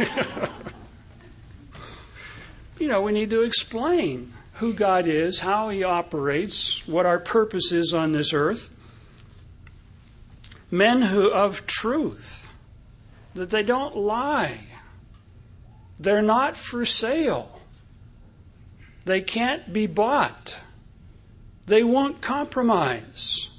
you 2.78 2.86
know, 2.86 3.00
we 3.00 3.10
need 3.10 3.30
to 3.30 3.42
explain 3.42 4.33
who 4.54 4.72
God 4.72 5.06
is, 5.06 5.40
how 5.40 5.68
He 5.68 5.82
operates, 5.82 6.86
what 6.86 7.06
our 7.06 7.18
purpose 7.18 7.72
is 7.72 7.92
on 7.94 8.12
this 8.12 8.32
earth 8.32 8.70
men 10.74 11.02
who 11.02 11.30
of 11.30 11.66
truth, 11.66 12.48
that 13.34 13.50
they 13.50 13.62
don't 13.62 13.96
lie. 13.96 14.58
They're 16.00 16.20
not 16.20 16.56
for 16.56 16.84
sale. 16.84 17.60
They 19.04 19.20
can't 19.20 19.72
be 19.72 19.86
bought. 19.86 20.58
They 21.66 21.84
won't 21.84 22.20
compromise. 22.20 23.50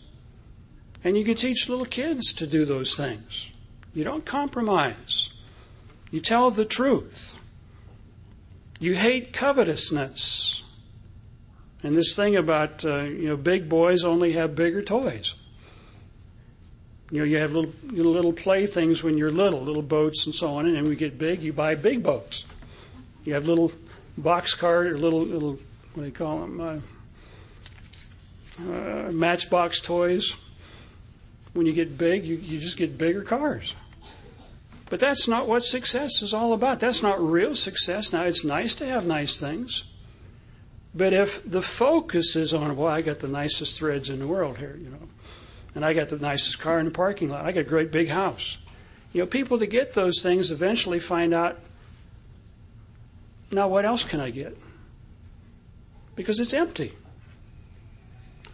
And 1.03 1.17
you 1.17 1.23
can 1.23 1.35
teach 1.35 1.69
little 1.69 1.85
kids 1.85 2.33
to 2.33 2.45
do 2.45 2.65
those 2.65 2.97
things. 2.97 3.47
You 3.93 4.03
don't 4.03 4.25
compromise. 4.25 5.41
You 6.11 6.19
tell 6.19 6.51
the 6.51 6.65
truth. 6.65 7.39
You 8.79 8.95
hate 8.95 9.31
covetousness. 9.31 10.63
And 11.85 11.95
this 11.95 12.15
thing 12.15 12.35
about, 12.35 12.83
uh, 12.83 13.01
you 13.01 13.27
know, 13.27 13.37
big 13.37 13.69
boys 13.69 14.03
only 14.03 14.31
have 14.31 14.55
bigger 14.55 14.81
toys. 14.81 15.35
You 17.11 17.19
know, 17.19 17.25
you 17.25 17.37
have 17.37 17.51
little 17.51 17.71
little 17.91 18.33
playthings 18.33 19.03
when 19.03 19.19
you're 19.19 19.29
little, 19.29 19.61
little 19.61 19.83
boats 19.83 20.25
and 20.25 20.33
so 20.33 20.55
on, 20.55 20.65
and 20.65 20.75
then 20.75 20.85
we 20.85 20.95
get 20.95 21.19
big, 21.19 21.41
you 21.41 21.53
buy 21.53 21.75
big 21.75 22.01
boats. 22.01 22.43
You 23.23 23.35
have 23.35 23.47
little 23.47 23.71
box 24.17 24.55
car 24.55 24.87
or 24.87 24.97
little 24.97 25.21
little 25.25 25.59
what 25.93 26.01
do 26.01 26.05
you 26.05 26.11
call 26.11 26.39
them? 26.39 26.59
Uh, 26.59 26.79
uh, 28.63 29.11
matchbox 29.11 29.79
toys. 29.79 30.35
When 31.53 31.67
you 31.67 31.73
get 31.73 31.99
big, 31.99 32.25
you, 32.25 32.37
you 32.37 32.59
just 32.59 32.77
get 32.77 32.97
bigger 32.97 33.21
cars. 33.21 33.75
But 34.89 34.99
that's 34.99 35.27
not 35.27 35.47
what 35.47 35.63
success 35.63 36.23
is 36.23 36.33
all 36.33 36.51
about. 36.53 36.79
That's 36.79 37.03
not 37.03 37.21
real 37.21 37.53
success. 37.53 38.11
Now, 38.11 38.23
it's 38.23 38.43
nice 38.43 38.73
to 38.73 38.87
have 38.87 39.05
nice 39.05 39.39
things. 39.39 39.83
But 40.95 41.11
if 41.11 41.43
the 41.43 41.61
focus 41.61 42.35
is 42.37 42.53
on, 42.53 42.75
well, 42.77 42.87
I 42.87 43.01
got 43.01 43.19
the 43.19 43.27
nicest 43.27 43.77
threads 43.77 44.09
in 44.09 44.19
the 44.19 44.27
world 44.27 44.57
here, 44.57 44.77
you 44.81 44.89
know, 44.89 45.09
and 45.75 45.83
I 45.83 45.93
got 45.93 46.07
the 46.07 46.17
nicest 46.17 46.59
car 46.59 46.79
in 46.79 46.85
the 46.85 46.91
parking 46.91 47.27
lot. 47.27 47.45
I 47.45 47.51
got 47.51 47.61
a 47.61 47.63
great 47.63 47.91
big 47.91 48.07
house. 48.07 48.57
You 49.11 49.21
know, 49.21 49.27
people 49.27 49.57
that 49.57 49.67
get 49.67 49.93
those 49.93 50.21
things 50.21 50.51
eventually 50.51 50.99
find 50.99 51.33
out 51.33 51.59
now 53.51 53.67
what 53.67 53.85
else 53.85 54.03
can 54.03 54.19
I 54.19 54.31
get? 54.31 54.57
Because 56.15 56.39
it's 56.39 56.53
empty. 56.53 56.93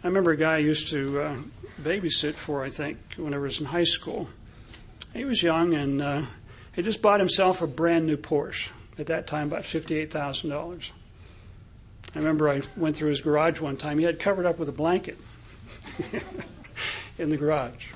I 0.02 0.06
remember 0.08 0.32
a 0.32 0.36
guy 0.36 0.54
I 0.54 0.58
used 0.58 0.88
to 0.88 1.20
uh, 1.20 1.36
babysit 1.80 2.34
for, 2.34 2.64
I 2.64 2.68
think, 2.68 2.98
when 3.16 3.34
I 3.34 3.38
was 3.38 3.60
in 3.60 3.66
high 3.66 3.84
school. 3.84 4.28
He 5.14 5.24
was 5.24 5.42
young 5.42 5.74
and 5.74 6.02
uh, 6.02 6.22
He 6.72 6.82
just 6.82 7.02
bought 7.02 7.20
himself 7.20 7.62
a 7.62 7.66
brand 7.66 8.06
new 8.06 8.16
Porsche 8.16 8.68
at 8.98 9.06
that 9.06 9.26
time, 9.26 9.48
about 9.48 9.62
$58,000. 9.62 10.90
I 12.14 12.18
remember 12.18 12.48
I 12.48 12.62
went 12.76 12.96
through 12.96 13.10
his 13.10 13.20
garage 13.20 13.60
one 13.60 13.76
time. 13.76 13.98
He 13.98 14.04
had 14.04 14.18
covered 14.18 14.44
up 14.44 14.58
with 14.58 14.68
a 14.68 14.72
blanket 14.72 15.18
in 17.18 17.30
the 17.30 17.36
garage. 17.36 17.86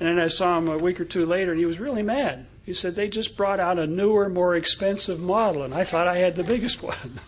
And 0.00 0.08
then 0.08 0.18
I 0.18 0.28
saw 0.28 0.58
him 0.58 0.68
a 0.68 0.78
week 0.78 1.00
or 1.00 1.04
two 1.04 1.26
later, 1.26 1.52
and 1.52 1.60
he 1.60 1.66
was 1.66 1.78
really 1.78 2.02
mad. 2.02 2.46
He 2.64 2.74
said, 2.74 2.94
They 2.94 3.08
just 3.08 3.36
brought 3.36 3.60
out 3.60 3.78
a 3.78 3.86
newer, 3.86 4.28
more 4.28 4.56
expensive 4.56 5.20
model, 5.20 5.62
and 5.62 5.74
I 5.74 5.84
thought 5.84 6.08
I 6.08 6.16
had 6.16 6.34
the 6.34 6.44
biggest 6.44 6.82
one. 6.82 7.20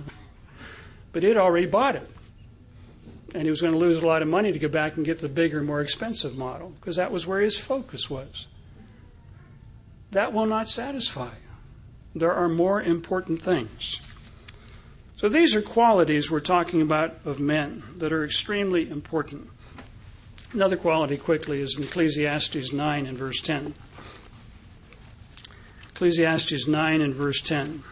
but 1.12 1.22
he'd 1.22 1.36
already 1.36 1.66
bought 1.66 1.96
it. 1.96 2.10
And 3.34 3.42
he 3.42 3.50
was 3.50 3.60
going 3.60 3.72
to 3.72 3.78
lose 3.78 4.02
a 4.02 4.06
lot 4.06 4.22
of 4.22 4.28
money 4.28 4.52
to 4.52 4.58
go 4.58 4.68
back 4.68 4.96
and 4.96 5.04
get 5.04 5.18
the 5.18 5.28
bigger, 5.28 5.62
more 5.62 5.82
expensive 5.82 6.38
model, 6.38 6.70
because 6.80 6.96
that 6.96 7.12
was 7.12 7.26
where 7.26 7.40
his 7.40 7.58
focus 7.58 8.08
was. 8.08 8.46
That 10.12 10.32
will 10.32 10.46
not 10.46 10.68
satisfy. 10.68 11.34
There 12.14 12.32
are 12.32 12.48
more 12.48 12.82
important 12.82 13.42
things. 13.42 14.00
So 15.16 15.30
these 15.30 15.56
are 15.56 15.62
qualities 15.62 16.30
we're 16.30 16.40
talking 16.40 16.82
about 16.82 17.16
of 17.24 17.40
men 17.40 17.82
that 17.96 18.12
are 18.12 18.22
extremely 18.22 18.90
important. 18.90 19.48
Another 20.52 20.76
quality, 20.76 21.16
quickly, 21.16 21.62
is 21.62 21.74
in 21.78 21.84
Ecclesiastes 21.84 22.70
9 22.70 23.06
and 23.06 23.16
verse 23.16 23.40
10. 23.40 23.72
Ecclesiastes 25.88 26.68
9 26.68 27.00
and 27.00 27.14
verse 27.14 27.40
10. 27.40 27.82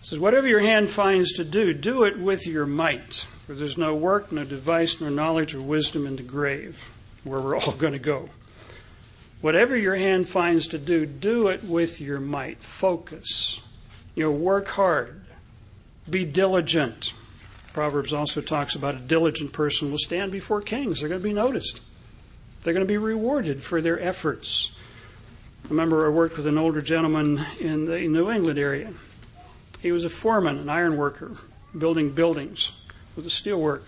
It 0.00 0.06
says, 0.06 0.18
Whatever 0.18 0.48
your 0.48 0.60
hand 0.60 0.88
finds 0.88 1.34
to 1.34 1.44
do, 1.44 1.74
do 1.74 2.04
it 2.04 2.18
with 2.18 2.46
your 2.46 2.64
might, 2.64 3.26
for 3.46 3.52
there's 3.52 3.76
no 3.76 3.94
work, 3.94 4.32
no 4.32 4.44
device, 4.44 5.02
nor 5.02 5.10
knowledge 5.10 5.54
or 5.54 5.60
wisdom 5.60 6.06
in 6.06 6.16
the 6.16 6.22
grave, 6.22 6.88
where 7.24 7.40
we're 7.40 7.56
all 7.58 7.72
going 7.72 7.92
to 7.92 7.98
go. 7.98 8.28
Whatever 9.40 9.76
your 9.76 9.94
hand 9.94 10.28
finds 10.28 10.66
to 10.68 10.78
do, 10.78 11.06
do 11.06 11.48
it 11.48 11.64
with 11.64 12.00
your 12.00 12.20
might. 12.20 12.62
Focus. 12.62 13.60
You 14.14 14.24
know, 14.24 14.30
work 14.30 14.68
hard. 14.68 15.22
Be 16.08 16.24
diligent. 16.24 17.14
Proverbs 17.72 18.12
also 18.12 18.40
talks 18.40 18.74
about 18.74 18.96
a 18.96 18.98
diligent 18.98 19.52
person 19.52 19.90
will 19.90 19.98
stand 19.98 20.32
before 20.32 20.60
kings. 20.60 21.00
They're 21.00 21.08
going 21.08 21.20
to 21.20 21.28
be 21.28 21.32
noticed. 21.32 21.80
They're 22.62 22.74
going 22.74 22.84
to 22.84 22.88
be 22.88 22.98
rewarded 22.98 23.62
for 23.62 23.80
their 23.80 23.98
efforts. 24.00 24.76
I 25.64 25.68
remember 25.68 26.04
I 26.04 26.10
worked 26.10 26.36
with 26.36 26.46
an 26.46 26.58
older 26.58 26.82
gentleman 26.82 27.44
in 27.58 27.86
the 27.86 28.00
New 28.08 28.30
England 28.30 28.58
area. 28.58 28.92
He 29.80 29.92
was 29.92 30.04
a 30.04 30.10
foreman, 30.10 30.58
an 30.58 30.68
iron 30.68 30.96
worker, 30.96 31.36
building 31.76 32.10
buildings 32.10 32.84
with 33.16 33.24
the 33.24 33.30
steelwork. 33.30 33.82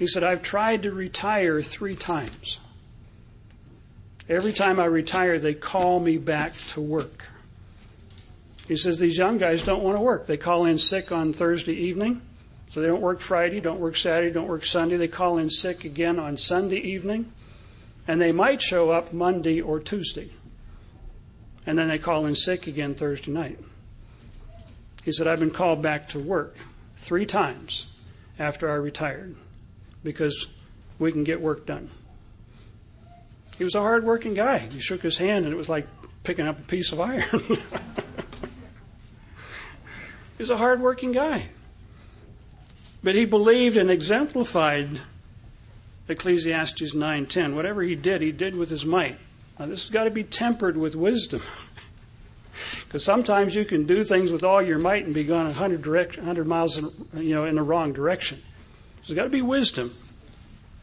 He 0.00 0.06
said, 0.06 0.24
I've 0.24 0.40
tried 0.40 0.84
to 0.84 0.92
retire 0.92 1.60
three 1.60 1.94
times. 1.94 2.58
Every 4.30 4.54
time 4.54 4.80
I 4.80 4.86
retire, 4.86 5.38
they 5.38 5.52
call 5.52 6.00
me 6.00 6.16
back 6.16 6.56
to 6.68 6.80
work. 6.80 7.26
He 8.66 8.76
says 8.76 8.98
these 8.98 9.18
young 9.18 9.36
guys 9.36 9.62
don't 9.62 9.82
want 9.82 9.98
to 9.98 10.00
work. 10.00 10.26
They 10.26 10.38
call 10.38 10.64
in 10.64 10.78
sick 10.78 11.12
on 11.12 11.34
Thursday 11.34 11.74
evening. 11.74 12.22
So 12.70 12.80
they 12.80 12.86
don't 12.86 13.02
work 13.02 13.20
Friday, 13.20 13.60
don't 13.60 13.78
work 13.78 13.94
Saturday, 13.94 14.32
don't 14.32 14.48
work 14.48 14.64
Sunday. 14.64 14.96
They 14.96 15.06
call 15.06 15.36
in 15.36 15.50
sick 15.50 15.84
again 15.84 16.18
on 16.18 16.38
Sunday 16.38 16.78
evening. 16.78 17.30
And 18.08 18.22
they 18.22 18.32
might 18.32 18.62
show 18.62 18.90
up 18.92 19.12
Monday 19.12 19.60
or 19.60 19.80
Tuesday. 19.80 20.30
And 21.66 21.78
then 21.78 21.88
they 21.88 21.98
call 21.98 22.24
in 22.24 22.36
sick 22.36 22.66
again 22.66 22.94
Thursday 22.94 23.32
night. 23.32 23.58
He 25.04 25.12
said, 25.12 25.26
I've 25.26 25.40
been 25.40 25.50
called 25.50 25.82
back 25.82 26.08
to 26.10 26.18
work 26.18 26.56
three 26.96 27.26
times 27.26 27.94
after 28.38 28.70
I 28.70 28.76
retired 28.76 29.36
because 30.02 30.46
we 30.98 31.12
can 31.12 31.24
get 31.24 31.40
work 31.40 31.66
done. 31.66 31.90
He 33.58 33.64
was 33.64 33.74
a 33.74 33.80
hard 33.80 34.04
working 34.04 34.34
guy. 34.34 34.58
He 34.58 34.80
shook 34.80 35.02
his 35.02 35.18
hand 35.18 35.44
and 35.44 35.52
it 35.52 35.56
was 35.56 35.68
like 35.68 35.86
picking 36.22 36.46
up 36.46 36.58
a 36.58 36.62
piece 36.62 36.92
of 36.92 37.00
iron. 37.00 37.22
he 37.48 37.58
was 40.38 40.50
a 40.50 40.56
hard 40.56 40.80
working 40.80 41.12
guy. 41.12 41.48
But 43.02 43.14
he 43.14 43.24
believed 43.24 43.76
and 43.76 43.90
exemplified 43.90 45.00
Ecclesiastes 46.08 46.94
9:10. 46.94 47.54
Whatever 47.54 47.82
he 47.82 47.94
did, 47.94 48.20
he 48.20 48.32
did 48.32 48.56
with 48.56 48.70
his 48.70 48.84
might. 48.84 49.18
Now 49.58 49.66
this 49.66 49.84
has 49.84 49.90
got 49.90 50.04
to 50.04 50.10
be 50.10 50.24
tempered 50.24 50.76
with 50.76 50.96
wisdom. 50.96 51.42
Because 52.84 53.04
sometimes 53.04 53.54
you 53.54 53.64
can 53.64 53.86
do 53.86 54.02
things 54.04 54.32
with 54.32 54.42
all 54.42 54.60
your 54.60 54.78
might 54.78 55.04
and 55.04 55.14
be 55.14 55.24
gone 55.24 55.46
100, 55.46 55.80
direct, 55.80 56.16
100 56.16 56.46
miles 56.46 56.76
in, 56.76 56.90
you 57.14 57.34
know, 57.34 57.44
in 57.44 57.54
the 57.54 57.62
wrong 57.62 57.92
direction. 57.92 58.42
There's 59.06 59.16
got 59.16 59.24
to 59.24 59.30
be 59.30 59.42
wisdom 59.42 59.94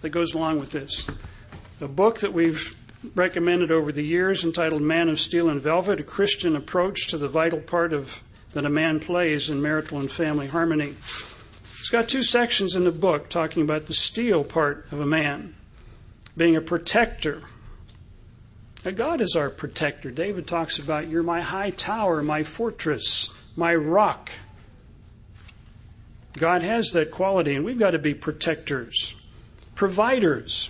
that 0.01 0.09
goes 0.09 0.33
along 0.33 0.59
with 0.59 0.71
this. 0.71 1.07
A 1.81 1.87
book 1.87 2.19
that 2.19 2.33
we've 2.33 2.75
recommended 3.15 3.71
over 3.71 3.91
the 3.91 4.03
years 4.03 4.43
entitled 4.43 4.81
Man 4.81 5.09
of 5.09 5.19
Steel 5.19 5.49
and 5.49 5.61
Velvet, 5.61 5.99
a 5.99 6.03
Christian 6.03 6.55
approach 6.55 7.07
to 7.07 7.17
the 7.17 7.27
vital 7.27 7.59
part 7.59 7.93
of 7.93 8.21
that 8.53 8.65
a 8.65 8.69
man 8.69 8.99
plays 8.99 9.49
in 9.49 9.61
marital 9.61 9.99
and 9.99 10.09
family 10.09 10.47
harmony. 10.47 10.95
It's 11.79 11.89
got 11.89 12.09
two 12.09 12.23
sections 12.23 12.75
in 12.75 12.83
the 12.85 12.91
book 12.91 13.29
talking 13.29 13.61
about 13.61 13.85
the 13.85 13.93
steel 13.93 14.43
part 14.43 14.87
of 14.91 14.99
a 14.99 15.05
man, 15.05 15.55
being 16.35 16.55
a 16.55 16.61
protector. 16.61 17.43
Now, 18.83 18.91
God 18.91 19.21
is 19.21 19.35
our 19.35 19.49
protector. 19.49 20.11
David 20.11 20.47
talks 20.47 20.79
about, 20.79 21.07
You're 21.07 21.23
my 21.23 21.41
high 21.41 21.69
tower, 21.69 22.23
my 22.23 22.43
fortress, 22.43 23.37
my 23.55 23.75
rock. 23.75 24.31
God 26.37 26.61
has 26.63 26.91
that 26.91 27.11
quality, 27.11 27.55
and 27.55 27.65
we've 27.65 27.79
got 27.79 27.91
to 27.91 27.99
be 27.99 28.13
protectors, 28.13 29.21
providers. 29.75 30.69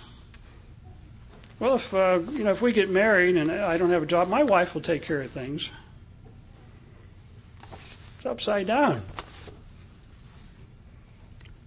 Well, 1.60 1.74
if 1.74 1.92
uh, 1.92 2.20
you 2.30 2.44
know, 2.44 2.50
if 2.50 2.62
we 2.62 2.72
get 2.72 2.88
married 2.88 3.36
and 3.36 3.50
I 3.50 3.76
don't 3.78 3.90
have 3.90 4.02
a 4.02 4.06
job, 4.06 4.28
my 4.28 4.42
wife 4.42 4.74
will 4.74 4.80
take 4.80 5.02
care 5.02 5.20
of 5.20 5.30
things. 5.30 5.70
It's 8.16 8.26
upside 8.26 8.66
down 8.66 9.02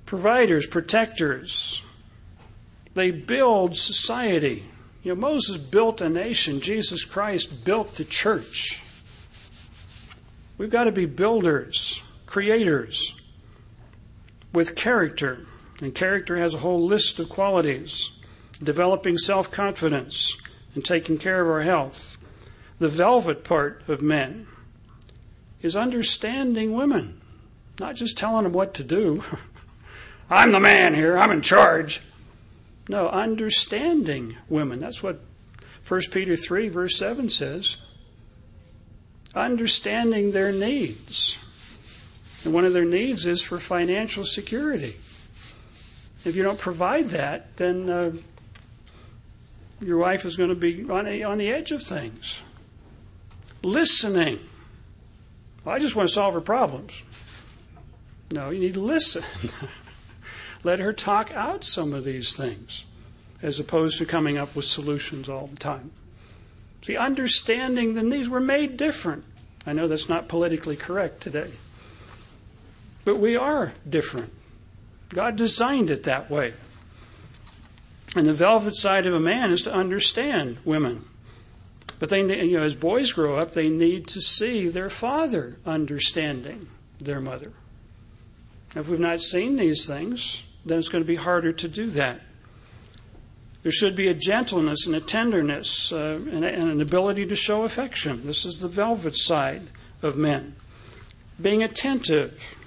providers, 0.05 0.67
protectors. 0.67 1.83
They 2.95 3.11
build 3.11 3.77
society. 3.77 4.65
You 5.03 5.15
know, 5.15 5.21
Moses 5.21 5.55
built 5.55 6.01
a 6.01 6.09
nation, 6.09 6.59
Jesus 6.59 7.05
Christ 7.05 7.63
built 7.63 7.95
the 7.95 8.03
church. 8.03 8.81
We've 10.57 10.69
got 10.69 10.83
to 10.83 10.91
be 10.91 11.05
builders, 11.05 12.03
creators 12.25 13.20
with 14.53 14.75
character. 14.75 15.45
And 15.81 15.95
character 15.95 16.37
has 16.37 16.53
a 16.53 16.59
whole 16.59 16.85
list 16.85 17.17
of 17.19 17.29
qualities 17.29 18.21
developing 18.63 19.17
self 19.17 19.51
confidence 19.51 20.37
and 20.75 20.85
taking 20.85 21.17
care 21.17 21.41
of 21.41 21.49
our 21.49 21.61
health. 21.61 22.17
The 22.79 22.89
velvet 22.89 23.43
part 23.43 23.83
of 23.87 24.01
men 24.01 24.47
is 25.61 25.75
understanding 25.75 26.73
women, 26.73 27.21
not 27.79 27.95
just 27.95 28.17
telling 28.17 28.43
them 28.43 28.53
what 28.53 28.73
to 28.75 28.83
do. 28.83 29.23
I'm 30.29 30.51
the 30.51 30.59
man 30.59 30.93
here, 30.93 31.17
I'm 31.17 31.31
in 31.31 31.41
charge. 31.41 32.01
No, 32.87 33.09
understanding 33.09 34.37
women. 34.49 34.79
That's 34.79 35.03
what 35.03 35.21
1 35.87 36.01
Peter 36.11 36.35
3, 36.35 36.69
verse 36.69 36.97
7 36.97 37.29
says. 37.29 37.77
Understanding 39.35 40.31
their 40.31 40.51
needs. 40.51 41.37
And 42.43 42.53
one 42.53 42.65
of 42.65 42.73
their 42.73 42.85
needs 42.85 43.25
is 43.25 43.41
for 43.41 43.59
financial 43.59 44.25
security. 44.25 44.95
If 46.23 46.35
you 46.35 46.43
don't 46.43 46.59
provide 46.59 47.09
that, 47.09 47.55
then 47.57 47.89
uh, 47.89 48.11
your 49.79 49.97
wife 49.97 50.25
is 50.25 50.37
going 50.37 50.49
to 50.49 50.55
be 50.55 50.87
on, 50.89 51.07
a, 51.07 51.23
on 51.23 51.37
the 51.37 51.51
edge 51.51 51.71
of 51.71 51.81
things. 51.81 52.39
Listening. 53.63 54.39
Well, 55.63 55.75
I 55.75 55.79
just 55.79 55.95
want 55.95 56.09
to 56.09 56.13
solve 56.13 56.33
her 56.33 56.41
problems. 56.41 57.03
No, 58.31 58.49
you 58.49 58.59
need 58.59 58.75
to 58.75 58.81
listen. 58.81 59.23
Let 60.63 60.79
her 60.79 60.93
talk 60.93 61.31
out 61.31 61.63
some 61.63 61.93
of 61.93 62.03
these 62.03 62.35
things 62.35 62.85
as 63.41 63.59
opposed 63.59 63.97
to 63.97 64.05
coming 64.05 64.37
up 64.37 64.55
with 64.55 64.65
solutions 64.65 65.27
all 65.27 65.47
the 65.47 65.55
time. 65.55 65.91
See, 66.81 66.95
understanding 66.95 67.93
the 67.93 68.03
needs, 68.03 68.29
we're 68.29 68.39
made 68.39 68.77
different. 68.77 69.25
I 69.65 69.73
know 69.73 69.87
that's 69.87 70.09
not 70.09 70.27
politically 70.27 70.75
correct 70.75 71.21
today, 71.21 71.51
but 73.03 73.17
we 73.17 73.35
are 73.35 73.73
different. 73.89 74.31
God 75.09 75.35
designed 75.35 75.89
it 75.89 76.03
that 76.03 76.29
way. 76.29 76.53
And 78.15 78.27
the 78.27 78.33
velvet 78.33 78.75
side 78.75 79.05
of 79.05 79.13
a 79.13 79.19
man 79.19 79.51
is 79.51 79.63
to 79.63 79.73
understand 79.73 80.57
women. 80.65 81.05
But 81.99 82.09
they, 82.09 82.21
you 82.21 82.57
know, 82.57 82.63
as 82.63 82.75
boys 82.75 83.11
grow 83.11 83.37
up, 83.37 83.51
they 83.51 83.69
need 83.69 84.07
to 84.07 84.21
see 84.21 84.67
their 84.69 84.89
father 84.89 85.57
understanding 85.65 86.67
their 86.99 87.21
mother. 87.21 87.53
If 88.75 88.87
we've 88.87 88.99
not 88.99 89.21
seen 89.21 89.57
these 89.57 89.85
things, 89.85 90.43
then 90.65 90.79
it's 90.79 90.89
going 90.89 91.03
to 91.03 91.07
be 91.07 91.15
harder 91.15 91.51
to 91.51 91.67
do 91.67 91.89
that. 91.91 92.21
There 93.63 93.71
should 93.71 93.95
be 93.95 94.07
a 94.07 94.13
gentleness 94.13 94.87
and 94.87 94.95
a 94.95 95.01
tenderness 95.01 95.91
uh, 95.91 96.19
and, 96.31 96.43
and 96.43 96.71
an 96.71 96.81
ability 96.81 97.27
to 97.27 97.35
show 97.35 97.63
affection. 97.63 98.25
This 98.25 98.45
is 98.45 98.59
the 98.59 98.67
velvet 98.67 99.15
side 99.15 99.63
of 100.01 100.17
men. 100.17 100.55
Being 101.39 101.61
attentive. 101.61 102.57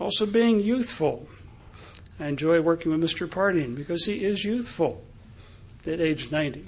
Also, 0.00 0.24
being 0.24 0.60
youthful. 0.60 1.28
I 2.18 2.26
enjoy 2.26 2.60
working 2.62 2.90
with 2.90 3.02
Mr. 3.02 3.30
Parting 3.30 3.74
because 3.74 4.06
he 4.06 4.24
is 4.24 4.44
youthful 4.44 5.04
at 5.86 6.00
age 6.00 6.30
90. 6.30 6.64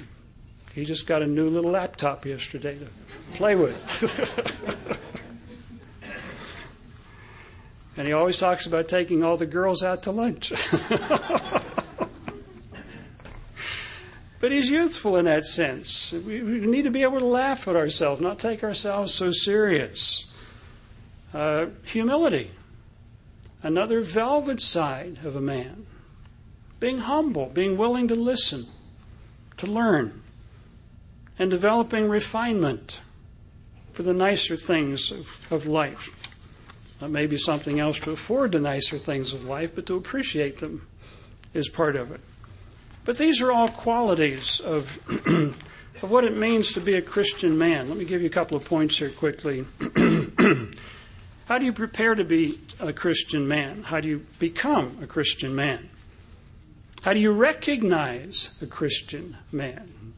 He 0.74 0.84
just 0.84 1.06
got 1.06 1.22
a 1.22 1.26
new 1.26 1.48
little 1.48 1.70
laptop 1.70 2.26
yesterday 2.26 2.78
to 2.78 2.86
play 3.34 3.54
with. 3.54 4.98
and 7.96 8.06
he 8.06 8.12
always 8.12 8.38
talks 8.38 8.66
about 8.66 8.88
taking 8.88 9.24
all 9.24 9.36
the 9.36 9.46
girls 9.46 9.82
out 9.82 10.02
to 10.04 10.10
lunch. 10.10 10.52
but 14.40 14.52
he's 14.52 14.70
youthful 14.70 15.16
in 15.16 15.24
that 15.26 15.44
sense. 15.44 16.12
We, 16.12 16.40
need 16.40 16.82
to 16.82 16.90
be 16.90 17.02
able 17.02 17.18
to 17.18 17.26
laugh 17.26 17.66
at 17.68 17.76
ourselves, 17.76 18.20
not 18.20 18.38
take 18.38 18.62
ourselves 18.62 19.12
so 19.12 19.30
serious. 19.30 20.34
Uh, 21.34 21.66
humility, 21.84 22.50
another 23.62 24.00
velvet 24.00 24.60
side 24.60 25.18
of 25.24 25.36
a 25.36 25.40
man. 25.40 25.86
Being 26.80 26.98
humble, 26.98 27.46
being 27.46 27.76
willing 27.76 28.08
to 28.08 28.14
listen, 28.14 28.66
to 29.56 29.66
learn, 29.66 30.22
and 31.38 31.50
developing 31.50 32.08
refinement 32.08 33.00
for 33.92 34.02
the 34.02 34.14
nicer 34.14 34.56
things 34.56 35.10
of, 35.10 35.46
of 35.52 35.66
life. 35.66 36.18
Maybe 37.00 37.36
something 37.36 37.80
else 37.80 37.98
to 38.00 38.12
afford 38.12 38.52
the 38.52 38.60
nicer 38.60 38.96
things 38.96 39.34
of 39.34 39.44
life, 39.44 39.74
but 39.74 39.86
to 39.86 39.96
appreciate 39.96 40.58
them 40.58 40.86
is 41.52 41.68
part 41.68 41.96
of 41.96 42.12
it. 42.12 42.20
But 43.04 43.18
these 43.18 43.40
are 43.40 43.50
all 43.50 43.68
qualities 43.68 44.60
of, 44.60 44.98
of 46.02 46.10
what 46.10 46.24
it 46.24 46.36
means 46.36 46.72
to 46.74 46.80
be 46.80 46.94
a 46.94 47.02
Christian 47.02 47.58
man. 47.58 47.88
Let 47.88 47.98
me 47.98 48.04
give 48.04 48.20
you 48.20 48.28
a 48.28 48.30
couple 48.30 48.56
of 48.56 48.64
points 48.64 48.98
here 48.98 49.10
quickly. 49.10 49.66
How 51.47 51.59
do 51.59 51.64
you 51.64 51.72
prepare 51.72 52.14
to 52.14 52.24
be 52.24 52.61
a 52.80 52.93
Christian 52.93 53.47
man? 53.49 53.82
How 53.82 54.01
do 54.01 54.09
you 54.09 54.26
become 54.38 54.99
a 55.03 55.07
Christian 55.07 55.55
man? 55.55 55.90
How 57.03 57.12
do 57.12 57.20
you 57.20 57.32
recognize 57.32 58.59
a 58.62 58.66
Christian 58.66 59.36
man? 59.51 60.14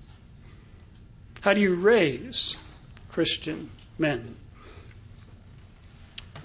How 1.41 1.55
do 1.55 1.61
you 1.61 1.75
raise 1.75 2.57
Christian 3.11 3.71
men? 3.99 4.37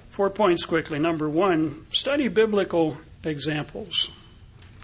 Four 0.10 0.30
points 0.30 0.66
quickly. 0.66 1.00
Number 1.00 1.30
one, 1.30 1.86
study 1.92 2.28
biblical 2.28 2.98
examples 3.24 4.10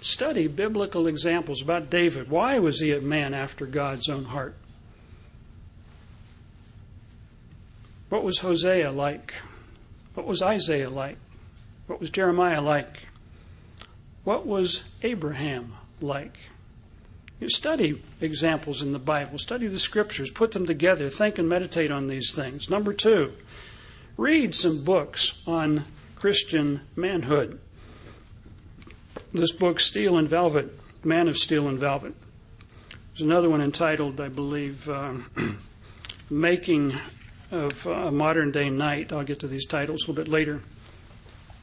study 0.05 0.47
biblical 0.47 1.07
examples 1.07 1.61
about 1.61 1.89
David. 1.89 2.29
Why 2.29 2.59
was 2.59 2.79
he 2.79 2.91
a 2.91 3.01
man 3.01 3.33
after 3.33 3.65
God's 3.65 4.07
own 4.07 4.25
heart? 4.25 4.55
What 8.09 8.23
was 8.23 8.39
Hosea 8.39 8.91
like? 8.91 9.33
What 10.15 10.25
was 10.25 10.41
Isaiah 10.41 10.89
like? 10.89 11.17
What 11.87 11.99
was 11.99 12.09
Jeremiah 12.09 12.61
like? 12.61 13.03
What 14.23 14.47
was 14.47 14.83
Abraham 15.03 15.73
like? 16.01 16.37
You 17.39 17.49
study 17.49 18.01
examples 18.21 18.81
in 18.81 18.91
the 18.91 18.99
Bible, 18.99 19.37
study 19.37 19.67
the 19.67 19.77
scriptures, 19.77 20.31
put 20.31 20.53
them 20.53 20.65
together, 20.65 21.09
think 21.09 21.37
and 21.37 21.47
meditate 21.47 21.91
on 21.91 22.07
these 22.07 22.33
things. 22.33 22.69
Number 22.69 22.93
two, 22.93 23.33
read 24.17 24.55
some 24.55 24.83
books 24.83 25.33
on 25.45 25.85
Christian 26.15 26.81
manhood 26.95 27.59
this 29.35 29.51
book, 29.51 29.79
Steel 29.79 30.17
and 30.17 30.27
Velvet, 30.27 30.71
Man 31.03 31.27
of 31.27 31.37
Steel 31.37 31.67
and 31.67 31.79
Velvet. 31.79 32.13
There's 33.11 33.21
another 33.21 33.49
one 33.49 33.61
entitled, 33.61 34.19
I 34.19 34.29
believe, 34.29 34.87
uh, 34.89 35.13
Making 36.29 36.95
of 37.51 37.85
a 37.85 38.11
Modern 38.11 38.51
Day 38.51 38.69
Knight. 38.69 39.11
I'll 39.11 39.23
get 39.23 39.39
to 39.39 39.47
these 39.47 39.65
titles 39.65 40.03
a 40.03 40.11
little 40.11 40.23
bit 40.23 40.31
later. 40.31 40.61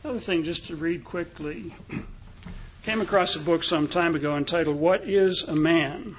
Another 0.04 0.20
thing, 0.20 0.44
just 0.44 0.66
to 0.66 0.76
read 0.76 1.04
quickly. 1.04 1.74
Came 2.82 3.00
across 3.00 3.36
a 3.36 3.40
book 3.40 3.62
some 3.62 3.86
time 3.86 4.16
ago 4.16 4.36
entitled 4.36 4.76
What 4.76 5.08
is 5.08 5.42
a 5.42 5.54
Man? 5.54 6.16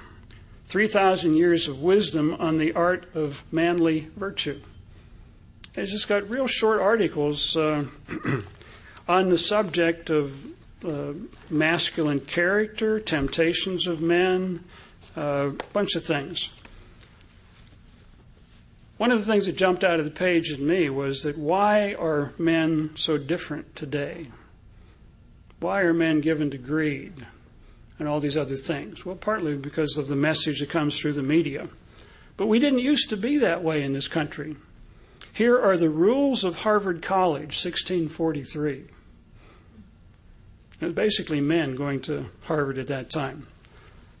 3,000 0.66 1.36
Years 1.36 1.68
of 1.68 1.82
Wisdom 1.82 2.34
on 2.38 2.56
the 2.56 2.72
Art 2.72 3.06
of 3.14 3.44
Manly 3.52 4.08
Virtue. 4.16 4.60
It's 5.74 5.90
just 5.90 6.08
got 6.08 6.30
real 6.30 6.46
short 6.46 6.80
articles 6.80 7.56
uh, 7.56 7.84
on 9.08 9.28
the 9.28 9.36
subject 9.36 10.08
of 10.08 10.32
uh, 10.84 11.12
masculine 11.50 12.20
character, 12.20 13.00
temptations 13.00 13.86
of 13.86 14.00
men, 14.00 14.64
a 15.16 15.20
uh, 15.20 15.48
bunch 15.72 15.94
of 15.94 16.04
things. 16.04 16.50
One 19.04 19.12
of 19.12 19.18
the 19.18 19.30
things 19.30 19.44
that 19.44 19.56
jumped 19.56 19.84
out 19.84 19.98
of 19.98 20.06
the 20.06 20.10
page 20.10 20.50
at 20.50 20.60
me 20.60 20.88
was 20.88 21.24
that 21.24 21.36
why 21.36 21.92
are 21.92 22.32
men 22.38 22.88
so 22.94 23.18
different 23.18 23.76
today? 23.76 24.28
Why 25.60 25.82
are 25.82 25.92
men 25.92 26.22
given 26.22 26.50
to 26.52 26.56
greed 26.56 27.26
and 27.98 28.08
all 28.08 28.18
these 28.18 28.38
other 28.38 28.56
things? 28.56 29.04
Well, 29.04 29.14
partly 29.14 29.58
because 29.58 29.98
of 29.98 30.08
the 30.08 30.16
message 30.16 30.60
that 30.60 30.70
comes 30.70 30.98
through 30.98 31.12
the 31.12 31.22
media. 31.22 31.68
But 32.38 32.46
we 32.46 32.58
didn't 32.58 32.78
used 32.78 33.10
to 33.10 33.18
be 33.18 33.36
that 33.36 33.62
way 33.62 33.82
in 33.82 33.92
this 33.92 34.08
country. 34.08 34.56
Here 35.34 35.60
are 35.60 35.76
the 35.76 35.90
rules 35.90 36.42
of 36.42 36.60
Harvard 36.60 37.02
College, 37.02 37.62
1643. 37.62 38.84
It 40.80 40.84
was 40.86 40.94
basically 40.94 41.42
men 41.42 41.76
going 41.76 42.00
to 42.00 42.30
Harvard 42.44 42.78
at 42.78 42.86
that 42.86 43.10
time. 43.10 43.48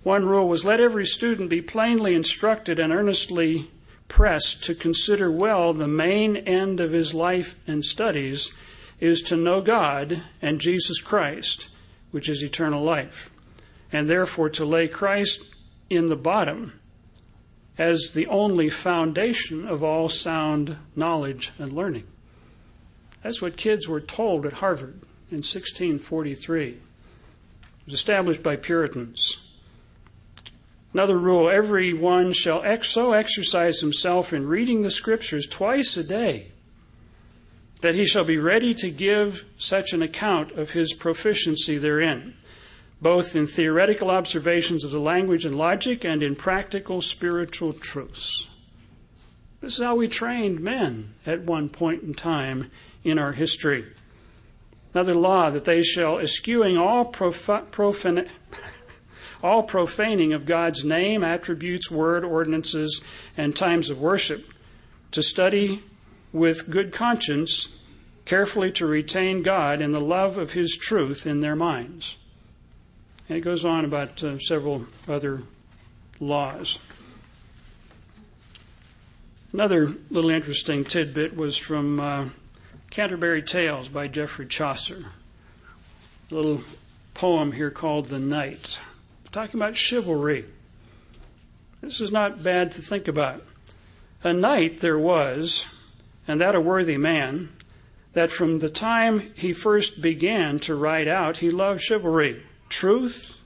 One 0.02 0.26
rule 0.26 0.46
was 0.46 0.62
let 0.62 0.78
every 0.78 1.06
student 1.06 1.48
be 1.48 1.62
plainly 1.62 2.14
instructed 2.14 2.78
and 2.78 2.92
earnestly 2.92 3.70
pressed 4.08 4.64
to 4.64 4.74
consider 4.74 5.30
well 5.30 5.72
the 5.72 5.88
main 5.88 6.36
end 6.36 6.80
of 6.80 6.92
his 6.92 7.14
life 7.14 7.56
and 7.66 7.84
studies 7.84 8.56
is 9.00 9.22
to 9.22 9.36
know 9.36 9.60
God 9.60 10.22
and 10.40 10.60
Jesus 10.60 11.00
Christ, 11.00 11.68
which 12.10 12.28
is 12.28 12.42
eternal 12.42 12.82
life, 12.82 13.30
and 13.92 14.08
therefore 14.08 14.48
to 14.50 14.64
lay 14.64 14.88
Christ 14.88 15.54
in 15.90 16.08
the 16.08 16.16
bottom 16.16 16.80
as 17.76 18.10
the 18.10 18.26
only 18.28 18.70
foundation 18.70 19.66
of 19.66 19.82
all 19.82 20.08
sound 20.08 20.76
knowledge 20.94 21.52
and 21.58 21.72
learning. 21.72 22.06
That's 23.22 23.42
what 23.42 23.56
kids 23.56 23.88
were 23.88 24.00
told 24.00 24.46
at 24.46 24.54
Harvard 24.54 25.00
in 25.30 25.38
1643. 25.38 26.68
It 26.68 26.78
was 27.86 27.94
established 27.94 28.42
by 28.42 28.56
Puritans. 28.56 29.43
Another 30.94 31.18
rule 31.18 31.50
every 31.50 31.92
one 31.92 32.32
shall 32.32 32.62
ex- 32.62 32.90
so 32.90 33.12
exercise 33.12 33.80
himself 33.80 34.32
in 34.32 34.46
reading 34.46 34.82
the 34.82 34.90
Scriptures 34.90 35.46
twice 35.46 35.96
a 35.96 36.04
day 36.06 36.52
that 37.80 37.96
he 37.96 38.06
shall 38.06 38.24
be 38.24 38.38
ready 38.38 38.72
to 38.74 38.90
give 38.90 39.44
such 39.58 39.92
an 39.92 40.02
account 40.02 40.52
of 40.52 40.70
his 40.70 40.94
proficiency 40.94 41.76
therein, 41.76 42.34
both 43.02 43.34
in 43.34 43.48
theoretical 43.48 44.08
observations 44.08 44.84
of 44.84 44.92
the 44.92 45.00
language 45.00 45.44
and 45.44 45.58
logic 45.58 46.04
and 46.04 46.22
in 46.22 46.36
practical 46.36 47.02
spiritual 47.02 47.72
truths. 47.72 48.48
This 49.60 49.78
is 49.78 49.84
how 49.84 49.96
we 49.96 50.06
trained 50.06 50.60
men 50.60 51.14
at 51.26 51.42
one 51.42 51.68
point 51.68 52.04
in 52.04 52.14
time 52.14 52.70
in 53.02 53.18
our 53.18 53.32
history 53.32 53.84
another 54.94 55.14
law 55.14 55.50
that 55.50 55.64
they 55.64 55.82
shall, 55.82 56.20
eschewing 56.20 56.78
all, 56.78 57.04
profan- 57.04 58.28
all 59.44 59.62
profaning 59.62 60.32
of 60.32 60.46
God's 60.46 60.84
name, 60.84 61.22
attributes, 61.22 61.90
word, 61.90 62.24
ordinances, 62.24 63.04
and 63.36 63.54
times 63.54 63.90
of 63.90 64.00
worship, 64.00 64.42
to 65.10 65.22
study 65.22 65.82
with 66.32 66.70
good 66.70 66.94
conscience, 66.94 67.78
carefully 68.24 68.72
to 68.72 68.86
retain 68.86 69.42
God 69.42 69.82
and 69.82 69.94
the 69.94 70.00
love 70.00 70.38
of 70.38 70.54
His 70.54 70.74
truth 70.74 71.26
in 71.26 71.40
their 71.40 71.54
minds. 71.54 72.16
And 73.28 73.36
it 73.36 73.42
goes 73.42 73.66
on 73.66 73.84
about 73.84 74.24
uh, 74.24 74.38
several 74.38 74.86
other 75.06 75.42
laws. 76.18 76.78
Another 79.52 79.94
little 80.08 80.30
interesting 80.30 80.84
tidbit 80.84 81.36
was 81.36 81.58
from 81.58 82.00
uh, 82.00 82.28
Canterbury 82.88 83.42
Tales 83.42 83.88
by 83.88 84.08
Geoffrey 84.08 84.46
Chaucer. 84.46 85.04
A 86.30 86.34
little 86.34 86.62
poem 87.12 87.52
here 87.52 87.70
called 87.70 88.06
The 88.06 88.18
Knight, 88.18 88.78
talking 89.34 89.60
about 89.60 89.76
chivalry. 89.76 90.44
This 91.80 92.00
is 92.00 92.12
not 92.12 92.44
bad 92.44 92.70
to 92.72 92.82
think 92.82 93.08
about. 93.08 93.42
A 94.22 94.32
knight 94.32 94.78
there 94.78 94.98
was, 94.98 95.76
and 96.28 96.40
that 96.40 96.54
a 96.54 96.60
worthy 96.60 96.96
man, 96.96 97.50
that 98.12 98.30
from 98.30 98.60
the 98.60 98.70
time 98.70 99.32
he 99.34 99.52
first 99.52 100.00
began 100.00 100.60
to 100.60 100.76
ride 100.76 101.08
out, 101.08 101.38
he 101.38 101.50
loved 101.50 101.82
chivalry, 101.82 102.44
truth, 102.68 103.42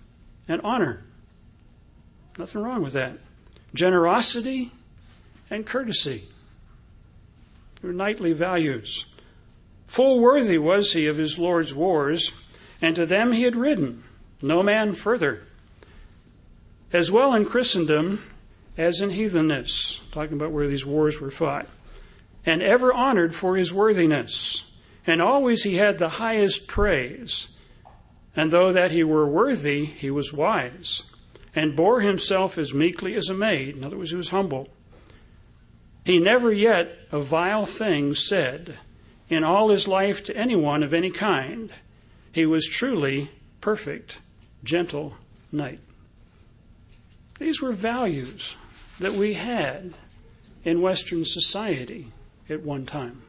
and 0.46 0.60
honor. 0.60 1.04
Nothing 2.38 2.62
wrong 2.62 2.82
with 2.82 2.92
that. 2.92 3.14
Generosity 3.72 4.70
and 5.48 5.64
courtesy. 5.64 6.24
They're 7.80 7.92
knightly 7.92 8.34
values. 8.34 9.14
Full 9.86 10.20
worthy 10.20 10.58
was 10.58 10.92
he 10.92 11.06
of 11.06 11.16
his 11.16 11.38
Lord's 11.38 11.74
wars, 11.74 12.46
and 12.82 12.94
to 12.94 13.06
them 13.06 13.32
he 13.32 13.44
had 13.44 13.56
ridden, 13.56 14.04
no 14.42 14.62
man 14.62 14.94
further. 14.94 15.47
As 16.92 17.10
well 17.10 17.34
in 17.34 17.44
Christendom 17.44 18.22
as 18.76 19.00
in 19.00 19.10
heathenness, 19.10 20.08
talking 20.12 20.34
about 20.34 20.52
where 20.52 20.68
these 20.68 20.86
wars 20.86 21.20
were 21.20 21.30
fought, 21.30 21.66
and 22.46 22.62
ever 22.62 22.92
honored 22.92 23.34
for 23.34 23.56
his 23.56 23.74
worthiness, 23.74 24.64
And 25.08 25.22
always 25.22 25.62
he 25.62 25.76
had 25.76 25.96
the 25.96 26.20
highest 26.20 26.68
praise. 26.68 27.56
And 28.36 28.50
though 28.50 28.74
that 28.74 28.90
he 28.90 29.02
were 29.02 29.26
worthy, 29.26 29.86
he 29.86 30.10
was 30.10 30.34
wise, 30.34 31.10
and 31.54 31.74
bore 31.74 32.02
himself 32.02 32.58
as 32.58 32.74
meekly 32.74 33.14
as 33.14 33.30
a 33.30 33.34
maid. 33.34 33.74
In 33.74 33.84
other 33.84 33.96
words, 33.96 34.10
he 34.10 34.16
was 34.16 34.28
humble. 34.28 34.68
He 36.04 36.20
never 36.20 36.52
yet 36.52 36.98
a 37.10 37.20
vile 37.20 37.64
thing 37.64 38.14
said 38.14 38.78
in 39.30 39.44
all 39.44 39.70
his 39.70 39.88
life 39.88 40.22
to 40.24 40.36
anyone 40.36 40.82
of 40.82 40.92
any 40.92 41.10
kind. 41.10 41.70
He 42.30 42.44
was 42.44 42.68
truly 42.68 43.30
perfect, 43.62 44.18
gentle 44.62 45.14
knight. 45.50 45.80
These 47.38 47.62
were 47.62 47.72
values 47.72 48.56
that 48.98 49.12
we 49.12 49.34
had 49.34 49.94
in 50.64 50.82
Western 50.82 51.24
society 51.24 52.12
at 52.50 52.62
one 52.62 52.84
time 52.84 53.22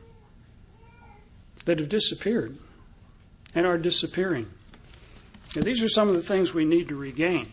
that 1.66 1.80
have 1.80 1.89
disappeared 1.89 2.57
and 3.53 3.66
are 3.66 3.78
disappearing. 3.78 4.49
And 5.55 5.64
these 5.64 5.84
are 5.84 5.89
some 5.89 6.10
of 6.10 6.16
the 6.16 6.22
things 6.22 6.53
we 6.53 6.66
need 6.66 6.89
to 6.89 6.95
regain. 6.95 7.47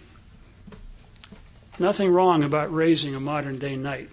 Nothing 1.78 2.11
wrong 2.11 2.42
about 2.42 2.72
raising 2.72 3.14
a 3.14 3.20
modern 3.20 3.59
day 3.59 3.76
knight 3.76 4.09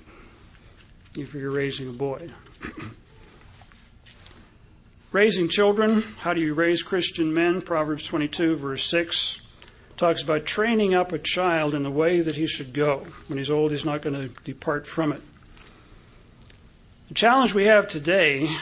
if 1.18 1.34
you're 1.34 1.52
raising 1.52 1.90
a 1.90 1.94
boy. 1.94 2.28
raising 5.12 5.48
children, 5.48 6.02
how 6.20 6.34
do 6.34 6.42
you 6.42 6.54
raise 6.54 6.84
Christian 6.84 7.34
men? 7.34 7.62
Proverbs 7.62 8.06
22, 8.06 8.58
verse 8.58 8.84
6 8.84 9.43
talks 9.98 10.24
about 10.24 10.46
training 10.46 10.94
up 10.94 11.12
a 11.12 11.20
child 11.20 11.74
in 11.74 11.84
the 11.84 11.92
way 11.92 12.22
that 12.22 12.36
he 12.36 12.48
should 12.48 12.74
go. 12.74 13.08
When 13.28 13.38
he's 13.38 13.50
old, 13.50 13.72
he's 13.72 13.86
not 13.86 14.02
going 14.02 14.16
to 14.16 14.42
depart 14.44 14.88
from 14.88 15.14
it. 15.14 15.22
The 17.10 17.14
challenge 17.14 17.54
we 17.54 17.66
have 17.66 17.88
today 17.88 18.58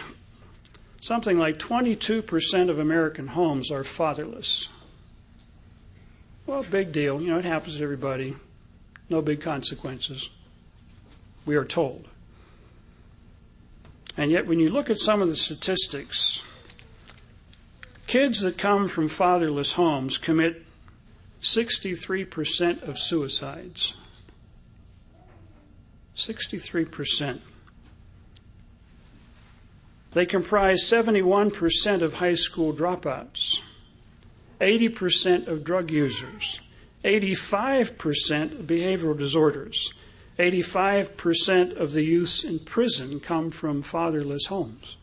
something 1.01 1.38
like 1.38 1.57
22% 1.57 2.69
of 2.69 2.79
American 2.79 3.27
homes 3.27 3.71
are 3.71 3.84
fatherless. 3.84 4.69
Well, 6.45 6.63
big 6.63 6.91
deal. 6.91 7.21
You 7.21 7.32
know, 7.32 7.39
it 7.39 7.45
happens 7.45 7.77
to 7.77 7.84
everybody. 7.84 8.36
No 9.09 9.21
big 9.21 9.41
consequences. 9.41 10.29
We 11.45 11.55
are 11.55 11.65
told. 11.65 12.07
And 14.15 14.32
yet, 14.32 14.45
when 14.45 14.59
you 14.59 14.69
look 14.69 14.89
at 14.89 14.97
some 14.97 15.21
of 15.21 15.27
the 15.27 15.36
statistics, 15.36 16.43
kids 18.07 18.41
that 18.41 18.57
come 18.57 18.88
from 18.88 19.07
fatherless 19.07 19.73
homes 19.73 20.17
commit 20.17 20.63
63% 21.42 22.88
of 22.88 23.00
suicides. 23.00 23.96
63%. 26.16 27.39
They 30.14 30.26
comprise 30.26 30.84
71% 30.84 32.02
of 32.02 32.16
high 32.16 32.34
school 32.36 32.74
dropouts, 32.74 33.62
80% 34.60 35.48
of 35.48 35.64
drug 35.64 35.89
users, 35.89 36.60
85% 37.04 38.60
of 38.60 38.68
behavioral 38.68 39.18
disorders, 39.18 39.94
85% 40.38 41.76
of 41.76 41.94
the 41.94 42.04
youths 42.04 42.44
in 42.44 42.60
prison 42.60 43.20
come 43.20 43.52
from 43.52 43.82
fatherless 43.82 44.48
homes. 44.48 44.98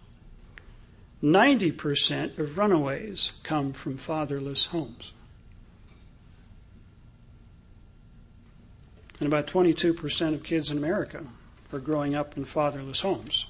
90% 1.22 2.38
of 2.38 2.58
runaways 2.58 3.40
come 3.42 3.72
from 3.72 3.96
fatherless 3.96 4.66
homes. 4.66 5.12
And 9.18 9.26
about 9.26 9.46
22% 9.46 10.34
of 10.34 10.42
kids 10.42 10.70
in 10.70 10.78
America 10.78 11.24
are 11.72 11.78
growing 11.78 12.14
up 12.14 12.36
in 12.36 12.44
fatherless 12.44 13.00
homes 13.00 13.46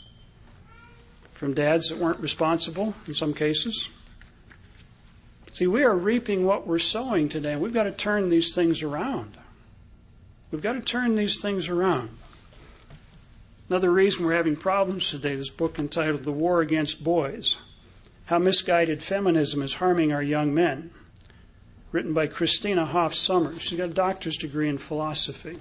from 1.32 1.54
dads 1.54 1.88
that 1.88 1.98
weren't 1.98 2.18
responsible 2.18 2.94
in 3.06 3.14
some 3.14 3.32
cases. 3.32 3.88
See, 5.52 5.66
we 5.66 5.84
are 5.84 5.94
reaping 5.94 6.44
what 6.44 6.66
we're 6.66 6.78
sowing 6.78 7.28
today. 7.28 7.54
We've 7.54 7.72
got 7.72 7.84
to 7.84 7.92
turn 7.92 8.28
these 8.28 8.54
things 8.54 8.82
around. 8.82 9.36
We've 10.50 10.62
got 10.62 10.72
to 10.72 10.80
turn 10.80 11.14
these 11.14 11.40
things 11.40 11.68
around. 11.68 12.10
Another 13.68 13.90
reason 13.90 14.24
we're 14.24 14.34
having 14.34 14.56
problems 14.56 15.10
today, 15.10 15.36
this 15.36 15.50
book 15.50 15.78
entitled 15.78 16.24
The 16.24 16.32
War 16.32 16.60
Against 16.60 17.04
Boys 17.04 17.56
How 18.26 18.38
Misguided 18.38 19.02
Feminism 19.02 19.62
is 19.62 19.74
Harming 19.74 20.12
Our 20.12 20.22
Young 20.22 20.54
Men, 20.54 20.90
written 21.93 22.12
by 22.12 22.26
Christina 22.26 22.84
Hoff 22.84 23.14
Sommers. 23.14 23.61
She's 23.61 23.78
got 23.78 23.91
a 23.91 23.95
doctor's 23.95 24.36
degree 24.36 24.68
in 24.68 24.78
philosophy. 24.78 25.57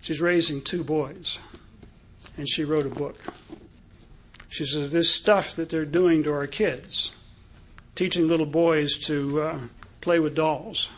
She's 0.00 0.20
raising 0.20 0.62
two 0.62 0.82
boys, 0.82 1.38
and 2.36 2.48
she 2.48 2.64
wrote 2.64 2.86
a 2.86 2.90
book. 2.90 3.18
She 4.48 4.64
says, 4.64 4.92
This 4.92 5.10
stuff 5.14 5.54
that 5.56 5.68
they're 5.68 5.84
doing 5.84 6.22
to 6.24 6.32
our 6.32 6.46
kids, 6.46 7.12
teaching 7.94 8.28
little 8.28 8.46
boys 8.46 8.98
to 9.06 9.42
uh, 9.42 9.58
play 10.00 10.18
with 10.18 10.34
dolls, 10.34 10.88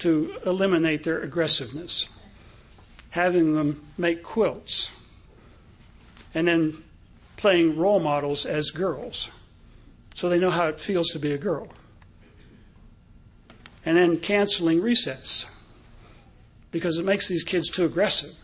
to 0.00 0.34
eliminate 0.44 1.04
their 1.04 1.20
aggressiveness, 1.20 2.08
having 3.10 3.54
them 3.54 3.86
make 3.96 4.22
quilts, 4.22 4.90
and 6.34 6.46
then 6.46 6.82
playing 7.36 7.78
role 7.78 8.00
models 8.00 8.44
as 8.44 8.70
girls 8.70 9.28
so 10.14 10.30
they 10.30 10.38
know 10.38 10.50
how 10.50 10.66
it 10.66 10.80
feels 10.80 11.08
to 11.08 11.18
be 11.18 11.32
a 11.32 11.38
girl. 11.38 11.68
And 13.86 13.96
then 13.96 14.18
canceling 14.18 14.82
recess 14.82 15.46
because 16.70 16.98
it 16.98 17.06
makes 17.06 17.28
these 17.28 17.42
kids 17.42 17.70
too 17.70 17.86
aggressive. 17.86 18.34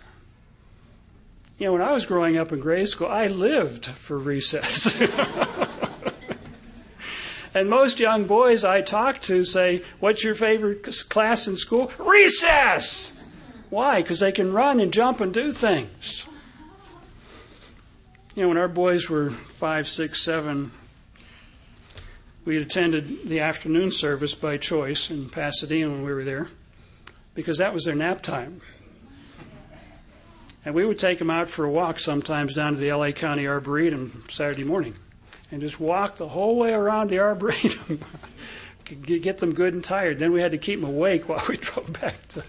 You 1.59 1.66
know, 1.66 1.74
when 1.74 1.82
I 1.82 1.93
was 1.93 2.07
growing 2.07 2.38
up 2.38 2.51
in 2.51 2.61
grade 2.61 2.88
school, 2.88 3.09
I 3.09 3.26
lived 3.26 3.86
for 3.86 4.16
recess. 4.16 5.01
and 7.55 7.68
most 7.68 8.01
young 8.01 8.24
boys 8.24 8.64
I 8.64 8.80
talk 8.80 9.20
to 9.22 9.45
say, 9.45 9.82
What's 10.01 10.24
your 10.24 10.34
favorite 10.34 10.82
class 11.11 11.47
in 11.47 11.57
school? 11.57 11.93
Recess! 11.99 13.22
Why? 13.68 14.03
Because 14.03 14.20
they 14.20 14.32
can 14.32 14.53
run 14.53 14.80
and 14.80 14.93
jump 14.93 15.20
and 15.20 15.32
do 15.32 15.53
things. 15.53 16.26
You 18.34 18.43
know, 18.43 18.49
when 18.49 18.59
our 18.59 18.68
boys 18.68 19.11
were 19.11 19.30
five, 19.30 19.86
six, 19.86 20.22
seven, 20.22 20.72
we 22.45 22.57
attended 22.57 23.28
the 23.28 23.40
afternoon 23.40 23.90
service 23.93 24.34
by 24.34 24.57
choice 24.57 25.11
in 25.11 25.28
Pasadena 25.28 25.90
when 25.90 26.05
we 26.05 26.12
were 26.12 26.24
there 26.24 26.49
because 27.34 27.59
that 27.59 27.72
was 27.72 27.84
their 27.84 27.95
nap 27.95 28.20
time. 28.20 28.61
And 30.64 30.74
we 30.74 30.84
would 30.84 30.99
take 30.99 31.18
them 31.18 31.30
out 31.30 31.49
for 31.49 31.64
a 31.64 31.70
walk 31.70 31.99
sometimes 31.99 32.55
down 32.55 32.74
to 32.74 32.80
the 32.80 32.93
LA 32.93 33.11
County 33.11 33.47
Arboretum 33.47 34.24
Saturday 34.28 34.64
morning 34.64 34.95
and 35.51 35.61
just 35.61 35.80
walk 35.80 36.16
the 36.16 36.28
whole 36.28 36.57
way 36.57 36.72
around 36.72 37.09
the 37.09 37.18
Arboretum. 37.18 38.01
get 39.05 39.38
them 39.38 39.55
good 39.55 39.74
and 39.74 39.84
tired. 39.84 40.18
Then 40.18 40.32
we 40.32 40.40
had 40.40 40.53
to 40.53 40.59
keep 40.59 40.80
them 40.80 40.88
awake 40.88 41.28
while 41.28 41.45
we 41.49 41.57
drove 41.57 41.93
back 42.01 42.26
to, 42.28 42.43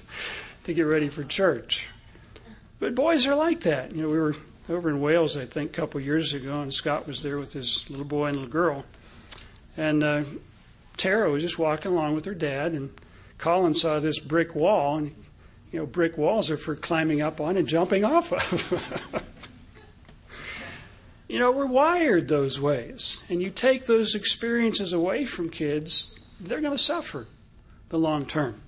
to 0.65 0.73
get 0.73 0.83
ready 0.83 1.09
for 1.09 1.23
church. 1.23 1.87
But 2.79 2.95
boys 2.95 3.27
are 3.27 3.35
like 3.35 3.61
that. 3.61 3.95
You 3.95 4.03
know, 4.03 4.09
we 4.09 4.19
were 4.19 4.35
over 4.69 4.89
in 4.89 5.01
Wales, 5.01 5.37
I 5.37 5.45
think, 5.45 5.71
a 5.71 5.81
couple 5.81 5.99
of 5.99 6.05
years 6.05 6.33
ago, 6.33 6.61
and 6.61 6.73
Scott 6.73 7.07
was 7.07 7.23
there 7.23 7.37
with 7.39 7.53
his 7.53 7.89
little 7.89 8.05
boy 8.05 8.27
and 8.27 8.37
little 8.37 8.51
girl. 8.51 8.85
And 9.75 10.03
uh, 10.03 10.23
Tara 10.97 11.31
was 11.31 11.43
just 11.43 11.57
walking 11.57 11.91
along 11.91 12.15
with 12.15 12.25
her 12.25 12.33
dad, 12.33 12.73
and 12.73 12.91
Colin 13.37 13.75
saw 13.75 13.99
this 13.99 14.19
brick 14.19 14.55
wall, 14.55 14.97
and 14.97 15.15
you 15.71 15.79
know, 15.79 15.85
brick 15.85 16.17
walls 16.17 16.51
are 16.51 16.57
for 16.57 16.75
climbing 16.75 17.21
up 17.21 17.41
on 17.41 17.57
and 17.57 17.67
jumping 17.67 18.05
off 18.05 18.31
of. 18.31 19.23
you 21.27 21.39
know, 21.39 21.51
we're 21.51 21.65
wired 21.65 22.27
those 22.27 22.59
ways. 22.61 23.23
And 23.27 23.41
you 23.41 23.49
take 23.49 23.87
those 23.87 24.13
experiences 24.13 24.93
away 24.93 25.25
from 25.25 25.49
kids, 25.49 26.19
they're 26.39 26.61
going 26.61 26.77
to 26.77 26.83
suffer 26.83 27.25
the 27.89 27.97
long 27.97 28.27
term. 28.27 28.61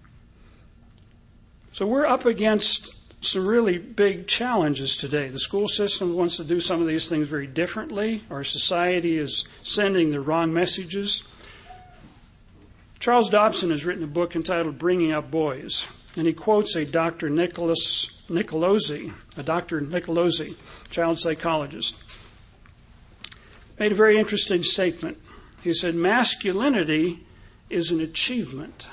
So 1.71 1.85
we're 1.85 2.07
up 2.07 2.25
against 2.25 2.94
some 3.27 3.45
really 3.45 3.77
big 3.77 4.27
challenges 4.27 4.95
today. 4.95 5.29
The 5.29 5.39
school 5.39 5.67
system 5.67 6.15
wants 6.15 6.37
to 6.37 6.43
do 6.43 6.59
some 6.59 6.81
of 6.81 6.87
these 6.87 7.07
things 7.09 7.27
very 7.27 7.47
differently. 7.47 8.23
Our 8.29 8.43
society 8.43 9.17
is 9.17 9.45
sending 9.63 10.11
the 10.11 10.21
wrong 10.21 10.53
messages. 10.53 11.27
Charles 12.99 13.29
Dobson 13.29 13.69
has 13.69 13.85
written 13.85 14.03
a 14.03 14.07
book 14.07 14.35
entitled 14.35 14.77
Bringing 14.77 15.11
Up 15.11 15.29
Boys 15.29 15.87
and 16.15 16.27
he 16.27 16.33
quotes 16.33 16.75
a 16.75 16.85
Dr. 16.85 17.29
Nicholas 17.29 18.25
Nicolosi, 18.29 19.13
a 19.37 19.43
Dr. 19.43 19.81
Nicolosi, 19.81 20.55
child 20.89 21.19
psychologist, 21.19 22.01
made 23.77 23.91
a 23.91 23.95
very 23.95 24.17
interesting 24.17 24.63
statement. 24.63 25.17
He 25.61 25.73
said, 25.73 25.95
Masculinity 25.95 27.25
is 27.69 27.91
an 27.91 27.99
achievement. 27.99 28.87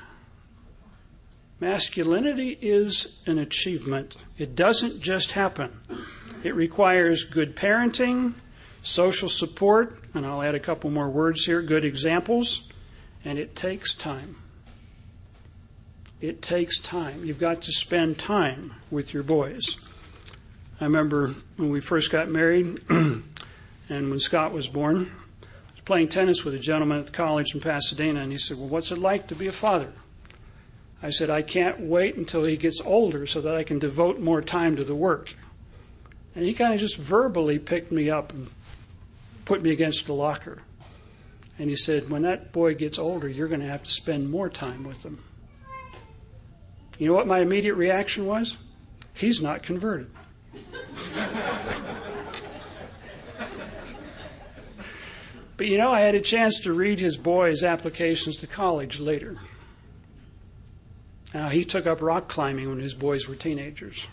Masculinity 1.61 2.59
is 2.61 3.23
an 3.27 3.39
achievement. 3.39 4.17
It 4.39 4.57
doesn't 4.57 5.01
just 5.01 5.33
happen. 5.33 5.81
It 6.43 6.55
requires 6.55 7.25
good 7.25 7.55
parenting, 7.55 8.35
social 8.83 9.29
support, 9.29 9.99
and 10.15 10.27
I'll 10.27 10.43
add 10.43 10.55
a 10.55 10.61
couple 10.61 10.91
more 10.91 11.09
words 11.09 11.45
here 11.45 11.63
good 11.63 11.85
examples, 11.85 12.71
and 13.25 13.39
it 13.39 13.55
takes 13.55 13.95
time. 13.95 14.37
It 16.21 16.41
takes 16.41 16.79
time. 16.79 17.25
You've 17.25 17.41
got 17.41 17.63
to 17.63 17.73
spend 17.73 18.19
time 18.19 18.75
with 18.91 19.13
your 19.13 19.23
boys. 19.23 19.77
I 20.81 20.85
remember 20.85 21.35
when 21.57 21.71
we 21.71 21.81
first 21.81 22.11
got 22.11 22.29
married 22.29 22.79
and 22.89 23.23
when 23.89 24.19
Scott 24.19 24.53
was 24.53 24.67
born, 24.67 25.13
I 25.43 25.73
was 25.73 25.81
playing 25.85 26.09
tennis 26.09 26.45
with 26.45 26.55
a 26.55 26.59
gentleman 26.59 27.01
at 27.01 27.13
college 27.13 27.55
in 27.55 27.61
Pasadena, 27.61 28.21
and 28.21 28.33
he 28.33 28.39
said, 28.39 28.57
Well, 28.57 28.69
what's 28.69 28.91
it 28.91 28.99
like 28.99 29.29
to 29.29 29.35
be 29.35 29.47
a 29.47 29.53
father? 29.53 29.93
I 31.03 31.11
said, 31.11 31.31
I 31.31 31.43
can't 31.43 31.81
wait 31.81 32.15
until 32.17 32.45
he 32.45 32.57
gets 32.57 32.81
older 32.81 33.27
so 33.27 33.41
that 33.41 33.57
I 33.57 33.65
can 33.65 33.81
devote 33.81 34.21
more 34.21 34.41
time 34.41 34.77
to 34.77 34.85
the 34.85 34.95
work. 34.95 35.35
And 36.35 36.45
he 36.45 36.55
kind 36.55 36.73
of 36.73 36.81
just 36.81 36.97
verbally 36.97 37.59
picked 37.59 37.91
me 37.91 38.09
up 38.09 38.33
and 38.33 38.49
put 39.45 39.63
me 39.63 39.73
against 39.73 40.07
the 40.07 40.15
locker. 40.15 40.63
And 41.59 41.69
he 41.69 41.77
said, 41.77 42.09
When 42.09 42.23
that 42.23 42.53
boy 42.53 42.75
gets 42.75 42.99
older, 42.99 43.29
you're 43.29 43.49
going 43.49 43.61
to 43.61 43.67
have 43.67 43.83
to 43.83 43.91
spend 43.91 44.31
more 44.31 44.49
time 44.49 44.85
with 44.85 45.05
him. 45.05 45.23
You 46.99 47.09
know 47.09 47.15
what 47.15 47.27
my 47.27 47.41
immediate 47.41 47.75
reaction 47.75 48.27
was? 48.27 48.57
He's 49.13 49.43
not 49.43 49.65
converted. 49.65 50.11
but 55.57 55.67
you 55.67 55.79
know, 55.79 55.91
I 55.91 56.01
had 56.01 56.15
a 56.15 56.21
chance 56.21 56.61
to 56.61 56.73
read 56.73 57.01
his 57.01 57.17
boy's 57.17 57.65
applications 57.65 58.37
to 58.39 58.47
college 58.47 59.01
later. 59.01 59.37
Now, 61.35 61.49
he 61.49 61.65
took 61.65 61.87
up 61.87 62.03
rock 62.03 62.29
climbing 62.29 62.69
when 62.69 62.81
his 62.81 62.95
boys 62.95 63.27
were 63.27 63.35
teenagers. 63.35 64.07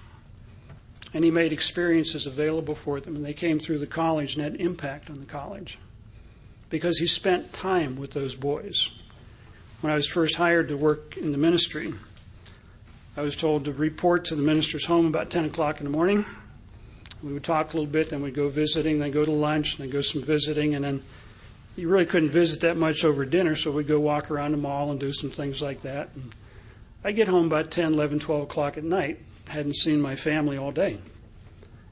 And 1.14 1.24
he 1.24 1.32
made 1.32 1.52
experiences 1.52 2.26
available 2.26 2.76
for 2.76 3.00
them, 3.00 3.16
and 3.16 3.26
they 3.26 3.34
came 3.34 3.60
through 3.60 3.80
the 3.80 3.88
college 3.88 4.36
and 4.36 4.44
had 4.44 4.56
impact 4.56 5.10
on 5.10 5.20
the 5.20 5.26
college 5.26 5.78
because 6.70 7.00
he 7.00 7.08
spent 7.08 7.52
time 7.52 7.96
with 7.96 8.12
those 8.12 8.36
boys. 8.36 8.90
When 9.82 9.92
I 9.92 9.96
was 9.96 10.08
first 10.08 10.36
hired 10.36 10.68
to 10.68 10.78
work 10.78 11.18
in 11.18 11.32
the 11.32 11.38
ministry, 11.38 11.94
I 13.18 13.22
was 13.22 13.36
told 13.36 13.66
to 13.66 13.74
report 13.74 14.26
to 14.26 14.36
the 14.36 14.42
minister's 14.42 14.86
home 14.86 15.08
about 15.08 15.32
10 15.32 15.46
o'clock 15.46 15.80
in 15.80 15.86
the 15.86 15.90
morning. 15.90 16.26
We 17.24 17.34
would 17.34 17.44
talk 17.44 17.74
a 17.74 17.78
little 17.78 17.92
bit, 17.92 18.12
then 18.12 18.22
we'd 18.22 18.36
go 18.36 18.50
visiting, 18.50 19.00
then 19.00 19.12
go 19.12 19.26
to 19.26 19.32
lunch, 19.32 19.78
then 19.78 19.90
go 19.90 20.02
some 20.02 20.22
visiting, 20.22 20.76
and 20.76 20.86
then 20.86 21.04
you 21.76 21.90
really 21.90 22.06
couldn't 22.06 22.30
visit 22.30 22.62
that 22.62 22.78
much 22.78 23.04
over 23.04 23.26
dinner, 23.26 23.56
so 23.56 23.72
we'd 23.72 23.88
go 23.88 24.00
walk 24.00 24.30
around 24.30 24.52
the 24.52 24.58
mall 24.58 24.92
and 24.92 25.00
do 25.00 25.12
some 25.12 25.32
things 25.32 25.62
like 25.62 25.82
that. 25.82 26.10
And 26.16 26.34
I 27.04 27.12
get 27.12 27.28
home 27.28 27.46
about 27.46 27.72
10, 27.72 27.94
11, 27.94 28.20
12 28.20 28.44
o'clock 28.44 28.78
at 28.78 28.84
night. 28.84 29.20
Hadn't 29.48 29.76
seen 29.76 30.02
my 30.02 30.16
family 30.16 30.58
all 30.58 30.72
day. 30.72 31.00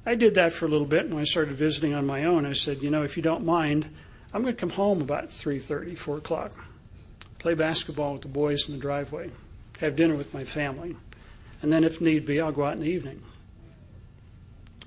I 0.05 0.15
did 0.15 0.35
that 0.35 0.53
for 0.53 0.65
a 0.65 0.69
little 0.69 0.87
bit. 0.87 1.09
When 1.09 1.19
I 1.19 1.25
started 1.25 1.55
visiting 1.55 1.93
on 1.93 2.05
my 2.05 2.23
own, 2.25 2.45
I 2.45 2.53
said, 2.53 2.81
you 2.81 2.89
know, 2.89 3.03
if 3.03 3.17
you 3.17 3.23
don't 3.23 3.45
mind, 3.45 3.89
I'm 4.33 4.41
going 4.41 4.53
to 4.53 4.59
come 4.59 4.69
home 4.69 5.01
about 5.01 5.29
3.30, 5.29 5.97
4 5.97 6.17
o'clock, 6.17 6.51
play 7.39 7.53
basketball 7.53 8.13
with 8.13 8.21
the 8.21 8.27
boys 8.27 8.67
in 8.67 8.75
the 8.75 8.79
driveway, 8.79 9.31
have 9.79 9.95
dinner 9.95 10.15
with 10.15 10.33
my 10.33 10.43
family, 10.43 10.95
and 11.61 11.71
then 11.73 11.83
if 11.83 11.99
need 11.99 12.25
be, 12.25 12.39
I'll 12.39 12.51
go 12.51 12.65
out 12.65 12.75
in 12.75 12.81
the 12.81 12.89
evening. 12.89 13.21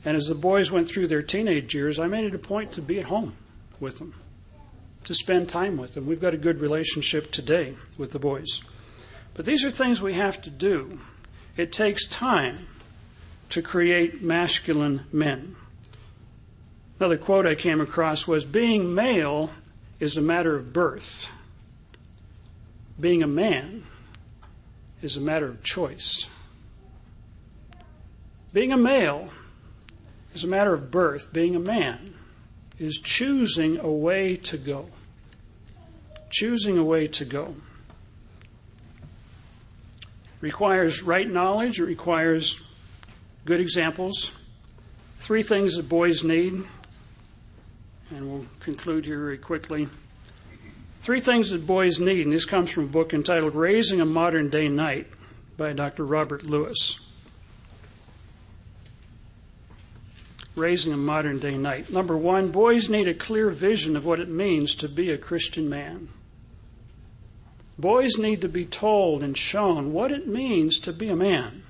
And 0.04 0.16
as 0.16 0.26
the 0.26 0.34
boys 0.34 0.70
went 0.70 0.88
through 0.88 1.08
their 1.08 1.22
teenage 1.22 1.74
years, 1.74 1.98
I 1.98 2.06
made 2.06 2.24
it 2.24 2.34
a 2.34 2.38
point 2.38 2.72
to 2.72 2.82
be 2.82 2.98
at 2.98 3.06
home 3.06 3.34
with 3.78 3.98
them, 3.98 4.14
to 5.04 5.14
spend 5.14 5.48
time 5.48 5.76
with 5.76 5.94
them. 5.94 6.06
We've 6.06 6.20
got 6.20 6.34
a 6.34 6.38
good 6.38 6.60
relationship 6.60 7.30
today 7.30 7.74
with 7.98 8.12
the 8.12 8.18
boys. 8.18 8.60
But 9.34 9.44
these 9.44 9.64
are 9.64 9.70
things 9.70 10.02
we 10.02 10.14
have 10.14 10.42
to 10.42 10.50
do. 10.50 11.00
It 11.56 11.72
takes 11.72 12.06
time 12.06 12.66
to 13.50 13.62
create 13.62 14.22
masculine 14.22 15.02
men. 15.12 15.56
Another 16.98 17.18
quote 17.18 17.46
I 17.46 17.54
came 17.54 17.80
across 17.80 18.26
was 18.26 18.44
Being 18.44 18.94
male 18.94 19.50
is 19.98 20.16
a 20.16 20.22
matter 20.22 20.54
of 20.54 20.72
birth, 20.72 21.30
being 22.98 23.22
a 23.22 23.26
man 23.26 23.84
is 25.02 25.16
a 25.16 25.20
matter 25.20 25.46
of 25.46 25.62
choice. 25.62 26.26
Being 28.52 28.72
a 28.72 28.76
male 28.76 29.30
is 30.34 30.44
a 30.44 30.48
matter 30.48 30.74
of 30.74 30.90
birth, 30.90 31.32
being 31.32 31.56
a 31.56 31.60
man 31.60 32.14
is 32.78 32.98
choosing 32.98 33.78
a 33.78 33.90
way 33.90 34.36
to 34.36 34.58
go. 34.58 34.90
Choosing 36.30 36.76
a 36.76 36.84
way 36.84 37.06
to 37.06 37.24
go 37.24 37.54
requires 40.40 41.02
right 41.02 41.30
knowledge, 41.30 41.80
it 41.80 41.84
requires 41.84 42.62
good 43.44 43.60
examples. 43.60 44.30
Three 45.18 45.42
things 45.42 45.76
that 45.76 45.88
boys 45.88 46.24
need, 46.24 46.64
and 48.10 48.30
we'll 48.30 48.46
conclude 48.60 49.04
here 49.04 49.18
very 49.18 49.38
quickly. 49.38 49.88
Three 51.00 51.20
things 51.20 51.50
that 51.50 51.66
boys 51.66 51.98
need, 51.98 52.26
and 52.26 52.32
this 52.32 52.44
comes 52.44 52.70
from 52.70 52.84
a 52.84 52.88
book 52.88 53.14
entitled 53.14 53.54
Raising 53.54 54.00
a 54.00 54.04
Modern 54.04 54.50
Day 54.50 54.68
Knight 54.68 55.06
by 55.56 55.72
Dr. 55.72 56.04
Robert 56.04 56.44
Lewis. 56.46 57.06
Raising 60.56 60.92
a 60.92 60.98
Modern 60.98 61.38
Day 61.38 61.56
Knight. 61.56 61.90
Number 61.90 62.16
one, 62.16 62.50
boys 62.50 62.90
need 62.90 63.08
a 63.08 63.14
clear 63.14 63.50
vision 63.50 63.96
of 63.96 64.04
what 64.04 64.20
it 64.20 64.28
means 64.28 64.74
to 64.76 64.88
be 64.88 65.10
a 65.10 65.16
Christian 65.18 65.68
man. 65.68 66.08
Boys 67.80 68.18
need 68.18 68.42
to 68.42 68.48
be 68.48 68.66
told 68.66 69.22
and 69.22 69.36
shown 69.36 69.92
what 69.92 70.12
it 70.12 70.26
means 70.26 70.78
to 70.80 70.92
be 70.92 71.08
a 71.08 71.16
man. 71.16 71.62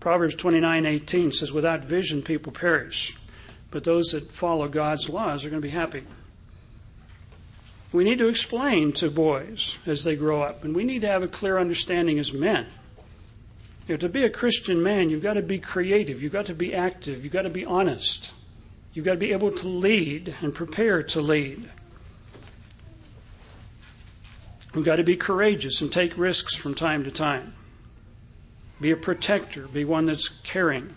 Proverbs 0.00 0.34
29:18 0.34 1.32
says 1.32 1.52
without 1.52 1.84
vision 1.84 2.20
people 2.20 2.52
perish, 2.52 3.16
but 3.70 3.84
those 3.84 4.08
that 4.08 4.32
follow 4.32 4.66
God's 4.66 5.08
laws 5.08 5.44
are 5.44 5.50
going 5.50 5.62
to 5.62 5.66
be 5.66 5.72
happy. 5.72 6.02
We 7.92 8.02
need 8.02 8.18
to 8.18 8.26
explain 8.26 8.92
to 8.94 9.08
boys 9.08 9.78
as 9.86 10.02
they 10.02 10.16
grow 10.16 10.42
up, 10.42 10.64
and 10.64 10.74
we 10.74 10.82
need 10.82 11.02
to 11.02 11.08
have 11.08 11.22
a 11.22 11.28
clear 11.28 11.58
understanding 11.58 12.18
as 12.18 12.32
men. 12.32 12.66
You 13.86 13.94
know, 13.94 13.98
to 13.98 14.08
be 14.08 14.24
a 14.24 14.30
Christian 14.30 14.82
man, 14.82 15.10
you've 15.10 15.22
got 15.22 15.34
to 15.34 15.42
be 15.42 15.58
creative, 15.58 16.22
you've 16.22 16.32
got 16.32 16.46
to 16.46 16.54
be 16.54 16.74
active, 16.74 17.22
you've 17.22 17.32
got 17.32 17.42
to 17.42 17.50
be 17.50 17.64
honest, 17.64 18.32
you've 18.94 19.04
got 19.04 19.12
to 19.12 19.18
be 19.18 19.32
able 19.32 19.52
to 19.52 19.68
lead 19.68 20.34
and 20.40 20.52
prepare 20.52 21.04
to 21.04 21.20
lead. 21.20 21.70
We've 24.74 24.84
got 24.84 24.96
to 24.96 25.04
be 25.04 25.16
courageous 25.16 25.80
and 25.80 25.92
take 25.92 26.18
risks 26.18 26.56
from 26.56 26.74
time 26.74 27.04
to 27.04 27.10
time. 27.10 27.54
Be 28.80 28.90
a 28.90 28.96
protector, 28.96 29.68
be 29.68 29.84
one 29.84 30.06
that's 30.06 30.28
caring. 30.28 30.96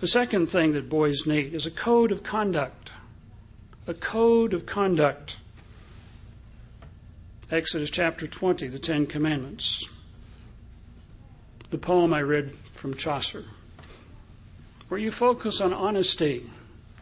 The 0.00 0.06
second 0.06 0.48
thing 0.48 0.72
that 0.72 0.90
boys 0.90 1.26
need 1.26 1.54
is 1.54 1.64
a 1.64 1.70
code 1.70 2.12
of 2.12 2.22
conduct. 2.22 2.90
A 3.86 3.94
code 3.94 4.52
of 4.52 4.66
conduct. 4.66 5.36
Exodus 7.50 7.90
chapter 7.90 8.26
20, 8.26 8.68
the 8.68 8.78
Ten 8.78 9.06
Commandments. 9.06 9.88
The 11.70 11.78
poem 11.78 12.12
I 12.12 12.20
read 12.20 12.52
from 12.74 12.94
Chaucer, 12.94 13.44
where 14.88 15.00
you 15.00 15.10
focus 15.10 15.60
on 15.60 15.72
honesty, 15.72 16.50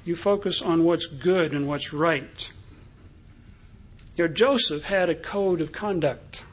you 0.05 0.15
focus 0.15 0.63
on 0.63 0.85
what's 0.85 1.07
good 1.07 1.53
and 1.53 1.67
what's 1.67 1.93
right. 1.93 2.51
You 4.21 4.29
know, 4.29 4.35
Joseph 4.35 4.85
had 4.85 5.09
a 5.09 5.15
code 5.15 5.63
of 5.63 5.73
conduct. 5.73 6.45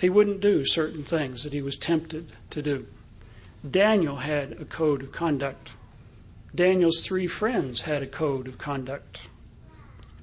He 0.00 0.10
wouldn't 0.10 0.40
do 0.40 0.64
certain 0.64 1.04
things 1.04 1.44
that 1.44 1.52
he 1.52 1.62
was 1.62 1.76
tempted 1.76 2.32
to 2.50 2.60
do. 2.60 2.88
Daniel 3.70 4.16
had 4.16 4.60
a 4.60 4.64
code 4.64 5.00
of 5.00 5.12
conduct. 5.12 5.70
Daniel's 6.52 7.06
three 7.06 7.28
friends 7.28 7.82
had 7.82 8.02
a 8.02 8.08
code 8.08 8.48
of 8.48 8.58
conduct. 8.58 9.20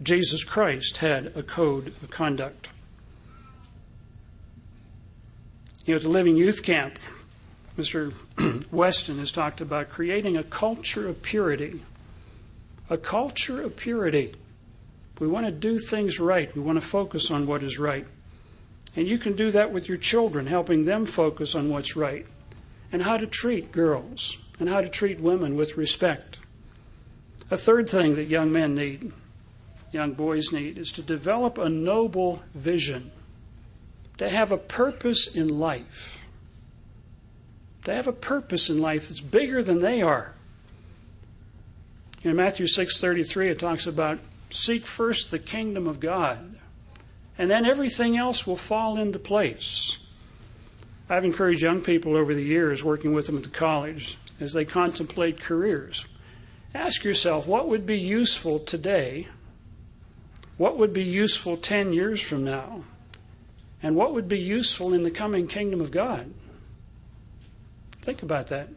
Jesus 0.04 0.44
Christ 0.44 0.98
had 0.98 1.28
a 1.28 1.44
code 1.44 1.96
of 2.04 2.10
conduct. 2.10 2.68
You 5.86 5.94
know, 5.94 5.96
at 5.96 6.04
the 6.04 6.10
Living 6.10 6.36
Youth 6.36 6.62
Camp, 6.62 7.00
Mr. 7.78 8.12
Weston 8.70 9.20
has 9.20 9.32
talked 9.32 9.62
about 9.62 9.88
creating 9.88 10.36
a 10.36 10.44
culture 10.44 11.08
of 11.08 11.22
purity. 11.22 11.84
A 12.90 12.98
culture 12.98 13.62
of 13.62 13.78
purity. 13.78 14.34
We 15.20 15.28
want 15.28 15.46
to 15.46 15.52
do 15.52 15.80
things 15.80 16.20
right. 16.20 16.54
We 16.56 16.62
want 16.62 16.82
to 16.82 16.88
focus 16.88 17.30
on 17.30 17.46
what 17.46 17.62
is 17.62 17.78
right. 17.78 18.08
And 18.96 19.08
you 19.08 19.18
can 19.18 19.36
do 19.36 19.52
that 19.52 19.72
with 19.72 19.88
your 19.88 19.98
children, 19.98 20.48
helping 20.48 20.86
them 20.86 21.06
focus 21.06 21.56
on 21.56 21.70
what's 21.70 21.96
right 21.96 22.26
and 22.92 23.04
how 23.04 23.18
to 23.18 23.28
treat 23.28 23.72
girls 23.72 24.38
and 24.60 24.68
how 24.68 24.82
to 24.82 24.90
treat 24.90 25.20
women 25.20 25.56
with 25.56 25.78
respect. 25.78 26.38
A 27.52 27.58
third 27.58 27.90
thing 27.90 28.16
that 28.16 28.26
young 28.26 28.52
men 28.52 28.76
need, 28.76 29.12
young 29.92 30.14
boys 30.14 30.52
need, 30.52 30.78
is 30.78 30.92
to 30.94 31.02
develop 31.02 31.58
a 31.58 31.70
noble 31.70 32.42
vision, 32.54 33.12
to 34.18 34.30
have 34.30 34.52
a 34.52 34.58
purpose 34.58 35.36
in 35.36 35.60
life, 35.60 36.24
to 37.86 37.94
have 37.94 38.08
a 38.08 38.14
purpose 38.14 38.70
in 38.70 38.82
life 38.82 39.08
that's 39.08 39.22
bigger 39.22 39.64
than 39.64 39.80
they 39.80 40.02
are. 40.02 40.34
In 42.24 42.36
Matthew 42.36 42.68
6:33 42.68 43.50
it 43.50 43.60
talks 43.60 43.88
about 43.88 44.20
seek 44.50 44.84
first 44.84 45.32
the 45.32 45.40
kingdom 45.40 45.88
of 45.88 46.00
God, 46.00 46.56
and 47.38 47.50
then 47.50 47.66
everything 47.66 48.18
else 48.18 48.46
will 48.46 48.58
fall 48.58 48.98
into 48.98 49.20
place. 49.20 50.08
I've 51.10 51.26
encouraged 51.26 51.62
young 51.62 51.82
people 51.82 52.16
over 52.16 52.34
the 52.34 52.44
years, 52.44 52.84
working 52.84 53.14
with 53.14 53.26
them 53.26 53.38
at 53.38 53.44
the 53.44 53.50
college, 53.50 54.18
as 54.40 54.54
they 54.54 54.66
contemplate 54.66 55.40
careers. 55.40 56.06
Ask 56.74 57.04
yourself 57.04 57.48
what 57.48 57.68
would 57.68 57.86
be 57.86 57.98
useful 57.98 58.60
today? 58.60 59.28
What 60.58 60.78
would 60.78 60.94
be 60.94 61.04
useful 61.04 61.58
10 61.58 61.94
years 61.94 62.22
from 62.22 62.44
now? 62.44 62.84
And 63.82 63.96
what 63.96 64.14
would 64.14 64.28
be 64.28 64.40
useful 64.40 64.94
in 64.94 65.04
the 65.04 65.12
coming 65.12 65.48
kingdom 65.48 65.82
of 65.82 65.90
God? 65.90 66.34
Think 68.02 68.22
about 68.22 68.48
that. 68.48 68.70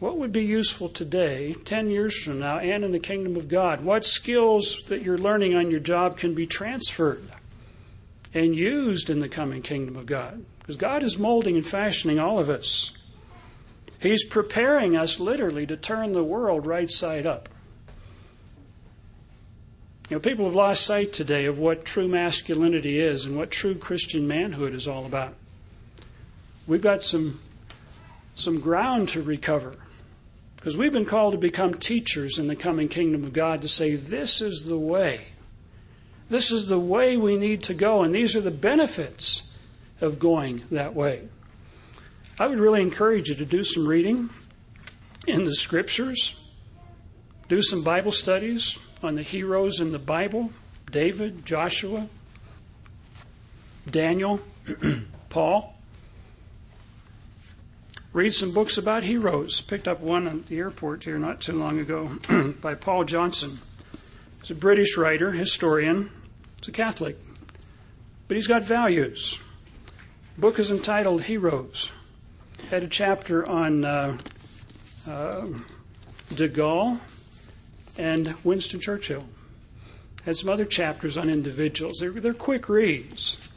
What 0.00 0.16
would 0.18 0.32
be 0.32 0.44
useful 0.44 0.88
today, 0.88 1.54
10 1.64 1.90
years 1.90 2.22
from 2.22 2.38
now, 2.38 2.58
and 2.58 2.84
in 2.84 2.92
the 2.92 3.00
kingdom 3.00 3.36
of 3.36 3.48
God? 3.48 3.80
What 3.80 4.04
skills 4.04 4.84
that 4.86 5.02
you're 5.02 5.18
learning 5.18 5.56
on 5.56 5.72
your 5.72 5.80
job 5.80 6.16
can 6.16 6.34
be 6.34 6.46
transferred 6.46 7.28
and 8.32 8.54
used 8.54 9.10
in 9.10 9.18
the 9.18 9.28
coming 9.28 9.60
kingdom 9.60 9.96
of 9.96 10.06
God? 10.06 10.44
Because 10.60 10.76
God 10.76 11.02
is 11.02 11.18
molding 11.18 11.56
and 11.56 11.66
fashioning 11.66 12.20
all 12.20 12.38
of 12.38 12.48
us. 12.48 12.96
He's 13.98 14.24
preparing 14.24 14.96
us 14.96 15.18
literally 15.18 15.66
to 15.66 15.76
turn 15.76 16.12
the 16.12 16.22
world 16.22 16.64
right 16.64 16.88
side 16.88 17.26
up. 17.26 17.48
You 20.08 20.16
know, 20.16 20.20
people 20.20 20.44
have 20.44 20.54
lost 20.54 20.86
sight 20.86 21.12
today 21.12 21.46
of 21.46 21.58
what 21.58 21.84
true 21.84 22.06
masculinity 22.06 23.00
is 23.00 23.26
and 23.26 23.36
what 23.36 23.50
true 23.50 23.74
Christian 23.74 24.28
manhood 24.28 24.74
is 24.74 24.86
all 24.86 25.04
about. 25.04 25.34
We've 26.68 26.80
got 26.80 27.02
some, 27.02 27.40
some 28.36 28.60
ground 28.60 29.08
to 29.10 29.22
recover. 29.22 29.74
Because 30.58 30.76
we've 30.76 30.92
been 30.92 31.04
called 31.04 31.32
to 31.32 31.38
become 31.38 31.74
teachers 31.74 32.36
in 32.36 32.48
the 32.48 32.56
coming 32.56 32.88
kingdom 32.88 33.22
of 33.22 33.32
God 33.32 33.62
to 33.62 33.68
say, 33.68 33.94
this 33.94 34.40
is 34.40 34.64
the 34.64 34.78
way. 34.78 35.28
This 36.28 36.50
is 36.50 36.66
the 36.66 36.80
way 36.80 37.16
we 37.16 37.38
need 37.38 37.62
to 37.64 37.74
go, 37.74 38.02
and 38.02 38.12
these 38.12 38.34
are 38.34 38.40
the 38.40 38.50
benefits 38.50 39.56
of 40.00 40.18
going 40.18 40.64
that 40.70 40.94
way. 40.94 41.28
I 42.40 42.48
would 42.48 42.58
really 42.58 42.82
encourage 42.82 43.28
you 43.28 43.36
to 43.36 43.44
do 43.44 43.62
some 43.62 43.86
reading 43.86 44.30
in 45.26 45.44
the 45.44 45.54
scriptures, 45.54 46.50
do 47.48 47.62
some 47.62 47.82
Bible 47.82 48.12
studies 48.12 48.78
on 49.02 49.14
the 49.14 49.22
heroes 49.22 49.80
in 49.80 49.92
the 49.92 49.98
Bible 49.98 50.52
David, 50.90 51.44
Joshua, 51.44 52.08
Daniel, 53.88 54.40
Paul. 55.28 55.77
Read 58.12 58.32
some 58.32 58.52
books 58.52 58.78
about 58.78 59.02
heroes. 59.02 59.60
Picked 59.60 59.86
up 59.86 60.00
one 60.00 60.26
at 60.26 60.46
the 60.46 60.58
airport 60.58 61.04
here 61.04 61.18
not 61.18 61.40
too 61.40 61.52
long 61.52 61.78
ago 61.78 62.18
by 62.62 62.74
Paul 62.74 63.04
Johnson. 63.04 63.58
He's 64.40 64.50
a 64.50 64.54
British 64.54 64.96
writer, 64.96 65.32
historian. 65.32 66.10
He's 66.58 66.68
a 66.68 66.72
Catholic. 66.72 67.18
But 68.26 68.36
he's 68.36 68.46
got 68.46 68.62
values. 68.62 69.38
The 70.36 70.40
book 70.40 70.58
is 70.58 70.70
entitled 70.70 71.24
Heroes. 71.24 71.90
Had 72.70 72.82
a 72.82 72.88
chapter 72.88 73.46
on 73.46 73.84
uh, 73.84 74.16
uh, 75.06 75.46
de 76.34 76.48
Gaulle 76.48 76.98
and 77.98 78.34
Winston 78.42 78.80
Churchill. 78.80 79.26
Had 80.24 80.36
some 80.36 80.48
other 80.48 80.64
chapters 80.64 81.18
on 81.18 81.28
individuals. 81.28 81.98
They're, 82.00 82.10
they're 82.10 82.34
quick 82.34 82.68
reads. 82.68 83.48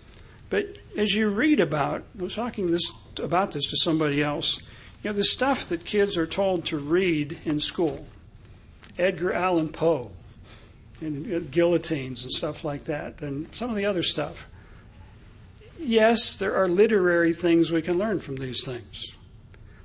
But 0.49 0.77
as 0.97 1.15
you 1.15 1.29
read 1.29 1.61
about, 1.61 2.03
I 2.19 2.23
was 2.23 2.35
talking 2.35 2.71
this 2.71 2.91
about 3.19 3.51
this 3.51 3.69
to 3.69 3.77
somebody 3.77 4.21
else. 4.21 4.61
You 5.03 5.09
know, 5.09 5.15
the 5.15 5.23
stuff 5.23 5.67
that 5.67 5.85
kids 5.85 6.17
are 6.17 6.27
told 6.27 6.65
to 6.65 6.77
read 6.77 7.39
in 7.45 7.59
school 7.59 8.05
Edgar 8.97 9.33
Allan 9.33 9.69
Poe, 9.69 10.11
and 10.99 11.33
uh, 11.33 11.39
guillotines 11.39 12.23
and 12.23 12.31
stuff 12.31 12.63
like 12.63 12.85
that, 12.85 13.21
and 13.21 13.53
some 13.53 13.69
of 13.69 13.75
the 13.75 13.85
other 13.85 14.03
stuff. 14.03 14.47
Yes, 15.79 16.37
there 16.37 16.55
are 16.55 16.67
literary 16.67 17.33
things 17.33 17.71
we 17.71 17.81
can 17.81 17.97
learn 17.97 18.19
from 18.19 18.35
these 18.35 18.63
things. 18.63 19.15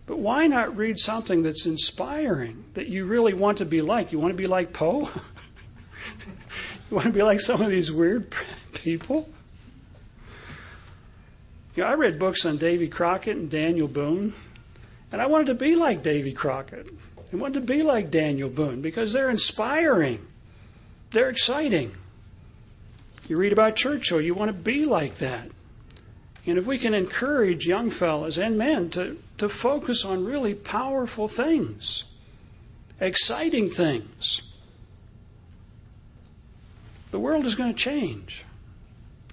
But 0.07 0.19
why 0.19 0.47
not 0.47 0.77
read 0.77 0.99
something 0.99 1.43
that's 1.43 1.67
inspiring, 1.67 2.65
that 2.75 2.89
you 2.89 3.07
really 3.07 3.35
want 3.35 3.59
to 3.59 3.65
be 3.65 3.83
like? 3.83 4.13
You 4.13 4.19
want 4.19 4.33
to 4.33 4.37
be 4.37 4.47
like 4.47 4.73
Poe? 4.73 5.09
you 6.91 6.95
want 6.95 7.07
to 7.07 7.13
be 7.13 7.23
like 7.23 7.41
some 7.41 7.61
of 7.61 7.71
these 7.71 7.91
weird 7.91 8.33
people? 8.73 9.29
You 11.77 11.83
know, 11.83 11.91
I 11.91 11.95
read 11.95 12.19
books 12.19 12.47
on 12.47 12.57
Davy 12.57 12.89
Crockett 12.89 13.37
and 13.37 13.51
Daniel 13.51 13.87
Boone, 13.87 14.33
and 15.13 15.21
I 15.21 15.27
wanted 15.27 15.49
to 15.49 15.55
be 15.55 15.77
like 15.77 16.03
Davy 16.03 16.33
Crockett. 16.33 16.89
I 17.31 17.37
wanted 17.37 17.61
to 17.61 17.67
be 17.67 17.83
like 17.83 18.11
Daniel 18.11 18.49
Boone 18.49 18.81
because 18.81 19.13
they're 19.13 19.29
inspiring. 19.29 20.27
They're 21.11 21.29
exciting. 21.29 21.93
You 23.29 23.37
read 23.37 23.53
about 23.53 23.77
Churchill, 23.77 24.23
you 24.23 24.33
want 24.33 24.49
to 24.49 24.59
be 24.59 24.87
like 24.87 25.17
that. 25.17 25.51
And 26.47 26.57
if 26.57 26.65
we 26.65 26.79
can 26.79 26.95
encourage 26.95 27.67
young 27.67 27.91
fellows 27.91 28.39
and 28.39 28.57
men 28.57 28.89
to, 28.91 29.19
to 29.37 29.49
focus 29.51 30.03
on 30.03 30.25
really 30.25 30.55
powerful 30.55 31.29
things, 31.29 32.05
exciting 33.01 33.69
things, 33.69 34.41
the 37.11 37.19
world 37.19 37.45
is 37.45 37.55
going 37.55 37.75
to 37.75 37.79
change. 37.79 38.46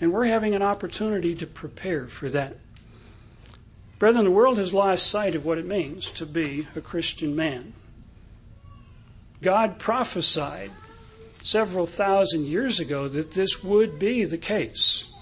And 0.01 0.11
we're 0.11 0.25
having 0.25 0.55
an 0.55 0.61
opportunity 0.61 1.35
to 1.35 1.47
prepare 1.47 2.07
for 2.07 2.29
that. 2.29 2.57
Brethren, 3.99 4.25
the 4.25 4.31
world 4.31 4.57
has 4.57 4.73
lost 4.73 5.07
sight 5.07 5.35
of 5.35 5.45
what 5.45 5.57
it 5.57 5.65
means 5.65 6.11
to 6.11 6.25
be 6.25 6.67
a 6.75 6.81
Christian 6.81 7.35
man. 7.35 7.73
God 9.41 9.79
prophesied 9.79 10.71
several 11.41 11.85
thousand 11.85 12.45
years 12.45 12.79
ago 12.79 13.07
that 13.07 13.31
this 13.31 13.63
would 13.63 13.99
be 13.99 14.25
the 14.25 14.37
case. 14.37 15.13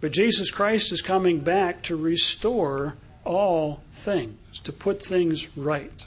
But 0.00 0.12
Jesus 0.12 0.50
Christ 0.50 0.90
is 0.90 1.00
coming 1.00 1.40
back 1.40 1.82
to 1.84 1.96
restore 1.96 2.96
all 3.24 3.82
things, 3.92 4.58
to 4.64 4.72
put 4.72 5.00
things 5.00 5.56
right. 5.56 6.04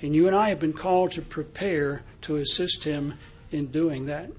And 0.00 0.14
you 0.14 0.26
and 0.26 0.34
I 0.34 0.48
have 0.48 0.60
been 0.60 0.72
called 0.72 1.12
to 1.12 1.22
prepare 1.22 2.02
to 2.22 2.36
assist 2.36 2.84
him 2.84 3.14
in 3.52 3.66
doing 3.66 4.06
that. 4.06 4.30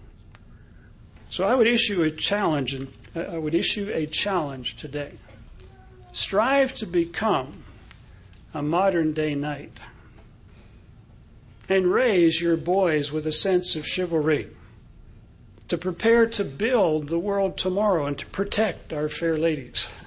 So 1.29 1.43
I 1.45 1.53
would 1.53 1.67
issue 1.67 2.01
a 2.01 2.09
challenge, 2.09 2.73
and 2.73 2.87
uh, 3.15 3.21
I 3.21 3.37
would 3.37 3.53
issue 3.53 3.91
a 3.93 4.07
challenge 4.07 4.75
today. 4.77 5.13
Strive 6.11 6.73
to 6.75 6.87
become 6.87 7.63
a 8.53 8.63
modern 8.63 9.13
day 9.13 9.35
knight, 9.35 9.77
and 11.67 11.85
raise 11.85 12.41
your 12.41 12.57
boys 12.57 13.11
with 13.11 13.27
a 13.27 13.31
sense 13.31 13.75
of 13.75 13.85
chivalry, 13.85 14.47
to 15.67 15.77
prepare 15.77 16.25
to 16.25 16.43
build 16.43 17.09
the 17.09 17.19
world 17.19 17.57
tomorrow 17.57 18.07
and 18.07 18.17
to 18.17 18.25
protect 18.25 18.91
our 18.91 19.07
fair 19.07 19.37
ladies. 19.37 19.87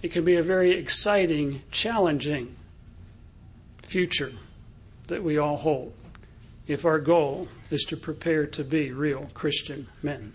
It 0.00 0.12
can 0.12 0.24
be 0.24 0.36
a 0.36 0.44
very 0.44 0.78
exciting, 0.78 1.62
challenging 1.72 2.54
future 3.82 4.30
that 5.08 5.24
we 5.24 5.38
all 5.38 5.56
hold 5.56 5.92
if 6.68 6.84
our 6.84 7.00
goal 7.00 7.48
is 7.70 7.82
to 7.84 7.96
prepare 7.96 8.46
to 8.46 8.64
be 8.64 8.92
real 8.92 9.30
Christian 9.34 9.88
men. 10.02 10.32